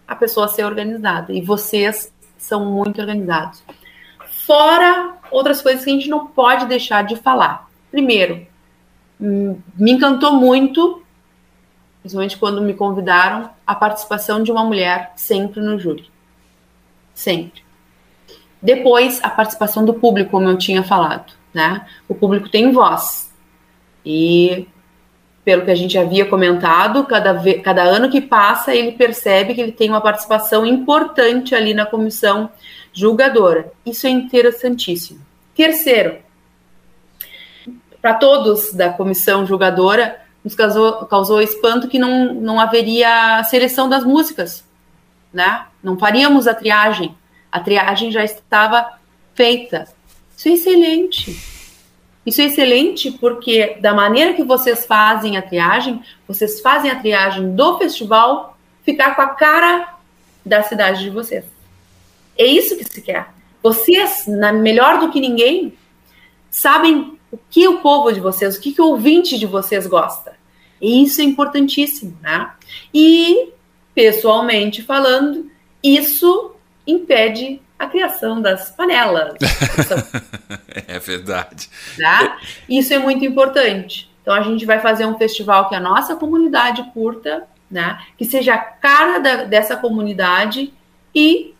a 0.06 0.16
pessoa 0.16 0.48
ser 0.48 0.64
organizada. 0.64 1.32
E 1.32 1.40
vocês 1.40 2.12
são 2.38 2.64
muito 2.64 3.00
organizados. 3.00 3.62
Fora 4.46 5.14
outras 5.30 5.62
coisas 5.62 5.84
que 5.84 5.90
a 5.90 5.94
gente 5.94 6.08
não 6.08 6.26
pode 6.26 6.66
deixar 6.66 7.02
de 7.02 7.16
falar. 7.16 7.68
Primeiro, 7.90 8.46
hum, 9.20 9.58
me 9.74 9.92
encantou 9.92 10.34
muito, 10.34 11.02
principalmente 12.00 12.36
quando 12.36 12.60
me 12.60 12.74
convidaram, 12.74 13.50
a 13.66 13.74
participação 13.74 14.42
de 14.42 14.52
uma 14.52 14.64
mulher 14.64 15.12
sempre 15.16 15.60
no 15.60 15.78
júri. 15.78 16.10
Sempre. 17.14 17.63
Depois, 18.64 19.20
a 19.22 19.28
participação 19.28 19.84
do 19.84 19.92
público, 19.92 20.30
como 20.30 20.48
eu 20.48 20.56
tinha 20.56 20.82
falado. 20.82 21.34
Né? 21.52 21.86
O 22.08 22.14
público 22.14 22.48
tem 22.48 22.72
voz. 22.72 23.30
E, 24.04 24.66
pelo 25.44 25.66
que 25.66 25.70
a 25.70 25.74
gente 25.74 25.98
havia 25.98 26.24
comentado, 26.24 27.04
cada, 27.04 27.38
cada 27.62 27.82
ano 27.82 28.10
que 28.10 28.22
passa, 28.22 28.74
ele 28.74 28.92
percebe 28.92 29.52
que 29.52 29.60
ele 29.60 29.72
tem 29.72 29.90
uma 29.90 30.00
participação 30.00 30.64
importante 30.64 31.54
ali 31.54 31.74
na 31.74 31.84
comissão 31.84 32.48
julgadora. 32.90 33.70
Isso 33.84 34.06
é 34.06 34.10
interessantíssimo. 34.10 35.20
Terceiro, 35.54 36.16
para 38.00 38.14
todos 38.14 38.72
da 38.72 38.88
comissão 38.88 39.44
julgadora, 39.44 40.22
nos 40.42 40.54
causou, 40.54 41.04
causou 41.04 41.42
espanto 41.42 41.86
que 41.86 41.98
não, 41.98 42.32
não 42.32 42.58
haveria 42.58 43.44
seleção 43.44 43.90
das 43.90 44.04
músicas, 44.04 44.64
né? 45.30 45.66
Não 45.82 45.98
faríamos 45.98 46.46
a 46.46 46.54
triagem. 46.54 47.14
A 47.54 47.60
triagem 47.60 48.10
já 48.10 48.24
estava 48.24 48.98
feita. 49.32 49.86
Isso 50.36 50.48
é 50.48 50.52
excelente. 50.54 51.38
Isso 52.26 52.40
é 52.40 52.46
excelente 52.46 53.12
porque, 53.12 53.76
da 53.80 53.94
maneira 53.94 54.34
que 54.34 54.42
vocês 54.42 54.84
fazem 54.84 55.36
a 55.36 55.42
triagem, 55.42 56.02
vocês 56.26 56.60
fazem 56.60 56.90
a 56.90 56.98
triagem 56.98 57.54
do 57.54 57.78
festival 57.78 58.58
ficar 58.82 59.14
com 59.14 59.22
a 59.22 59.28
cara 59.28 59.94
da 60.44 60.64
cidade 60.64 61.04
de 61.04 61.10
vocês. 61.10 61.44
É 62.36 62.44
isso 62.44 62.76
que 62.76 62.82
se 62.82 63.00
quer. 63.00 63.28
Vocês, 63.62 64.24
na, 64.26 64.52
melhor 64.52 64.98
do 64.98 65.12
que 65.12 65.20
ninguém, 65.20 65.74
sabem 66.50 67.16
o 67.30 67.38
que 67.48 67.68
o 67.68 67.78
povo 67.78 68.10
de 68.10 68.18
vocês, 68.18 68.56
o 68.56 68.60
que, 68.60 68.72
que 68.72 68.82
o 68.82 68.86
ouvinte 68.86 69.38
de 69.38 69.46
vocês 69.46 69.86
gosta. 69.86 70.34
E 70.80 71.04
isso 71.04 71.20
é 71.20 71.24
importantíssimo, 71.24 72.18
né? 72.20 72.50
E, 72.92 73.50
pessoalmente 73.94 74.82
falando, 74.82 75.48
isso 75.80 76.53
impede 76.86 77.60
a 77.78 77.86
criação 77.86 78.40
das 78.40 78.70
panelas. 78.70 79.34
é 80.86 80.98
verdade. 80.98 81.68
Tá? 81.98 82.38
Isso 82.68 82.92
é 82.94 82.98
muito 82.98 83.24
importante. 83.24 84.10
Então 84.22 84.34
a 84.34 84.42
gente 84.42 84.64
vai 84.64 84.80
fazer 84.80 85.06
um 85.06 85.18
festival 85.18 85.68
que 85.68 85.74
a 85.74 85.80
nossa 85.80 86.16
comunidade 86.16 86.82
curta, 86.94 87.44
né? 87.70 88.00
Que 88.16 88.24
seja 88.24 88.54
a 88.54 88.58
cara 88.58 89.18
da, 89.18 89.44
dessa 89.44 89.76
comunidade 89.76 90.72
e 91.14 91.54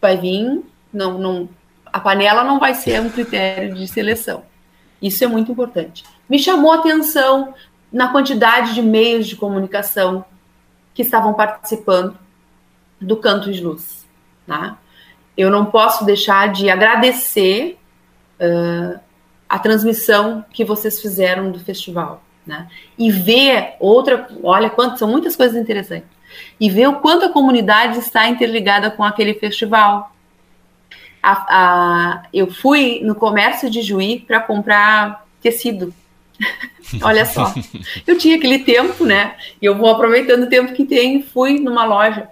vai 0.00 0.16
vir, 0.16 0.62
não, 0.92 1.18
não, 1.18 1.48
a 1.92 2.00
panela 2.00 2.44
não 2.44 2.58
vai 2.58 2.74
ser 2.74 3.00
um 3.00 3.10
critério 3.10 3.74
de 3.74 3.86
seleção. 3.88 4.44
Isso 5.02 5.22
é 5.22 5.26
muito 5.26 5.52
importante. 5.52 6.04
Me 6.28 6.38
chamou 6.38 6.72
a 6.72 6.76
atenção 6.76 7.54
na 7.92 8.08
quantidade 8.08 8.74
de 8.74 8.82
meios 8.82 9.26
de 9.26 9.36
comunicação 9.36 10.24
que 10.94 11.02
estavam 11.02 11.34
participando 11.34 12.18
do 13.00 13.16
Canto 13.16 13.52
de 13.52 13.62
Luz. 13.62 14.05
Tá? 14.46 14.78
Eu 15.36 15.50
não 15.50 15.66
posso 15.66 16.04
deixar 16.04 16.52
de 16.52 16.70
agradecer 16.70 17.78
uh, 18.40 18.98
a 19.48 19.58
transmissão 19.58 20.44
que 20.52 20.64
vocês 20.64 21.00
fizeram 21.00 21.50
do 21.50 21.58
festival. 21.60 22.22
Né? 22.46 22.68
E 22.96 23.10
ver 23.10 23.74
outra, 23.80 24.28
olha 24.42 24.70
quanto, 24.70 24.98
são 24.98 25.08
muitas 25.08 25.34
coisas 25.34 25.56
interessantes. 25.56 26.08
E 26.60 26.70
ver 26.70 26.88
o 26.88 27.00
quanto 27.00 27.24
a 27.24 27.32
comunidade 27.32 27.98
está 27.98 28.28
interligada 28.28 28.90
com 28.90 29.02
aquele 29.02 29.34
festival. 29.34 30.12
A, 31.22 31.32
a, 31.32 32.22
eu 32.32 32.50
fui 32.52 33.00
no 33.02 33.14
comércio 33.14 33.68
de 33.68 33.82
Juí 33.82 34.20
para 34.20 34.40
comprar 34.40 35.26
tecido. 35.40 35.92
Olha 37.02 37.24
só, 37.24 37.52
eu 38.06 38.16
tinha 38.16 38.36
aquele 38.36 38.60
tempo, 38.60 39.04
né? 39.04 39.34
E 39.60 39.64
eu 39.64 39.76
vou 39.76 39.90
aproveitando 39.90 40.44
o 40.44 40.48
tempo 40.48 40.72
que 40.72 40.84
tem, 40.84 41.22
fui 41.22 41.58
numa 41.58 41.84
loja 41.84 42.28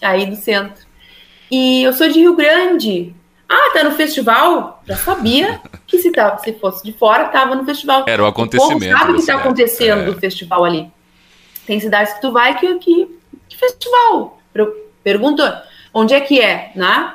aí 0.00 0.24
do 0.24 0.36
centro. 0.36 0.89
E 1.50 1.82
eu 1.82 1.92
sou 1.92 2.08
de 2.08 2.20
Rio 2.20 2.36
Grande. 2.36 3.14
Ah, 3.48 3.70
tá 3.72 3.82
no 3.82 3.90
festival? 3.90 4.80
Já 4.86 4.96
sabia 4.96 5.60
que 5.86 5.98
se, 5.98 6.12
tava, 6.12 6.38
se 6.38 6.52
fosse 6.52 6.84
de 6.84 6.92
fora, 6.92 7.28
tava 7.28 7.56
no 7.56 7.64
festival. 7.64 8.04
Era 8.06 8.22
o 8.22 8.26
acontecimento. 8.26 8.94
O 8.94 8.98
sabe 8.98 9.12
o 9.12 9.16
que 9.16 9.26
tá 9.26 9.34
acontecendo 9.34 10.04
no 10.04 10.12
é. 10.12 10.20
festival 10.20 10.64
ali. 10.64 10.90
Tem 11.66 11.80
cidades 11.80 12.12
que 12.14 12.20
tu 12.20 12.30
vai 12.30 12.56
que, 12.58 12.78
que, 12.78 13.18
que 13.48 13.56
festival? 13.56 14.38
Pergunta 15.02 15.64
onde 15.92 16.14
é 16.14 16.20
que 16.20 16.40
é, 16.40 16.70
né? 16.76 17.14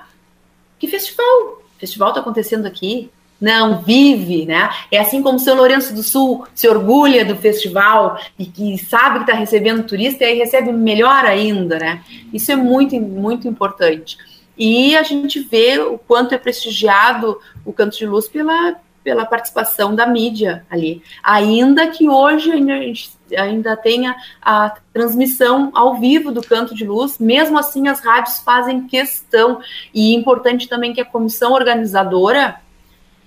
Que 0.78 0.88
festival? 0.88 1.26
O 1.26 1.80
festival 1.80 2.12
tá 2.12 2.20
acontecendo 2.20 2.66
aqui? 2.66 3.10
Não, 3.40 3.82
vive, 3.82 4.46
né? 4.46 4.70
É 4.90 4.98
assim 4.98 5.22
como 5.22 5.38
São 5.38 5.56
Lourenço 5.56 5.94
do 5.94 6.02
Sul 6.02 6.48
se 6.54 6.68
orgulha 6.68 7.26
do 7.26 7.36
festival 7.36 8.18
e 8.40 8.46
que 8.46 8.78
sabe 8.78 9.20
que 9.20 9.26
está 9.26 9.34
recebendo 9.34 9.84
turista 9.84 10.24
e 10.24 10.28
aí 10.28 10.38
recebe 10.38 10.72
melhor 10.72 11.26
ainda, 11.26 11.78
né? 11.78 12.02
Isso 12.34 12.52
é 12.52 12.56
muito, 12.56 13.00
muito 13.00 13.48
importante. 13.48 14.18
E 14.58 14.96
a 14.96 15.04
gente 15.04 15.40
vê 15.42 15.80
o 15.80 15.98
quanto 15.98 16.34
é 16.34 16.38
prestigiado 16.38 17.38
o 17.66 17.74
Canto 17.74 17.98
de 17.98 18.06
Luz 18.06 18.30
pela, 18.30 18.76
pela 19.04 19.26
participação 19.26 19.94
da 19.94 20.08
mídia 20.08 20.66
ali. 20.70 21.04
Ainda 21.22 21.88
que 21.88 22.08
hoje 22.08 22.52
a 22.52 22.56
gente 22.56 23.12
ainda 23.38 23.76
tenha 23.76 24.16
a 24.42 24.76
transmissão 24.94 25.72
ao 25.74 25.96
vivo 26.00 26.32
do 26.32 26.42
Canto 26.42 26.74
de 26.74 26.86
Luz, 26.86 27.18
mesmo 27.20 27.58
assim 27.58 27.88
as 27.88 28.00
rádios 28.00 28.40
fazem 28.40 28.88
questão. 28.88 29.60
E 29.94 30.14
importante 30.14 30.70
também 30.70 30.94
que 30.94 31.02
a 31.02 31.06
comissão 31.06 31.52
organizadora 31.52 32.62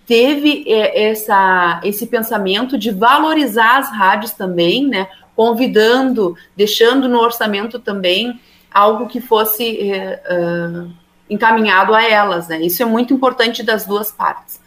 teve 0.09 0.65
é, 0.67 1.11
essa, 1.11 1.83
esse 1.85 2.07
pensamento 2.07 2.79
de 2.79 2.91
valorizar 2.91 3.77
as 3.77 3.91
rádios 3.91 4.33
também, 4.33 4.89
né? 4.89 5.07
Convidando, 5.37 6.35
deixando 6.57 7.07
no 7.09 7.21
orçamento 7.21 7.79
também 7.79 8.41
algo 8.73 9.07
que 9.07 9.21
fosse 9.21 9.91
é, 9.93 10.23
uh, 10.31 10.91
encaminhado 11.29 11.95
a 11.95 12.03
elas, 12.03 12.49
né? 12.49 12.61
Isso 12.63 12.83
é 12.83 12.87
muito 12.87 13.13
importante 13.13 13.63
das 13.63 13.85
duas 13.85 14.11
partes. 14.11 14.59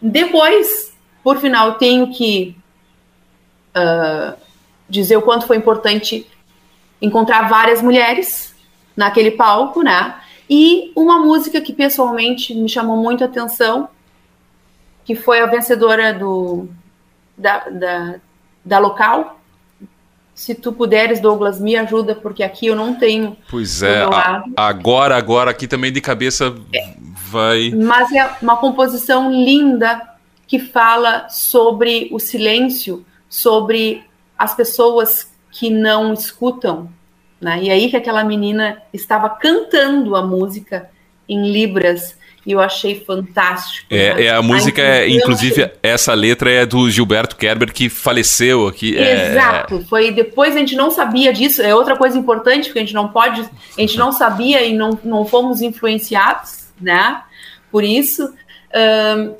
Depois, 0.00 0.96
por 1.22 1.36
final, 1.36 1.74
tenho 1.74 2.10
que 2.10 2.56
uh, 3.76 4.34
dizer 4.88 5.18
o 5.18 5.22
quanto 5.22 5.46
foi 5.46 5.58
importante 5.58 6.26
encontrar 7.02 7.50
várias 7.50 7.82
mulheres 7.82 8.54
naquele 8.96 9.32
palco, 9.32 9.82
né? 9.82 10.14
E 10.48 10.90
uma 10.96 11.18
música 11.18 11.60
que 11.60 11.74
pessoalmente 11.74 12.54
me 12.54 12.68
chamou 12.68 12.96
muito 12.96 13.22
a 13.22 13.26
atenção, 13.26 13.88
que 15.10 15.16
foi 15.16 15.40
a 15.40 15.46
vencedora 15.46 16.14
do, 16.14 16.68
da, 17.36 17.68
da, 17.68 18.14
da 18.64 18.78
local. 18.78 19.40
Se 20.32 20.54
tu 20.54 20.72
puderes, 20.72 21.18
Douglas, 21.18 21.60
me 21.60 21.74
ajuda, 21.74 22.14
porque 22.14 22.44
aqui 22.44 22.68
eu 22.68 22.76
não 22.76 22.94
tenho. 22.94 23.36
Pois 23.50 23.82
é, 23.82 24.04
a, 24.04 24.44
agora, 24.56 25.16
agora, 25.16 25.50
aqui 25.50 25.66
também 25.66 25.90
de 25.90 26.00
cabeça 26.00 26.54
é. 26.72 26.94
vai. 27.28 27.70
Mas 27.70 28.12
é 28.12 28.36
uma 28.40 28.56
composição 28.58 29.32
linda 29.32 30.00
que 30.46 30.60
fala 30.60 31.28
sobre 31.28 32.08
o 32.12 32.20
silêncio, 32.20 33.04
sobre 33.28 34.04
as 34.38 34.54
pessoas 34.54 35.32
que 35.50 35.70
não 35.70 36.14
escutam. 36.14 36.88
Né? 37.40 37.64
E 37.64 37.70
aí 37.72 37.90
que 37.90 37.96
aquela 37.96 38.22
menina 38.22 38.80
estava 38.92 39.28
cantando 39.28 40.14
a 40.14 40.24
música 40.24 40.88
em 41.28 41.50
Libras 41.50 42.16
e 42.50 42.52
eu 42.52 42.60
achei 42.60 43.00
fantástico. 43.04 43.86
É, 43.88 44.14
né? 44.14 44.24
é 44.24 44.30
a 44.30 44.42
música, 44.42 44.82
a 44.82 44.84
é, 44.84 45.08
inclusive, 45.08 45.70
essa 45.80 46.12
letra 46.14 46.50
é 46.50 46.66
do 46.66 46.90
Gilberto 46.90 47.36
Kerber, 47.36 47.72
que 47.72 47.88
faleceu 47.88 48.66
aqui. 48.66 48.98
É, 48.98 49.30
Exato, 49.30 49.76
é... 49.76 49.84
foi 49.84 50.10
depois 50.10 50.56
a 50.56 50.58
gente 50.58 50.74
não 50.74 50.90
sabia 50.90 51.32
disso, 51.32 51.62
é 51.62 51.72
outra 51.72 51.96
coisa 51.96 52.18
importante, 52.18 52.66
porque 52.66 52.80
a 52.80 52.82
gente 52.82 52.94
não 52.94 53.08
pode, 53.08 53.40
a 53.40 53.80
gente 53.80 53.96
não 53.96 54.10
sabia 54.10 54.64
e 54.64 54.74
não, 54.74 54.98
não 55.04 55.24
fomos 55.24 55.62
influenciados, 55.62 56.72
né, 56.80 57.22
por 57.70 57.84
isso, 57.84 58.34
um, 59.16 59.34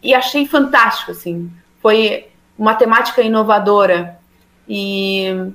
e 0.00 0.14
achei 0.14 0.46
fantástico, 0.46 1.10
assim, 1.10 1.50
foi 1.80 2.26
uma 2.56 2.74
temática 2.74 3.20
inovadora 3.20 4.16
e 4.68 5.52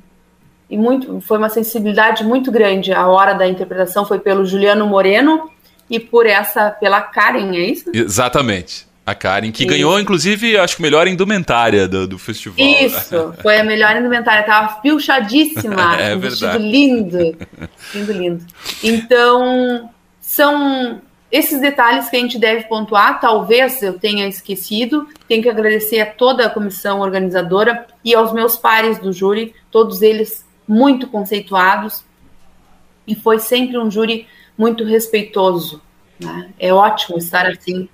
e 0.69 0.77
muito, 0.77 1.21
foi 1.21 1.37
uma 1.37 1.49
sensibilidade 1.49 2.25
muito 2.25 2.51
grande. 2.51 2.91
A 2.91 3.07
hora 3.07 3.33
da 3.33 3.47
interpretação 3.47 4.05
foi 4.05 4.19
pelo 4.19 4.45
Juliano 4.45 4.85
Moreno, 4.85 5.49
e 5.89 5.99
por 5.99 6.25
essa, 6.25 6.71
pela 6.71 7.01
Karen, 7.01 7.55
é 7.55 7.69
isso? 7.69 7.89
Exatamente. 7.93 8.87
A 9.05 9.15
Karen, 9.15 9.51
que 9.51 9.63
isso. 9.63 9.71
ganhou, 9.71 9.97
inclusive, 9.99 10.57
acho 10.57 10.75
que 10.75 10.81
melhor 10.81 11.07
indumentária 11.07 11.87
do, 11.87 12.05
do 12.05 12.19
festival. 12.19 12.57
Isso, 12.59 13.33
foi 13.41 13.57
a 13.57 13.63
melhor 13.63 13.95
indumentária, 13.95 14.43
tava 14.43 14.75
pilchadíssima, 14.81 15.95
é 15.95 16.13
um 16.13 16.19
verdade. 16.19 16.57
lindo, 16.57 17.37
lindo, 17.93 18.11
lindo. 18.11 18.45
Então, 18.83 19.89
são 20.19 21.01
esses 21.31 21.61
detalhes 21.61 22.09
que 22.09 22.17
a 22.17 22.19
gente 22.19 22.37
deve 22.37 22.65
pontuar, 22.65 23.19
talvez 23.21 23.81
eu 23.81 23.97
tenha 23.97 24.27
esquecido, 24.27 25.07
tenho 25.27 25.41
que 25.41 25.49
agradecer 25.49 26.01
a 26.01 26.05
toda 26.05 26.45
a 26.45 26.49
comissão 26.49 26.99
organizadora 26.99 27.85
e 28.03 28.13
aos 28.13 28.33
meus 28.33 28.57
pares 28.57 28.99
do 28.99 29.11
júri, 29.13 29.53
todos 29.71 30.01
eles 30.01 30.45
muito 30.67 31.07
conceituados, 31.07 32.03
e 33.05 33.15
foi 33.15 33.39
sempre 33.39 33.77
um 33.77 33.89
júri 33.89 34.27
muito 34.57 34.83
respeitoso. 34.83 35.81
Né? 36.19 36.49
É 36.59 36.73
ótimo 36.73 37.17
estar 37.17 37.45
assim 37.45 37.87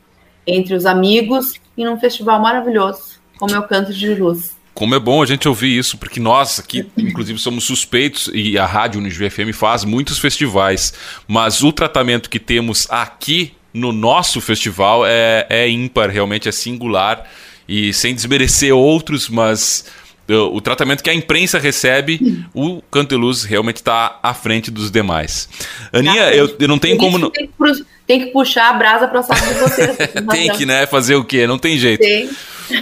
entre 0.45 0.75
os 0.75 0.85
amigos 0.85 1.53
e 1.77 1.83
num 1.83 1.99
festival 1.99 2.39
maravilhoso, 2.39 3.19
como 3.37 3.53
é 3.53 3.59
o 3.59 3.67
Canto 3.67 3.93
de 3.93 4.13
Luz. 4.15 4.55
Como 4.73 4.95
é 4.95 4.99
bom 4.99 5.21
a 5.21 5.25
gente 5.25 5.47
ouvir 5.47 5.77
isso, 5.77 5.97
porque 5.97 6.19
nós 6.19 6.59
aqui, 6.59 6.89
inclusive, 6.97 7.37
somos 7.37 7.63
suspeitos 7.63 8.29
e 8.33 8.57
a 8.57 8.65
Rádio 8.65 8.99
Unijuí 8.99 9.29
FM 9.29 9.53
faz 9.53 9.83
muitos 9.83 10.17
festivais, 10.17 10.93
mas 11.27 11.61
o 11.61 11.71
tratamento 11.71 12.29
que 12.29 12.39
temos 12.39 12.87
aqui 12.89 13.53
no 13.71 13.91
nosso 13.91 14.41
festival 14.41 15.05
é, 15.05 15.45
é 15.49 15.69
ímpar, 15.69 16.09
realmente 16.09 16.49
é 16.49 16.51
singular 16.51 17.29
e 17.67 17.93
sem 17.93 18.15
desmerecer 18.15 18.75
outros, 18.75 19.29
mas 19.29 19.85
o 20.27 20.61
tratamento 20.61 21.03
que 21.03 21.09
a 21.09 21.13
imprensa 21.13 21.59
recebe, 21.59 22.45
o 22.53 22.81
Canto 22.89 23.09
de 23.09 23.15
Luz 23.15 23.43
realmente 23.43 23.77
está 23.77 24.19
à 24.23 24.33
frente 24.33 24.71
dos 24.71 24.89
demais. 24.89 25.49
Aninha, 25.91 26.33
eu, 26.33 26.55
eu 26.59 26.67
não 26.67 26.79
tenho 26.79 26.97
como. 26.97 27.17
Não... 27.17 27.29
Tem, 27.29 27.47
que, 27.47 27.85
tem 28.07 28.19
que 28.19 28.25
puxar 28.27 28.69
a 28.69 28.73
brasa 28.73 29.07
para 29.07 29.19
o 29.19 29.23
saco 29.23 29.45
de 29.45 29.53
vocês. 29.55 29.97
tem 30.31 30.51
que, 30.53 30.65
né? 30.65 30.85
Fazer 30.85 31.15
o 31.15 31.25
quê? 31.25 31.45
Não 31.45 31.57
tem 31.57 31.77
jeito. 31.77 31.99
Tem. 31.99 32.29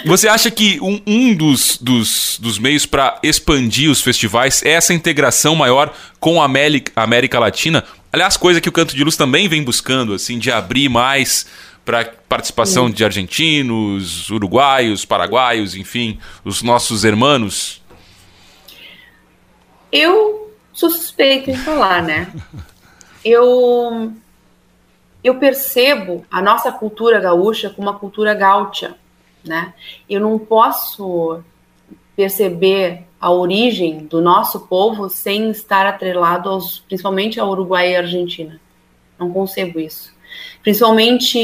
Você 0.05 0.27
acha 0.27 0.51
que 0.51 0.79
um, 0.81 1.01
um 1.07 1.33
dos, 1.33 1.77
dos, 1.81 2.37
dos 2.39 2.59
meios 2.59 2.85
para 2.85 3.17
expandir 3.23 3.89
os 3.89 4.01
festivais 4.01 4.61
é 4.63 4.71
essa 4.71 4.93
integração 4.93 5.55
maior 5.55 5.93
com 6.19 6.41
a 6.41 6.45
América, 6.45 6.91
América 6.95 7.39
Latina? 7.39 7.83
Aliás, 8.13 8.37
coisa 8.37 8.61
que 8.61 8.69
o 8.69 8.71
Canto 8.71 8.95
de 8.95 9.03
Luz 9.03 9.15
também 9.15 9.47
vem 9.47 9.63
buscando, 9.63 10.13
assim, 10.13 10.37
de 10.37 10.51
abrir 10.51 10.89
mais 10.89 11.45
para 11.83 12.05
participação 12.29 12.87
Sim. 12.87 12.93
de 12.93 13.03
argentinos, 13.03 14.29
uruguaios, 14.29 15.05
paraguaios, 15.05 15.75
enfim, 15.75 16.19
os 16.45 16.61
nossos 16.61 17.03
irmãos? 17.03 17.81
Eu 19.91 20.53
sou 20.73 20.89
suspeito 20.89 21.49
em 21.49 21.55
falar, 21.55 22.03
né? 22.03 22.31
Eu 23.23 24.11
eu 25.23 25.35
percebo 25.35 26.25
a 26.31 26.41
nossa 26.41 26.71
cultura 26.71 27.19
gaúcha 27.19 27.69
como 27.69 27.87
uma 27.87 27.99
cultura 27.99 28.33
gaúcha, 28.33 28.95
né? 29.45 29.75
Eu 30.09 30.19
não 30.19 30.39
posso 30.39 31.43
perceber 32.15 33.03
a 33.19 33.29
origem 33.29 34.07
do 34.07 34.19
nosso 34.19 34.61
povo 34.61 35.07
sem 35.07 35.51
estar 35.51 35.85
atrelado 35.85 36.49
aos, 36.49 36.79
principalmente 36.79 37.39
ao 37.39 37.51
Uruguai 37.51 37.91
e 37.91 37.95
à 37.95 37.99
Argentina. 37.99 38.59
Não 39.19 39.31
concebo 39.31 39.79
isso 39.79 40.11
principalmente 40.61 41.39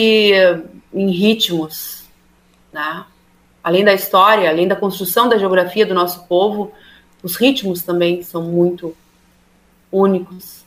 em 0.93 1.11
ritmos, 1.11 2.05
né? 2.71 3.05
Além 3.63 3.83
da 3.83 3.93
história, 3.93 4.49
além 4.49 4.67
da 4.67 4.75
construção 4.75 5.27
da 5.27 5.37
geografia 5.37 5.85
do 5.85 5.93
nosso 5.93 6.25
povo, 6.27 6.71
os 7.21 7.35
ritmos 7.35 7.81
também 7.81 8.21
são 8.23 8.41
muito 8.41 8.95
únicos. 9.91 10.65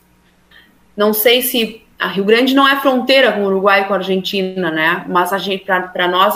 Não 0.95 1.13
sei 1.13 1.41
se 1.41 1.83
a 1.97 2.07
Rio 2.07 2.23
Grande 2.23 2.53
não 2.53 2.67
é 2.67 2.79
fronteira 2.79 3.31
com 3.31 3.41
o 3.41 3.45
Uruguai 3.45 3.81
e 3.81 3.85
com 3.85 3.93
a 3.93 3.97
Argentina, 3.97 4.69
né? 4.71 5.05
Mas 5.07 5.31
a 5.31 5.37
gente, 5.37 5.65
para 5.65 6.07
nós, 6.07 6.35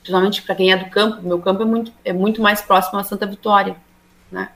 principalmente 0.00 0.42
para 0.42 0.54
quem 0.54 0.72
é 0.72 0.76
do 0.76 0.90
campo, 0.90 1.22
meu 1.22 1.38
campo 1.38 1.62
é 1.62 1.66
muito, 1.66 1.92
é 2.04 2.12
muito 2.12 2.42
mais 2.42 2.60
próximo 2.60 2.98
a 2.98 3.04
Santa 3.04 3.26
Vitória, 3.26 3.76
né? 4.30 4.50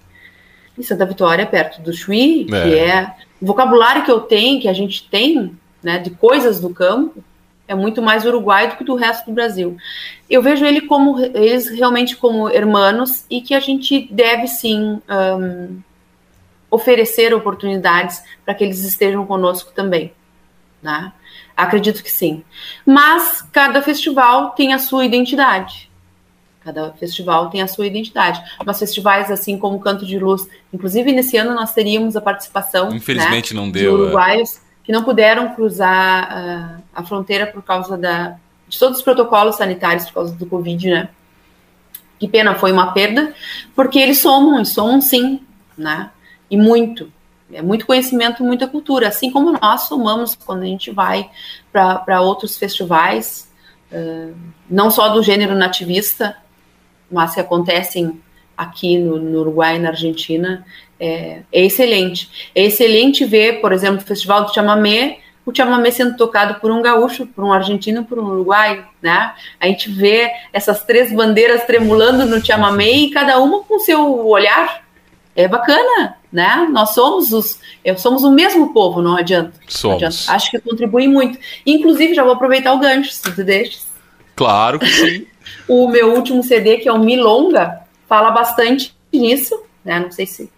E 0.78 0.84
Santa 0.84 1.06
Vitória 1.06 1.42
é 1.42 1.46
perto 1.46 1.80
do 1.80 1.92
Chuí, 1.92 2.46
é. 2.52 2.62
que 2.62 2.78
é 2.78 3.14
o 3.40 3.46
vocabulário 3.46 4.04
que 4.04 4.10
eu 4.10 4.20
tenho, 4.20 4.60
que 4.60 4.68
a 4.68 4.72
gente 4.72 5.08
tem, 5.08 5.56
né, 5.82 5.98
de 5.98 6.10
coisas 6.10 6.60
do 6.60 6.70
campo, 6.70 7.22
é 7.68 7.74
muito 7.74 8.00
mais 8.00 8.24
uruguai 8.24 8.68
do 8.68 8.76
que 8.76 8.84
do 8.84 8.94
resto 8.94 9.26
do 9.26 9.32
Brasil. 9.32 9.76
Eu 10.30 10.40
vejo 10.40 10.64
ele 10.64 10.82
como 10.82 11.18
eles 11.20 11.68
realmente 11.70 12.16
como 12.16 12.48
hermanos 12.48 13.24
e 13.28 13.40
que 13.40 13.54
a 13.54 13.60
gente 13.60 14.08
deve 14.10 14.46
sim 14.46 15.00
um, 15.08 15.80
oferecer 16.70 17.34
oportunidades 17.34 18.22
para 18.44 18.54
que 18.54 18.62
eles 18.62 18.84
estejam 18.84 19.26
conosco 19.26 19.72
também. 19.72 20.12
Né? 20.82 21.12
Acredito 21.56 22.02
que 22.02 22.10
sim. 22.10 22.44
Mas 22.84 23.42
cada 23.52 23.82
festival 23.82 24.50
tem 24.50 24.72
a 24.72 24.78
sua 24.78 25.04
identidade. 25.04 25.86
Cada 26.66 26.92
festival 26.94 27.48
tem 27.48 27.62
a 27.62 27.68
sua 27.68 27.86
identidade. 27.86 28.42
Mas 28.64 28.78
festivais 28.78 29.30
assim 29.30 29.56
como 29.56 29.78
Canto 29.78 30.04
de 30.04 30.18
Luz, 30.18 30.48
inclusive 30.72 31.12
nesse 31.12 31.36
ano 31.36 31.54
nós 31.54 31.72
teríamos 31.72 32.16
a 32.16 32.20
participação. 32.20 32.92
Infelizmente 32.92 33.54
né, 33.54 33.60
não 33.60 33.70
deu. 33.70 33.96
De 33.96 34.02
é. 34.02 34.04
uruguaios 34.04 34.66
que 34.86 34.92
não 34.92 35.02
puderam 35.02 35.52
cruzar 35.52 36.28
uh, 36.30 36.82
a 36.94 37.02
fronteira 37.02 37.44
por 37.46 37.60
causa 37.60 37.98
da, 37.98 38.36
de 38.68 38.78
todos 38.78 38.98
os 38.98 39.04
protocolos 39.04 39.56
sanitários 39.56 40.06
por 40.06 40.14
causa 40.14 40.34
do 40.34 40.46
Covid, 40.46 40.88
né? 40.88 41.08
Que 42.20 42.28
pena, 42.28 42.54
foi 42.54 42.70
uma 42.70 42.92
perda, 42.92 43.34
porque 43.74 43.98
eles 43.98 44.18
somam, 44.18 44.60
e 44.60 44.64
somam 44.64 45.00
sim, 45.00 45.40
né? 45.76 46.10
E 46.50 46.56
muito. 46.56 47.12
É 47.52 47.62
muito 47.62 47.86
conhecimento, 47.86 48.42
muita 48.42 48.66
cultura. 48.66 49.08
Assim 49.08 49.30
como 49.30 49.56
nós 49.60 49.82
somamos 49.82 50.34
quando 50.34 50.62
a 50.62 50.66
gente 50.66 50.90
vai 50.90 51.30
para 51.72 52.20
outros 52.20 52.56
festivais, 52.56 53.48
uh, 53.92 54.34
não 54.70 54.90
só 54.90 55.08
do 55.08 55.22
gênero 55.22 55.54
nativista, 55.54 56.36
mas 57.11 57.34
que 57.34 57.40
acontecem 57.40 58.20
aqui 58.57 58.98
no, 58.98 59.18
no 59.18 59.40
Uruguai 59.40 59.76
e 59.76 59.78
na 59.78 59.90
Argentina, 59.90 60.64
é, 60.98 61.42
é, 61.52 61.64
excelente. 61.64 62.50
É 62.54 62.64
excelente 62.64 63.24
ver, 63.24 63.61
por 63.61 63.72
exemplo, 63.72 63.98
o 63.98 64.07
Festival 64.07 64.44
do 64.44 64.54
Chamamé, 64.54 65.18
o 65.44 65.54
chamamé 65.54 65.92
sendo 65.92 66.16
tocado 66.16 66.59
por 66.61 66.72
um 66.72 66.82
gaúcho, 66.82 67.24
por 67.24 67.44
um 67.44 67.52
argentino, 67.52 68.04
por 68.04 68.18
um 68.18 68.26
uruguaio, 68.26 68.84
né? 69.00 69.32
A 69.61 69.68
gente 69.68 69.88
vê 69.88 70.28
essas 70.52 70.82
três 70.82 71.12
bandeiras 71.12 71.64
tremulando 71.64 72.26
no 72.26 72.44
chamamé 72.44 72.90
e 72.90 73.11
cada 73.11 73.38
uma 73.38 73.62
com 73.62 73.78
seu 73.78 74.26
olhar. 74.26 74.84
É 75.36 75.46
bacana, 75.46 76.16
né? 76.32 76.66
Nós 76.72 76.94
somos 76.94 77.32
os, 77.32 77.61
é, 77.84 77.94
somos 77.94 78.24
o 78.24 78.30
mesmo 78.30 78.72
povo, 78.72 79.00
não 79.00 79.16
adianta. 79.16 79.52
Somos. 79.68 80.00
Não 80.00 80.09
adianta. 80.09 80.32
Acho 80.32 80.50
que 80.50 80.59
contribui 80.59 81.07
muito. 81.07 81.38
Inclusive, 81.64 82.14
já 82.14 82.24
vou 82.24 82.32
aproveitar 82.32 82.72
o 82.72 82.80
gancho, 82.80 83.12
se 83.12 83.22
tu 83.22 83.44
deixas. 83.44 83.86
Claro 84.34 84.78
que 84.80 84.86
sim. 84.86 85.26
O 85.68 85.88
meu 85.88 86.14
último 86.14 86.42
CD, 86.42 86.78
que 86.78 86.88
é 86.88 86.92
o 86.92 86.98
Milonga, 86.98 87.80
fala 88.08 88.30
bastante 88.30 88.96
nisso, 89.12 89.60
né? 89.84 90.00
Não 90.00 90.10
sei 90.10 90.26
se 90.26 90.50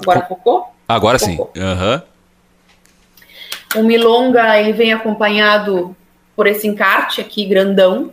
Agora 0.00 0.22
focou? 0.26 0.74
Agora 0.88 1.18
focou. 1.18 1.50
sim. 1.54 1.62
Uhum. 1.62 2.02
O 3.76 3.82
Milonga 3.84 4.58
ele 4.58 4.72
vem 4.72 4.92
acompanhado 4.92 5.94
por 6.34 6.46
esse 6.46 6.66
encarte 6.66 7.20
aqui 7.20 7.44
grandão, 7.44 8.10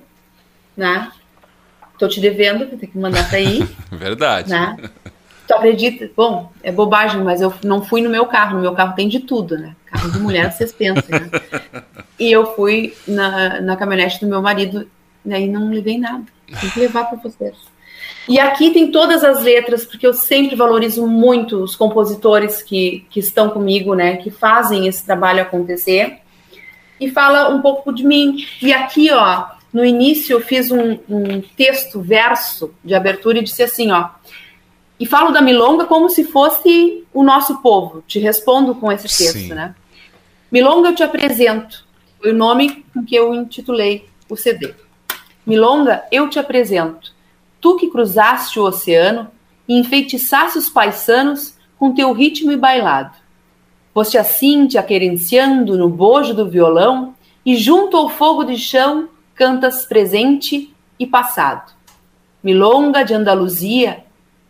né? 0.75 1.11
Tô 1.97 2.07
te 2.07 2.19
devendo, 2.19 2.67
vou 2.67 2.77
ter 2.77 2.87
que 2.87 2.97
mandar 2.97 3.27
para 3.27 3.39
aí. 3.39 3.67
Verdade. 3.91 4.49
Né? 4.51 4.77
Tu 5.47 5.53
acredita? 5.53 6.11
Bom, 6.15 6.51
é 6.61 6.71
bobagem, 6.71 7.23
mas 7.23 7.41
eu 7.41 7.53
não 7.63 7.81
fui 7.81 8.01
no 8.01 8.09
meu 8.09 8.25
carro. 8.25 8.57
No 8.57 8.61
meu 8.61 8.73
carro 8.73 8.93
tem 8.93 9.07
de 9.07 9.21
tudo, 9.21 9.57
né? 9.57 9.75
Carro 9.85 10.11
de 10.11 10.19
mulher, 10.19 10.51
vocês 10.51 10.71
pensam, 10.71 11.03
né? 11.09 11.29
E 12.19 12.31
eu 12.31 12.55
fui 12.55 12.95
na, 13.07 13.61
na 13.61 13.75
caminhonete 13.75 14.19
do 14.19 14.27
meu 14.27 14.41
marido, 14.41 14.89
né? 15.23 15.41
E 15.41 15.47
não 15.47 15.69
levei 15.69 15.99
nada. 15.99 16.25
Tem 16.59 16.69
que 16.69 16.79
levar 16.79 17.05
para 17.05 17.17
vocês. 17.17 17.55
E 18.27 18.39
aqui 18.39 18.71
tem 18.71 18.91
todas 18.91 19.23
as 19.23 19.41
letras, 19.41 19.85
porque 19.85 20.05
eu 20.05 20.13
sempre 20.13 20.55
valorizo 20.55 21.07
muito 21.07 21.63
os 21.63 21.75
compositores 21.75 22.61
que, 22.61 23.05
que 23.09 23.19
estão 23.19 23.49
comigo, 23.49 23.95
né, 23.95 24.17
que 24.17 24.29
fazem 24.29 24.87
esse 24.87 25.05
trabalho 25.05 25.41
acontecer. 25.41 26.19
E 26.99 27.09
fala 27.09 27.49
um 27.49 27.61
pouco 27.61 27.93
de 27.93 28.03
mim. 28.05 28.45
E 28.61 28.73
aqui, 28.73 29.11
ó, 29.11 29.45
no 29.71 29.85
início 29.85 30.33
eu 30.33 30.41
fiz 30.41 30.71
um, 30.71 30.97
um 31.07 31.41
texto, 31.55 32.01
verso 32.01 32.73
de 32.83 32.95
abertura 32.95 33.39
e 33.39 33.43
disse 33.43 33.63
assim, 33.63 33.91
ó. 33.91 34.09
E 34.99 35.05
falo 35.05 35.31
da 35.31 35.41
Milonga 35.41 35.85
como 35.85 36.09
se 36.09 36.23
fosse 36.23 37.05
o 37.13 37.23
nosso 37.23 37.61
povo. 37.61 38.03
Te 38.07 38.19
respondo 38.19 38.73
com 38.75 38.91
esse 38.91 39.07
texto, 39.07 39.37
Sim. 39.37 39.53
né? 39.53 39.75
Milonga 40.51 40.89
eu 40.89 40.95
te 40.95 41.03
apresento. 41.03 41.85
Foi 42.19 42.31
o 42.31 42.35
nome 42.35 42.83
com 42.93 43.05
que 43.05 43.15
eu 43.15 43.33
intitulei 43.33 44.09
o 44.27 44.35
CD. 44.35 44.73
Milonga 45.47 46.03
eu 46.11 46.29
te 46.29 46.37
apresento 46.37 47.15
tu 47.61 47.75
que 47.75 47.89
cruzaste 47.89 48.59
o 48.59 48.63
oceano 48.63 49.29
e 49.67 49.77
enfeitiçaste 49.79 50.57
os 50.57 50.69
paisanos 50.69 51.57
com 51.77 51.93
teu 51.93 52.13
ritmo 52.13 52.51
e 52.51 52.57
bailado. 52.57 53.15
Foste 53.93 54.17
assim 54.17 54.67
te 54.67 54.77
aquerenciando 54.77 55.77
no 55.77 55.89
bojo 55.89 56.33
do 56.33 56.49
violão 56.49 57.15
e 57.45 57.55
junto 57.55 57.97
ao 57.97 58.09
fogo 58.09 58.43
de 58.43 58.57
chão 58.57 59.09
cantas 59.33 59.85
presente 59.85 60.73
e 60.99 61.05
passado. 61.05 61.73
Milonga 62.43 63.03
de 63.03 63.13
Andaluzia, 63.13 64.03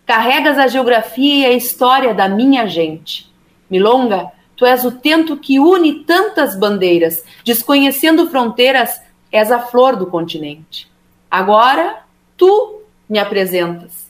carregas 0.05 0.57
a 0.57 0.67
geografia 0.67 1.47
e 1.47 1.53
a 1.53 1.53
história 1.53 2.13
da 2.13 2.27
minha 2.27 2.67
gente. 2.67 3.31
Milonga, 3.69 4.31
tu 4.55 4.65
és 4.65 4.83
o 4.85 4.91
tento 4.91 5.37
que 5.37 5.59
une 5.59 6.03
tantas 6.03 6.57
bandeiras, 6.57 7.23
desconhecendo 7.43 8.29
fronteiras, 8.29 9.01
és 9.37 9.51
a 9.51 9.59
flor 9.59 9.95
do 9.95 10.07
continente. 10.07 10.89
Agora, 11.29 12.03
tu 12.35 12.81
me 13.09 13.19
apresentas, 13.19 14.09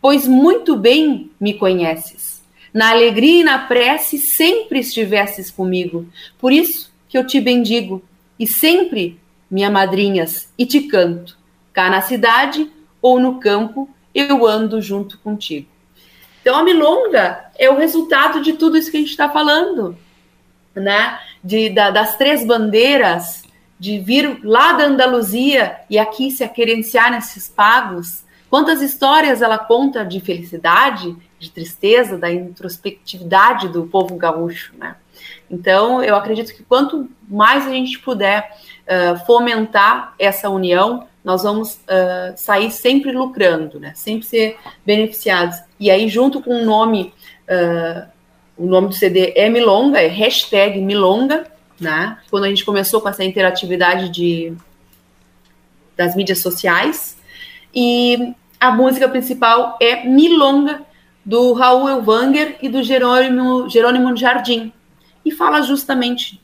pois 0.00 0.26
muito 0.26 0.76
bem 0.76 1.30
me 1.38 1.54
conheces. 1.54 2.42
Na 2.72 2.90
alegria 2.90 3.40
e 3.40 3.44
na 3.44 3.58
prece 3.58 4.18
sempre 4.18 4.80
estivesses 4.80 5.50
comigo, 5.50 6.06
por 6.38 6.52
isso 6.52 6.92
que 7.08 7.16
eu 7.16 7.26
te 7.26 7.40
bendigo 7.40 8.02
e 8.38 8.46
sempre 8.46 9.18
me 9.50 9.64
amadrinhas 9.64 10.52
e 10.58 10.66
te 10.66 10.82
canto. 10.82 11.38
Cá 11.72 11.88
na 11.88 12.00
cidade 12.00 12.70
ou 13.00 13.18
no 13.18 13.38
campo, 13.38 13.88
eu 14.14 14.46
ando 14.46 14.80
junto 14.80 15.18
contigo. 15.18 15.68
Então 16.40 16.56
a 16.56 16.62
milonga 16.62 17.50
é 17.58 17.68
o 17.70 17.76
resultado 17.76 18.42
de 18.42 18.52
tudo 18.52 18.76
isso 18.76 18.90
que 18.90 18.96
a 18.96 19.00
gente 19.00 19.10
está 19.10 19.28
falando. 19.28 19.96
né, 20.74 21.18
de, 21.42 21.70
da, 21.70 21.90
das 21.90 22.16
três 22.16 22.44
bandeiras, 22.44 23.45
de 23.78 23.98
vir 23.98 24.40
lá 24.42 24.72
da 24.72 24.84
Andaluzia 24.84 25.76
e 25.90 25.98
aqui 25.98 26.30
se 26.30 26.42
aquerenciar 26.42 27.10
nesses 27.10 27.48
pagos. 27.48 28.24
Quantas 28.48 28.80
histórias 28.80 29.42
ela 29.42 29.58
conta 29.58 30.04
de 30.04 30.20
felicidade, 30.20 31.14
de 31.38 31.50
tristeza, 31.50 32.16
da 32.16 32.32
introspectividade 32.32 33.68
do 33.68 33.86
povo 33.86 34.16
gaúcho, 34.16 34.72
né? 34.78 34.96
Então, 35.50 36.02
eu 36.02 36.16
acredito 36.16 36.54
que 36.54 36.62
quanto 36.62 37.08
mais 37.28 37.66
a 37.66 37.70
gente 37.70 37.98
puder 37.98 38.50
uh, 38.86 39.24
fomentar 39.26 40.14
essa 40.18 40.48
união, 40.48 41.06
nós 41.24 41.42
vamos 41.42 41.74
uh, 41.74 42.32
sair 42.36 42.70
sempre 42.70 43.12
lucrando, 43.12 43.80
né? 43.80 43.92
Sempre 43.94 44.26
ser 44.26 44.56
beneficiados. 44.84 45.58
E 45.78 45.90
aí, 45.90 46.08
junto 46.08 46.40
com 46.40 46.62
o 46.62 46.64
nome, 46.64 47.12
uh, 47.48 48.08
o 48.56 48.66
nome 48.66 48.88
do 48.88 48.94
CD 48.94 49.32
é 49.36 49.48
Milonga, 49.48 50.00
é 50.00 50.06
hashtag 50.06 50.80
Milonga, 50.80 51.46
né? 51.80 52.18
Quando 52.30 52.44
a 52.44 52.48
gente 52.48 52.64
começou 52.64 53.00
com 53.00 53.08
essa 53.08 53.24
interatividade 53.24 54.08
de, 54.10 54.52
das 55.96 56.14
mídias 56.14 56.40
sociais. 56.40 57.16
E 57.74 58.34
a 58.60 58.70
música 58.70 59.08
principal 59.08 59.76
é 59.80 60.04
Milonga, 60.04 60.80
do 61.26 61.52
Raul 61.54 61.88
Elvanger 61.88 62.56
e 62.62 62.68
do 62.68 62.84
Jerônimo, 62.84 63.68
Jerônimo 63.68 64.16
Jardim. 64.16 64.72
E 65.24 65.32
fala 65.32 65.60
justamente 65.60 66.40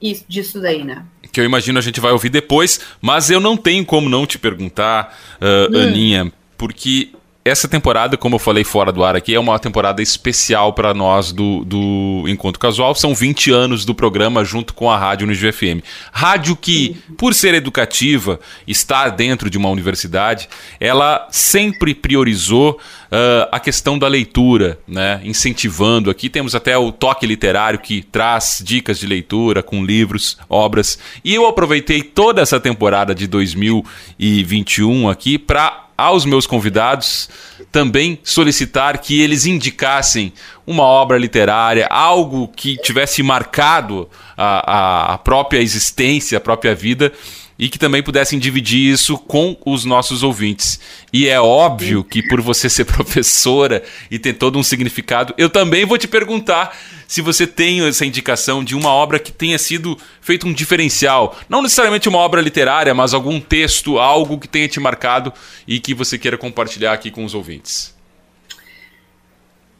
isso, 0.00 0.26
disso 0.28 0.60
daí, 0.60 0.84
né? 0.84 1.06
Que 1.32 1.40
eu 1.40 1.44
imagino 1.44 1.78
a 1.78 1.82
gente 1.82 2.00
vai 2.00 2.12
ouvir 2.12 2.28
depois, 2.28 2.78
mas 3.00 3.30
eu 3.30 3.40
não 3.40 3.56
tenho 3.56 3.84
como 3.84 4.10
não 4.10 4.26
te 4.26 4.38
perguntar, 4.38 5.18
uh, 5.40 5.74
hum. 5.74 5.80
Aninha, 5.80 6.32
porque 6.58 7.10
essa 7.46 7.68
temporada, 7.68 8.16
como 8.16 8.34
eu 8.34 8.38
falei 8.40 8.64
fora 8.64 8.90
do 8.90 9.04
ar 9.04 9.14
aqui, 9.14 9.32
é 9.32 9.38
uma 9.38 9.56
temporada 9.56 10.02
especial 10.02 10.72
para 10.72 10.92
nós 10.92 11.30
do, 11.30 11.64
do 11.64 12.24
Encontro 12.26 12.58
Casual. 12.58 12.92
São 12.96 13.14
20 13.14 13.52
anos 13.52 13.84
do 13.84 13.94
programa 13.94 14.44
junto 14.44 14.74
com 14.74 14.90
a 14.90 14.98
rádio 14.98 15.28
no 15.28 15.32
GFM. 15.32 15.80
Rádio 16.10 16.56
que, 16.56 16.96
por 17.16 17.34
ser 17.34 17.54
educativa, 17.54 18.40
estar 18.66 19.10
dentro 19.10 19.48
de 19.48 19.56
uma 19.56 19.68
universidade, 19.68 20.48
ela 20.80 21.28
sempre 21.30 21.94
priorizou 21.94 22.80
uh, 23.06 23.48
a 23.50 23.60
questão 23.60 23.98
da 23.98 24.08
leitura, 24.08 24.78
né? 24.86 25.20
incentivando. 25.24 26.10
Aqui 26.10 26.28
temos 26.28 26.54
até 26.54 26.76
o 26.76 26.92
Toque 26.92 27.26
Literário 27.26 27.78
que 27.78 28.02
traz 28.02 28.62
dicas 28.64 28.98
de 28.98 29.06
leitura 29.06 29.62
com 29.62 29.84
livros, 29.84 30.36
obras. 30.48 30.98
E 31.24 31.34
eu 31.34 31.46
aproveitei 31.46 32.02
toda 32.02 32.42
essa 32.42 32.60
temporada 32.60 33.14
de 33.14 33.26
2021 33.26 35.08
aqui 35.08 35.38
para 35.38 35.84
aos 35.96 36.26
meus 36.26 36.46
convidados 36.46 37.28
também 37.72 38.18
solicitar 38.22 38.98
que 38.98 39.20
eles 39.20 39.46
indicassem 39.46 40.32
uma 40.66 40.82
obra 40.82 41.16
literária, 41.16 41.86
algo 41.90 42.48
que 42.48 42.76
tivesse 42.76 43.22
marcado 43.22 44.08
a, 44.36 45.14
a 45.14 45.18
própria 45.18 45.60
existência, 45.60 46.38
a 46.38 46.40
própria 46.40 46.74
vida 46.74 47.12
e 47.58 47.68
que 47.68 47.78
também 47.78 48.02
pudessem 48.02 48.38
dividir 48.38 48.92
isso 48.92 49.16
com 49.16 49.56
os 49.64 49.84
nossos 49.84 50.22
ouvintes. 50.22 50.78
E 51.12 51.26
é 51.26 51.40
óbvio 51.40 52.04
que 52.04 52.22
por 52.22 52.40
você 52.40 52.68
ser 52.68 52.84
professora 52.86 53.82
e 54.10 54.18
ter 54.18 54.34
todo 54.34 54.58
um 54.58 54.62
significado, 54.62 55.34
eu 55.38 55.48
também 55.48 55.84
vou 55.84 55.96
te 55.96 56.06
perguntar 56.06 56.76
se 57.08 57.20
você 57.20 57.46
tem 57.46 57.86
essa 57.86 58.04
indicação 58.04 58.62
de 58.62 58.74
uma 58.74 58.90
obra 58.90 59.18
que 59.18 59.32
tenha 59.32 59.58
sido 59.58 59.96
feito 60.20 60.46
um 60.46 60.52
diferencial, 60.52 61.36
não 61.48 61.62
necessariamente 61.62 62.08
uma 62.08 62.18
obra 62.18 62.40
literária, 62.40 62.92
mas 62.92 63.14
algum 63.14 63.40
texto, 63.40 63.98
algo 63.98 64.38
que 64.38 64.48
tenha 64.48 64.68
te 64.68 64.80
marcado 64.80 65.32
e 65.66 65.78
que 65.80 65.94
você 65.94 66.18
queira 66.18 66.36
compartilhar 66.36 66.92
aqui 66.92 67.10
com 67.10 67.24
os 67.24 67.34
ouvintes. 67.34 67.96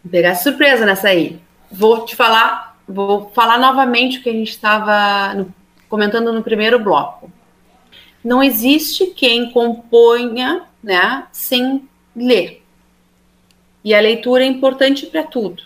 Vou 0.02 0.10
pegar 0.10 0.36
surpresa 0.36 0.86
nessa 0.86 1.08
aí. 1.08 1.40
Vou 1.70 2.04
te 2.04 2.14
falar, 2.14 2.78
vou 2.88 3.32
falar 3.34 3.58
novamente 3.58 4.18
o 4.18 4.22
que 4.22 4.30
a 4.30 4.32
gente 4.32 4.50
estava 4.50 5.46
comentando 5.88 6.32
no 6.32 6.44
primeiro 6.44 6.78
bloco 6.78 7.30
não 8.26 8.42
existe 8.42 9.06
quem 9.06 9.52
componha 9.52 10.62
né, 10.82 11.28
sem 11.30 11.88
ler. 12.14 12.60
E 13.84 13.94
a 13.94 14.00
leitura 14.00 14.42
é 14.42 14.48
importante 14.48 15.06
para 15.06 15.22
tudo, 15.22 15.62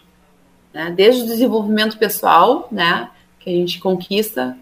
né? 0.70 0.92
desde 0.94 1.22
o 1.22 1.26
desenvolvimento 1.26 1.96
pessoal, 1.96 2.68
né, 2.70 3.08
que 3.38 3.48
a 3.48 3.52
gente 3.54 3.80
conquista 3.80 4.58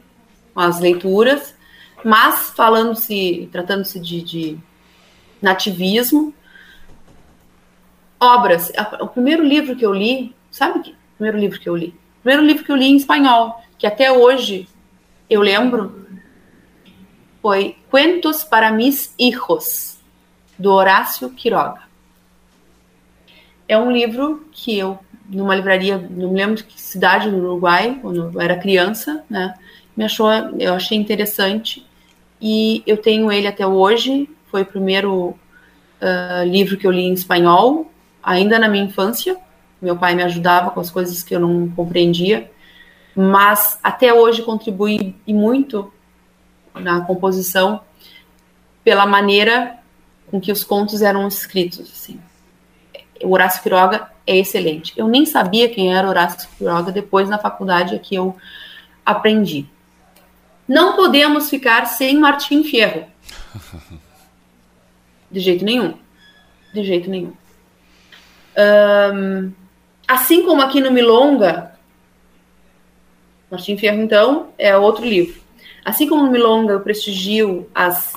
com 0.55 0.61
as 0.61 0.79
leituras, 0.79 1.57
mas 2.05 2.51
falando-se, 2.51 3.49
tratando-se 3.51 3.99
de, 3.99 4.23
de 4.23 4.59
nativismo, 5.43 6.33
obras. 8.21 8.71
O 9.01 9.09
primeiro 9.09 9.43
livro 9.43 9.75
que 9.75 9.85
eu 9.85 9.93
li, 9.93 10.33
sabe 10.53 10.85
que? 10.85 10.91
O 10.93 11.17
primeiro 11.17 11.39
livro 11.39 11.59
que 11.59 11.69
eu 11.69 11.75
li? 11.75 11.89
O 12.21 12.23
primeiro 12.23 12.47
livro 12.47 12.65
que 12.65 12.71
eu 12.71 12.77
li 12.77 12.87
em 12.87 12.97
espanhol, 12.97 13.61
que 13.77 13.89
até 13.89 14.13
hoje 14.13 14.69
eu 15.29 15.41
lembro, 15.41 16.07
foi 17.43 17.77
Cuentos 17.91 18.45
para 18.45 18.71
mis 18.71 19.15
hijos, 19.19 19.97
do 20.59 20.71
Horácio 20.71 21.31
Quiroga. 21.31 21.81
É 23.67 23.79
um 23.79 23.91
livro 23.91 24.47
que 24.53 24.79
eu, 24.79 24.99
numa 25.27 25.55
livraria, 25.57 25.97
não 25.97 26.31
me 26.31 26.37
lembro 26.37 26.57
de 26.57 26.65
que 26.65 26.79
cidade 26.79 27.31
no 27.31 27.39
Uruguai, 27.39 27.99
quando 28.03 28.31
eu 28.35 28.41
era 28.41 28.59
criança, 28.59 29.25
né, 29.29 29.55
me 29.97 30.05
achou, 30.05 30.31
eu 30.59 30.75
achei 30.75 30.99
interessante 30.99 31.87
e 32.39 32.83
eu 32.87 32.99
tenho 32.99 33.33
ele 33.33 33.47
até 33.47 33.67
hoje. 33.67 34.29
Foi 34.51 34.63
o 34.63 34.67
primeiro 34.67 35.29
uh, 35.31 36.45
livro 36.45 36.77
que 36.77 36.87
eu 36.87 36.91
li 36.91 37.05
em 37.05 37.15
espanhol, 37.15 37.91
ainda 38.23 38.59
na 38.59 38.69
minha 38.69 38.85
infância. 38.85 39.35
Meu 39.81 39.97
pai 39.97 40.15
me 40.15 40.23
ajudava 40.23 40.71
com 40.71 40.81
as 40.81 40.91
coisas 40.91 41.23
que 41.23 41.35
eu 41.35 41.41
não 41.41 41.71
compreendia, 41.71 42.51
mas 43.17 43.79
até 43.83 44.13
hoje 44.13 44.43
contribui 44.43 45.15
muito 45.27 45.91
na 46.75 47.01
composição 47.03 47.81
pela 48.85 49.07
maneira 49.07 49.79
com 50.31 50.41
que 50.41 50.53
os 50.53 50.65
contos 50.65 51.03
eram 51.03 51.27
escritos. 51.27 51.91
Assim. 51.91 52.21
O 53.23 53.33
Horácio 53.33 53.63
Quiroga 53.63 54.11
é 54.27 54.37
excelente. 54.37 54.93
Eu 54.97 55.09
nem 55.09 55.27
sabia 55.27 55.69
quem 55.69 55.95
era 55.95 56.09
Horácio 56.09 56.49
Quiroga 56.57 56.93
depois 56.93 57.29
na 57.29 57.39
faculdade 57.39 57.95
é 57.95 57.99
que 57.99 58.15
eu 58.15 58.37
aprendi. 59.05 59.67
Não 60.67 60.97
podemos 60.97 61.49
ficar 61.49 61.87
sem 61.87 62.19
Martim 62.19 62.63
Fierro. 62.63 63.07
De 65.31 65.41
jeito 65.41 65.65
nenhum. 65.65 65.95
De 66.73 66.85
jeito 66.85 67.09
nenhum. 67.09 67.33
Um, 68.57 69.53
assim 70.07 70.45
como 70.45 70.61
aqui 70.61 70.81
no 70.81 70.91
Milonga, 70.91 71.73
Martim 73.51 73.77
Fierro, 73.77 74.03
então, 74.03 74.51
é 74.59 74.77
outro 74.77 75.05
livro. 75.05 75.41
Assim 75.89 76.07
como 76.07 76.23
no 76.23 76.31
Milonga 76.31 76.75
eu 76.75 76.81
prestigio 76.81 77.67
as 77.75 78.13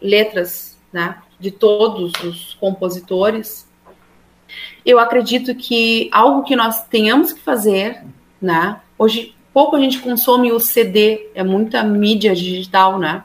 letras 0.00 0.78
né, 0.92 1.16
de 1.40 1.50
todos 1.50 2.12
os 2.22 2.54
compositores, 2.54 3.68
eu 4.84 5.00
acredito 5.00 5.52
que 5.56 6.08
algo 6.12 6.44
que 6.44 6.54
nós 6.54 6.84
tenhamos 6.84 7.32
que 7.32 7.40
fazer, 7.40 8.00
né? 8.40 8.80
Hoje 8.96 9.34
pouco 9.52 9.74
a 9.74 9.80
gente 9.80 9.98
consome 9.98 10.52
o 10.52 10.60
CD, 10.60 11.28
é 11.34 11.42
muita 11.42 11.82
mídia 11.82 12.32
digital, 12.32 12.96
né? 12.96 13.24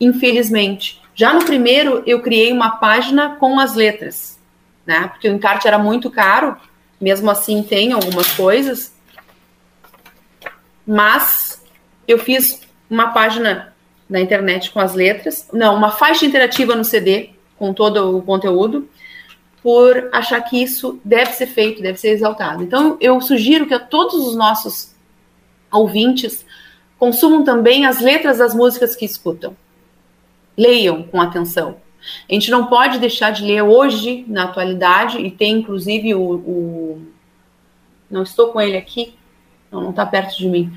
Infelizmente. 0.00 1.02
Já 1.12 1.34
no 1.34 1.44
primeiro 1.44 2.04
eu 2.06 2.22
criei 2.22 2.52
uma 2.52 2.76
página 2.76 3.30
com 3.40 3.58
as 3.58 3.74
letras, 3.74 4.38
né? 4.86 5.08
Porque 5.08 5.28
o 5.28 5.34
encarte 5.34 5.66
era 5.66 5.80
muito 5.80 6.12
caro, 6.12 6.56
mesmo 7.00 7.28
assim 7.28 7.60
tem 7.60 7.92
algumas 7.92 8.30
coisas. 8.34 8.94
Mas 10.86 11.60
eu 12.06 12.20
fiz 12.20 12.62
uma 12.92 13.08
página 13.08 13.72
na 14.06 14.20
internet 14.20 14.70
com 14.70 14.78
as 14.78 14.94
letras, 14.94 15.48
não, 15.50 15.74
uma 15.74 15.90
faixa 15.90 16.26
interativa 16.26 16.76
no 16.76 16.84
CD 16.84 17.30
com 17.56 17.72
todo 17.72 18.18
o 18.18 18.22
conteúdo, 18.22 18.86
por 19.62 20.10
achar 20.12 20.40
que 20.42 20.62
isso 20.62 21.00
deve 21.02 21.32
ser 21.32 21.46
feito, 21.46 21.80
deve 21.80 21.98
ser 21.98 22.10
exaltado. 22.10 22.62
Então, 22.62 22.98
eu 23.00 23.18
sugiro 23.22 23.66
que 23.66 23.78
todos 23.78 24.26
os 24.26 24.36
nossos 24.36 24.94
ouvintes 25.72 26.44
consumam 26.98 27.42
também 27.44 27.86
as 27.86 28.00
letras 28.00 28.38
das 28.38 28.54
músicas 28.54 28.94
que 28.94 29.06
escutam. 29.06 29.56
Leiam 30.54 31.04
com 31.04 31.20
atenção. 31.20 31.76
A 32.28 32.34
gente 32.34 32.50
não 32.50 32.66
pode 32.66 32.98
deixar 32.98 33.30
de 33.30 33.42
ler 33.42 33.62
hoje, 33.62 34.24
na 34.28 34.44
atualidade, 34.44 35.18
e 35.18 35.30
tem 35.30 35.60
inclusive 35.60 36.14
o. 36.14 36.20
o 36.20 37.02
não 38.10 38.24
estou 38.24 38.48
com 38.48 38.60
ele 38.60 38.76
aqui, 38.76 39.14
não 39.70 39.90
está 39.90 40.04
perto 40.04 40.36
de 40.36 40.46
mim 40.46 40.70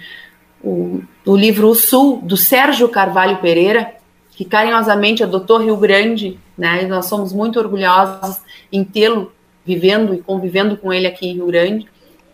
o, 0.64 1.02
o 1.26 1.36
livro 1.36 1.70
O 1.70 1.76
Sul, 1.76 2.22
do 2.22 2.36
Sérgio 2.36 2.90
Carvalho 2.90 3.38
Pereira, 3.38 3.96
que 4.32 4.44
carinhosamente 4.44 5.24
adotou 5.24 5.60
Rio 5.60 5.78
Grande, 5.78 6.40
né? 6.58 6.84
E 6.84 6.88
nós 6.88 7.06
somos 7.06 7.32
muito 7.32 7.60
orgulhosos 7.60 8.42
em 8.72 8.84
tê-lo 8.84 9.32
vivendo 9.66 10.14
e 10.14 10.22
convivendo 10.22 10.78
com 10.78 10.94
ele 10.94 11.08
aqui 11.08 11.28
em 11.28 11.36
Rio 11.36 11.48
Grande, 11.48 11.88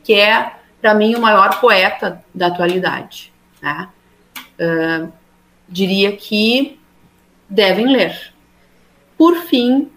que 0.04 0.14
é, 0.14 0.54
para 0.82 0.94
mim, 0.94 1.16
o 1.16 1.22
maior 1.22 1.62
poeta 1.62 2.24
da 2.34 2.48
atualidade. 2.48 3.32
Né? 3.62 3.88
Uh, 4.60 5.12
diria 5.70 6.16
que 6.16 6.80
devem 7.48 7.88
ler. 7.88 8.34
Por 9.18 9.36
fim, 9.44 9.90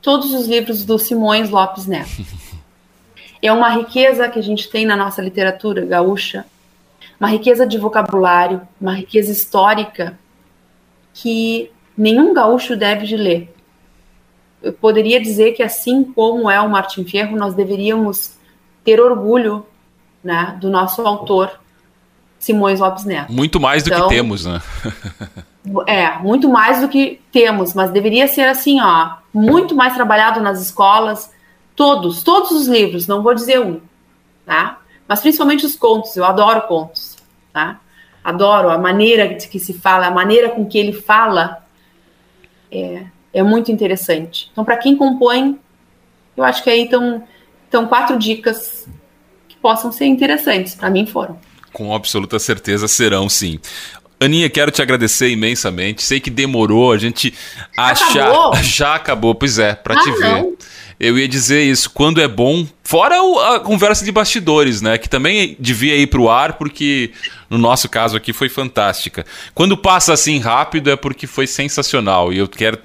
todos 0.00 0.32
os 0.32 0.46
livros 0.46 0.84
do 0.84 0.98
Simões 0.98 1.50
Lopes 1.50 1.86
Neto. 1.86 2.10
É 3.42 3.50
uma 3.50 3.70
riqueza 3.70 4.28
que 4.28 4.38
a 4.38 4.42
gente 4.42 4.68
tem 4.68 4.84
na 4.84 4.94
nossa 4.94 5.22
literatura 5.22 5.86
gaúcha 5.86 6.44
uma 7.20 7.28
riqueza 7.28 7.66
de 7.66 7.76
vocabulário, 7.76 8.66
uma 8.80 8.94
riqueza 8.94 9.30
histórica 9.30 10.18
que 11.12 11.70
nenhum 11.96 12.32
gaúcho 12.32 12.74
deve 12.74 13.06
de 13.06 13.16
ler. 13.16 13.54
Eu 14.62 14.72
poderia 14.72 15.20
dizer 15.20 15.52
que 15.52 15.62
assim 15.62 16.02
como 16.02 16.50
é 16.50 16.58
o 16.60 16.68
Martin 16.68 17.04
Fierro, 17.04 17.36
nós 17.36 17.54
deveríamos 17.54 18.32
ter 18.82 19.00
orgulho 19.00 19.66
né, 20.24 20.56
do 20.60 20.70
nosso 20.70 21.02
autor, 21.02 21.60
Simões 22.38 22.80
Lopes 22.80 23.04
Neto. 23.04 23.30
Muito 23.30 23.60
mais 23.60 23.82
do 23.82 23.92
então, 23.92 24.08
que 24.08 24.14
temos, 24.14 24.46
né? 24.46 24.62
é, 25.86 26.18
muito 26.18 26.48
mais 26.48 26.80
do 26.80 26.88
que 26.88 27.20
temos, 27.30 27.74
mas 27.74 27.90
deveria 27.90 28.26
ser 28.26 28.48
assim, 28.48 28.80
ó, 28.80 29.16
muito 29.32 29.74
mais 29.74 29.94
trabalhado 29.94 30.40
nas 30.40 30.60
escolas, 30.60 31.30
todos, 31.76 32.22
todos 32.22 32.50
os 32.52 32.66
livros, 32.66 33.06
não 33.06 33.22
vou 33.22 33.34
dizer 33.34 33.60
um, 33.60 33.80
tá? 34.46 34.78
Mas 35.06 35.20
principalmente 35.20 35.66
os 35.66 35.76
contos, 35.76 36.16
eu 36.16 36.24
adoro 36.24 36.62
contos, 36.62 37.09
tá? 37.52 37.80
Adoro 38.22 38.70
a 38.70 38.78
maneira 38.78 39.34
que 39.34 39.58
se 39.58 39.72
fala, 39.72 40.06
a 40.06 40.10
maneira 40.10 40.50
com 40.50 40.66
que 40.66 40.78
ele 40.78 40.92
fala 40.92 41.64
é, 42.70 43.04
é 43.32 43.42
muito 43.42 43.72
interessante. 43.72 44.48
Então, 44.52 44.64
para 44.64 44.76
quem 44.76 44.96
compõe, 44.96 45.58
eu 46.36 46.44
acho 46.44 46.62
que 46.62 46.70
aí 46.70 46.84
estão, 46.84 47.86
quatro 47.88 48.18
dicas 48.18 48.88
que 49.48 49.56
possam 49.56 49.90
ser 49.90 50.06
interessantes, 50.06 50.74
para 50.74 50.90
mim 50.90 51.06
foram. 51.06 51.38
Com 51.72 51.94
absoluta 51.94 52.38
certeza 52.38 52.88
serão, 52.88 53.28
sim. 53.28 53.58
Aninha, 54.18 54.50
quero 54.50 54.70
te 54.70 54.82
agradecer 54.82 55.30
imensamente. 55.30 56.02
Sei 56.02 56.20
que 56.20 56.28
demorou 56.28 56.92
a 56.92 56.98
gente 56.98 57.32
achar. 57.76 58.28
Acabou? 58.28 58.56
Já 58.62 58.94
acabou, 58.94 59.34
pois 59.34 59.58
é, 59.58 59.74
para 59.74 59.94
ah, 59.94 60.02
te 60.02 60.10
ver. 60.12 60.42
Não. 60.42 60.56
Eu 61.00 61.18
ia 61.18 61.26
dizer 61.26 61.62
isso, 61.62 61.88
quando 61.88 62.20
é 62.20 62.28
bom, 62.28 62.66
fora 62.84 63.16
a 63.54 63.58
conversa 63.58 64.04
de 64.04 64.12
bastidores, 64.12 64.82
né? 64.82 64.98
Que 64.98 65.08
também 65.08 65.56
devia 65.58 65.96
ir 65.96 66.08
pro 66.08 66.28
ar, 66.28 66.58
porque 66.58 67.12
no 67.48 67.56
nosso 67.56 67.88
caso 67.88 68.18
aqui 68.18 68.34
foi 68.34 68.50
fantástica. 68.50 69.24
Quando 69.54 69.78
passa 69.78 70.12
assim 70.12 70.38
rápido 70.38 70.90
é 70.90 70.96
porque 70.96 71.26
foi 71.26 71.46
sensacional. 71.46 72.34
E 72.34 72.36
eu 72.36 72.46
quero 72.46 72.78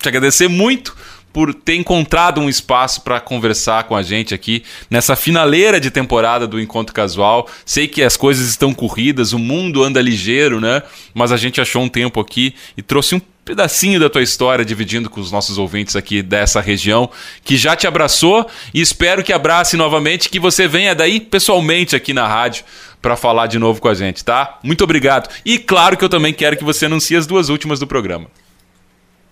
te 0.00 0.08
agradecer 0.08 0.48
muito 0.48 0.96
por 1.32 1.54
ter 1.54 1.76
encontrado 1.76 2.40
um 2.40 2.48
espaço 2.48 3.02
para 3.02 3.20
conversar 3.20 3.84
com 3.84 3.96
a 3.96 4.02
gente 4.02 4.34
aqui 4.34 4.64
nessa 4.90 5.14
finaleira 5.16 5.80
de 5.80 5.90
temporada 5.90 6.46
do 6.46 6.60
Encontro 6.60 6.92
Casual. 6.92 7.48
Sei 7.64 7.86
que 7.86 8.02
as 8.02 8.16
coisas 8.16 8.48
estão 8.48 8.74
corridas, 8.74 9.32
o 9.32 9.38
mundo 9.38 9.82
anda 9.82 10.02
ligeiro, 10.02 10.60
né? 10.60 10.82
Mas 11.14 11.30
a 11.30 11.36
gente 11.36 11.60
achou 11.60 11.82
um 11.82 11.88
tempo 11.88 12.20
aqui 12.20 12.54
e 12.76 12.82
trouxe 12.82 13.14
um 13.14 13.20
pedacinho 13.44 13.98
da 13.98 14.08
tua 14.08 14.22
história 14.22 14.64
dividindo 14.64 15.10
com 15.10 15.20
os 15.20 15.32
nossos 15.32 15.58
ouvintes 15.58 15.96
aqui 15.96 16.22
dessa 16.22 16.60
região 16.60 17.10
que 17.42 17.56
já 17.56 17.74
te 17.74 17.86
abraçou 17.86 18.46
e 18.72 18.80
espero 18.80 19.22
que 19.24 19.32
abrace 19.32 19.76
novamente, 19.76 20.28
que 20.28 20.38
você 20.38 20.68
venha 20.68 20.94
daí 20.94 21.20
pessoalmente 21.20 21.96
aqui 21.96 22.12
na 22.12 22.26
rádio 22.26 22.64
para 23.00 23.16
falar 23.16 23.48
de 23.48 23.58
novo 23.58 23.80
com 23.80 23.88
a 23.88 23.94
gente, 23.94 24.24
tá? 24.24 24.58
Muito 24.62 24.84
obrigado. 24.84 25.28
E 25.44 25.58
claro 25.58 25.96
que 25.96 26.04
eu 26.04 26.08
também 26.08 26.32
quero 26.32 26.56
que 26.56 26.62
você 26.62 26.86
anuncie 26.86 27.16
as 27.16 27.26
duas 27.26 27.48
últimas 27.48 27.80
do 27.80 27.86
programa. 27.86 28.28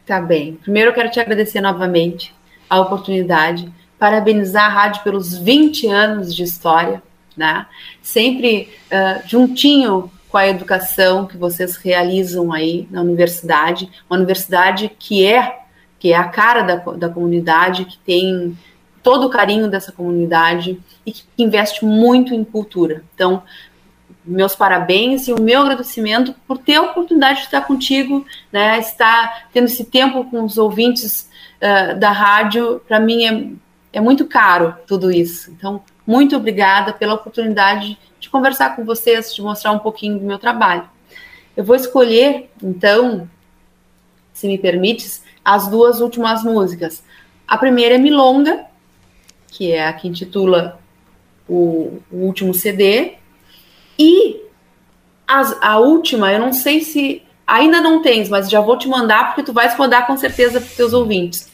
Tá 0.05 0.21
bem. 0.21 0.59
Primeiro 0.63 0.91
eu 0.91 0.95
quero 0.95 1.11
te 1.11 1.21
agradecer 1.21 1.61
novamente 1.61 2.35
a 2.69 2.81
oportunidade, 2.81 3.73
parabenizar 3.97 4.65
a 4.65 4.69
rádio 4.69 5.05
pelos 5.05 5.39
20 5.39 5.87
anos 5.87 6.35
de 6.35 6.43
história, 6.43 7.01
né? 7.37 7.65
Sempre 8.03 8.69
uh, 8.91 9.29
juntinho 9.29 10.11
com 10.31 10.39
a 10.39 10.47
educação 10.47 11.27
que 11.27 11.37
vocês 11.37 11.77
realizam 11.77 12.53
aí 12.53 12.87
na 12.91 13.01
universidade, 13.03 13.91
uma 14.09 14.17
universidade 14.17 14.91
que 14.99 15.27
é 15.27 15.61
que 15.99 16.15
é 16.15 16.17
a 16.17 16.25
cara 16.25 16.63
da, 16.63 16.77
da 16.77 17.09
comunidade, 17.11 17.85
que 17.85 17.99
tem 17.99 18.57
todo 19.03 19.27
o 19.27 19.31
carinho 19.31 19.69
dessa 19.69 19.93
comunidade 19.93 20.81
e 21.05 21.13
que 21.13 21.23
investe 21.39 21.85
muito 21.85 22.35
em 22.35 22.43
cultura. 22.43 23.05
Então, 23.15 23.43
meus 24.25 24.55
parabéns 24.55 25.29
e 25.29 25.33
o 25.33 25.41
meu 25.41 25.61
agradecimento 25.61 26.35
por 26.47 26.57
ter 26.57 26.77
a 26.77 26.83
oportunidade 26.83 27.41
de 27.41 27.45
estar 27.47 27.61
contigo, 27.63 28.25
né, 28.51 28.79
estar 28.79 29.49
tendo 29.53 29.67
esse 29.67 29.85
tempo 29.85 30.25
com 30.25 30.43
os 30.43 30.57
ouvintes 30.57 31.29
uh, 31.61 31.99
da 31.99 32.11
rádio, 32.11 32.81
para 32.89 32.99
mim 32.99 33.25
é, 33.93 33.99
é 33.99 34.01
muito 34.01 34.25
caro 34.25 34.75
tudo 34.87 35.11
isso. 35.11 35.51
Então, 35.51 35.83
muito 36.07 36.35
obrigada 36.35 36.93
pela 36.95 37.15
oportunidade 37.15 37.99
de 38.21 38.29
conversar 38.31 38.77
com 38.77 38.85
vocês, 38.85 39.35
de 39.35 39.43
mostrar 39.43 39.73
um 39.73 39.79
pouquinho 39.79 40.19
do 40.19 40.25
meu 40.25 40.39
trabalho. 40.39 40.89
Eu 41.57 41.65
vou 41.65 41.75
escolher, 41.75 42.51
então, 42.63 43.29
se 44.33 44.47
me 44.47 44.59
permites, 44.59 45.25
as 45.45 45.67
duas 45.69 46.01
últimas 46.01 46.45
músicas. 46.45 47.03
A 47.49 47.59
primeira 47.59 47.97
é 47.97 47.99
Milonga, 47.99 48.67
que 49.49 49.73
é 49.73 49.89
a 49.89 49.93
que 49.93 50.07
intitula 50.07 50.81
o, 51.49 52.01
o 52.13 52.19
último 52.19 52.55
CD, 52.55 53.15
e 53.99 54.41
as, 55.27 55.57
a 55.61 55.79
última, 55.79 56.33
eu 56.33 56.39
não 56.39 56.53
sei 56.53 56.83
se 56.83 57.23
ainda 57.47 57.81
não 57.81 58.01
tens, 58.01 58.29
mas 58.29 58.49
já 58.49 58.61
vou 58.61 58.79
te 58.79 58.87
mandar 58.87 59.27
porque 59.27 59.43
tu 59.43 59.53
vais 59.53 59.77
mandar 59.77 60.07
com 60.07 60.17
certeza 60.17 60.61
para 60.61 60.69
os 60.69 60.77
teus 60.77 60.93
ouvintes. 60.93 61.51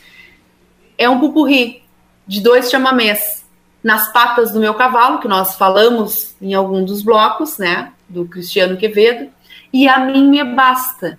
É 0.99 1.09
um 1.09 1.19
pupurri 1.19 1.83
de 2.27 2.43
dois 2.43 2.71
chamamés. 2.71 3.46
Nas 3.83 4.13
patas 4.13 4.53
do 4.53 4.61
meu 4.61 4.75
cavalo, 4.75 5.21
que 5.21 5.29
nós 5.29 5.57
falamos 5.57 6.35
em 6.41 6.55
algum 6.55 6.85
dos 6.85 7.03
blocos, 7.03 7.59
né, 7.59 7.93
do 8.09 8.25
Cristiano 8.27 8.77
Quevedo, 8.77 9.31
e 9.73 9.89
A 9.89 9.99
Mim 9.99 10.29
Me 10.29 10.43
Basta, 10.43 11.19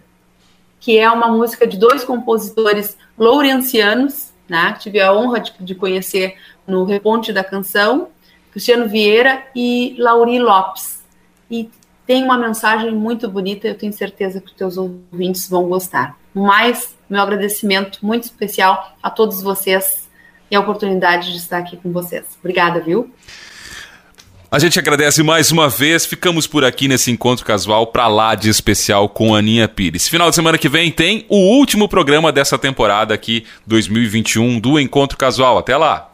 que 0.80 0.98
é 0.98 1.10
uma 1.10 1.28
música 1.28 1.66
de 1.66 1.78
dois 1.78 2.04
compositores 2.04 2.98
lourencianos, 3.18 4.32
né, 4.48 4.76
tive 4.80 5.00
a 5.00 5.14
honra 5.14 5.40
de, 5.40 5.54
de 5.60 5.76
conhecer 5.76 6.36
no 6.66 6.84
Reponte 6.84 7.32
da 7.32 7.44
Canção, 7.44 8.10
Cristiano 8.52 8.88
Vieira 8.88 9.44
e 9.56 9.96
Lauri 10.00 10.40
Lopes 10.40 11.04
e 11.50 11.70
tem 12.06 12.24
uma 12.24 12.38
mensagem 12.38 12.92
muito 12.94 13.30
bonita, 13.30 13.68
eu 13.68 13.78
tenho 13.78 13.92
certeza 13.92 14.40
que 14.40 14.48
os 14.48 14.54
teus 14.54 14.78
ouvintes 14.78 15.50
vão 15.50 15.68
gostar. 15.68 16.18
Mais 16.34 16.96
meu 17.10 17.22
agradecimento 17.22 18.00
muito 18.06 18.24
especial 18.24 18.96
a 19.04 19.10
todos 19.10 19.42
vocês 19.42 20.07
e 20.49 20.56
a 20.56 20.60
oportunidade 20.60 21.32
de 21.32 21.38
estar 21.38 21.57
aqui 21.57 21.78
com 21.78 21.91
vocês. 21.91 22.26
Obrigada, 22.40 22.80
viu? 22.80 23.11
A 24.49 24.60
gente 24.60 24.80
agradece 24.80 25.22
mais 25.24 25.52
uma 25.52 25.68
vez. 25.68 26.06
Ficamos 26.06 26.48
por 26.48 26.64
aqui 26.64 26.88
nesse 26.88 27.11
encontro 27.11 27.45
casual 27.45 27.88
para 27.88 28.07
lá 28.07 28.34
de 28.34 28.49
especial 28.49 29.10
com 29.10 29.36
Aninha 29.36 29.68
Pires. 29.68 30.07
Final 30.07 30.30
de 30.30 30.36
semana 30.36 30.57
que 30.57 30.69
vem 30.69 30.90
tem 30.90 31.26
o 31.28 31.36
último 31.57 31.90
programa 31.90 32.32
dessa 32.32 32.57
temporada 32.57 33.14
aqui 33.14 33.45
2021 33.65 34.57
do 34.60 34.80
Encontro 34.80 35.18
Casual. 35.18 35.57
Até 35.57 35.76
lá. 35.76 36.10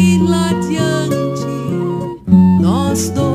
vida 0.00 0.54
te 0.66 0.78
antes, 0.78 1.44
nós 2.58 3.10
dois. 3.10 3.29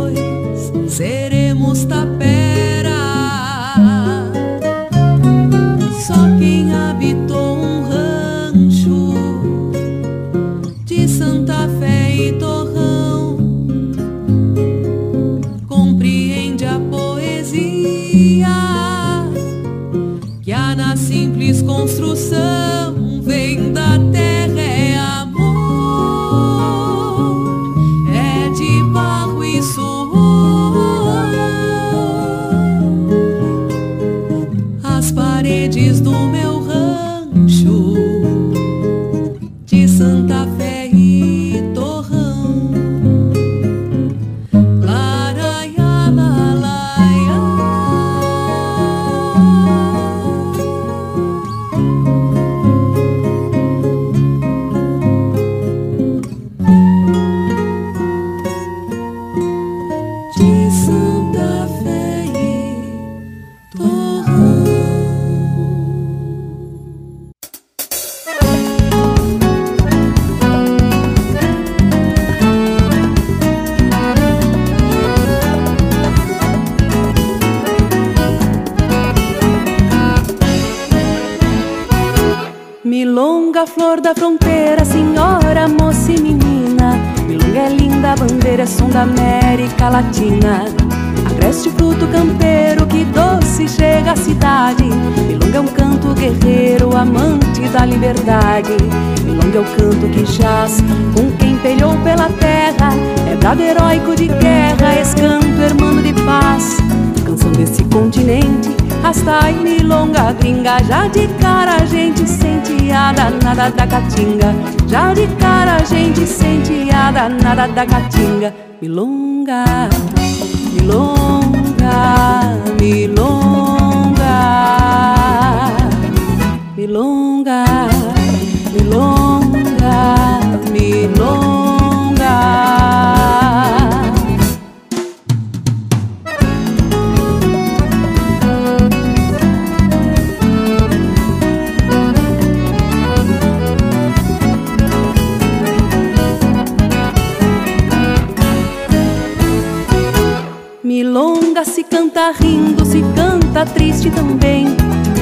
Canta 151.96 152.34
rindo, 152.34 152.86
se 152.86 153.02
canta 153.16 153.66
triste 153.66 154.10
também. 154.10 154.76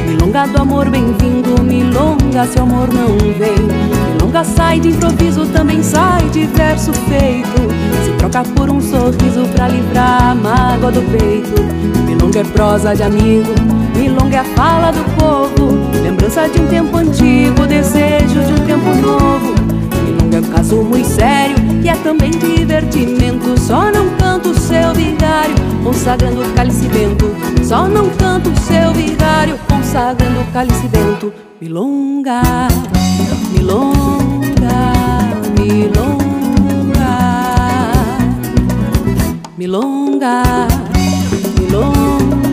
Milonga 0.07 0.47
do 0.47 0.59
amor, 0.59 0.89
bem-vindo, 0.89 1.61
milonga 1.61 2.47
se 2.47 2.57
o 2.57 2.63
amor 2.63 2.91
não 2.91 3.15
vem. 3.37 4.15
Milonga 4.15 4.43
sai 4.43 4.79
de 4.79 4.87
improviso, 4.87 5.45
também 5.53 5.83
sai 5.83 6.27
de 6.29 6.47
verso 6.47 6.91
feito. 6.91 7.61
Se 8.03 8.11
troca 8.17 8.43
por 8.55 8.71
um 8.71 8.81
sorriso 8.81 9.47
pra 9.53 9.67
livrar 9.67 10.31
a 10.31 10.35
mágoa 10.35 10.91
do 10.91 11.03
peito. 11.15 11.61
Milonga 12.07 12.39
é 12.39 12.43
prosa 12.43 12.95
de 12.95 13.03
amigo, 13.03 13.53
milonga 13.95 14.37
é 14.37 14.39
a 14.39 14.43
fala 14.43 14.91
do 14.91 15.03
povo. 15.15 15.77
Lembrança 16.01 16.49
de 16.49 16.59
um 16.59 16.67
tempo 16.67 16.97
antigo, 16.97 17.67
desejo 17.67 18.39
de 18.45 18.51
um 18.51 18.65
tempo 18.65 18.95
novo. 18.95 19.52
Caso 20.51 20.83
muito 20.83 21.07
sério 21.07 21.55
e 21.83 21.89
é 21.89 21.95
também 21.95 22.31
divertimento. 22.31 23.59
Só 23.59 23.91
não 23.91 24.09
canto 24.17 24.49
o 24.49 24.59
seu 24.59 24.93
vigário 24.93 25.73
consagrando 25.83 26.41
o 26.41 26.53
cálice 26.53 26.87
bento. 26.87 27.35
Só 27.63 27.87
não 27.87 28.09
canto 28.11 28.49
o 28.49 28.59
seu 28.61 28.93
vigário, 28.93 29.59
consagrando 29.67 30.39
o 30.41 30.45
cálice 30.51 30.87
bento. 30.87 31.33
Milonga, 31.61 32.41
milonga, 33.51 34.75
milonga, 35.59 37.13
milonga, 39.57 40.43
milonga, 41.59 42.52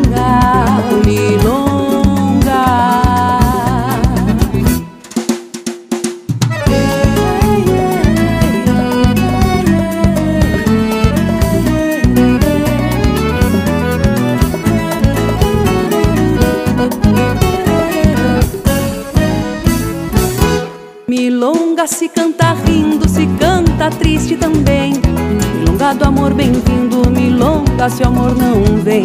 Milonga 27.81 27.97
se 27.97 28.03
o 28.03 28.07
amor 28.09 28.37
não 28.37 28.83
vem. 28.83 29.03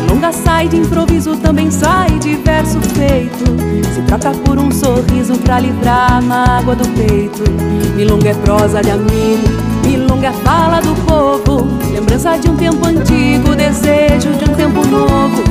Milonga 0.00 0.32
sai 0.32 0.68
de 0.68 0.76
improviso, 0.76 1.36
também 1.38 1.72
sai 1.72 2.20
de 2.20 2.36
verso 2.36 2.80
feito. 2.80 3.44
Se 3.92 4.00
troca 4.02 4.30
por 4.44 4.58
um 4.58 4.70
sorriso 4.70 5.34
pra 5.38 5.58
livrar 5.58 6.18
a 6.18 6.20
mágoa 6.20 6.76
do 6.76 6.86
peito. 6.90 7.42
Milonga 7.96 8.28
é 8.28 8.34
prosa 8.34 8.80
de 8.80 8.92
amigo, 8.92 9.48
milonga 9.84 10.28
é 10.28 10.32
fala 10.32 10.80
do 10.80 10.94
povo. 11.04 11.66
Lembrança 11.92 12.38
de 12.38 12.48
um 12.48 12.54
tempo 12.54 12.86
antigo, 12.86 13.56
desejo 13.56 14.30
de 14.38 14.48
um 14.48 14.54
tempo 14.54 14.86
novo. 14.86 15.42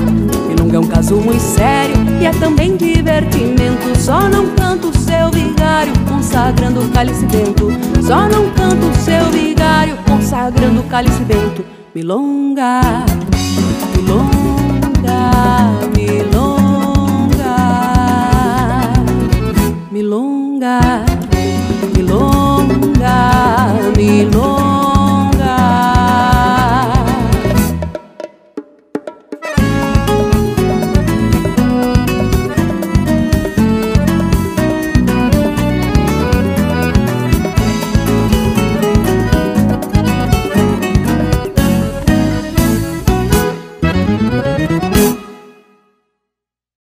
Milonga 0.48 0.78
é 0.78 0.80
um 0.80 0.88
caso 0.88 1.16
muito 1.16 1.42
sério 1.42 1.96
e 2.22 2.26
é 2.26 2.32
também 2.32 2.78
divertimento. 2.78 4.00
Só 4.00 4.30
não 4.30 4.48
canto 4.56 4.88
o 4.88 4.98
seu 4.98 5.30
vigário 5.30 5.92
consagrando 6.08 6.80
o 6.80 6.90
cálice 6.92 7.26
bento. 7.26 7.68
Só 8.02 8.30
não 8.30 8.50
canto 8.52 8.88
o 8.88 8.96
seu 8.96 9.26
vigário, 9.26 9.98
consagrando 10.08 10.80
o 10.80 10.84
cálice 10.84 11.22
bento. 11.26 11.81
Milonga, 11.94 12.82
milonga, 13.94 15.20
milonga, 15.94 17.58
milonga, 19.92 20.80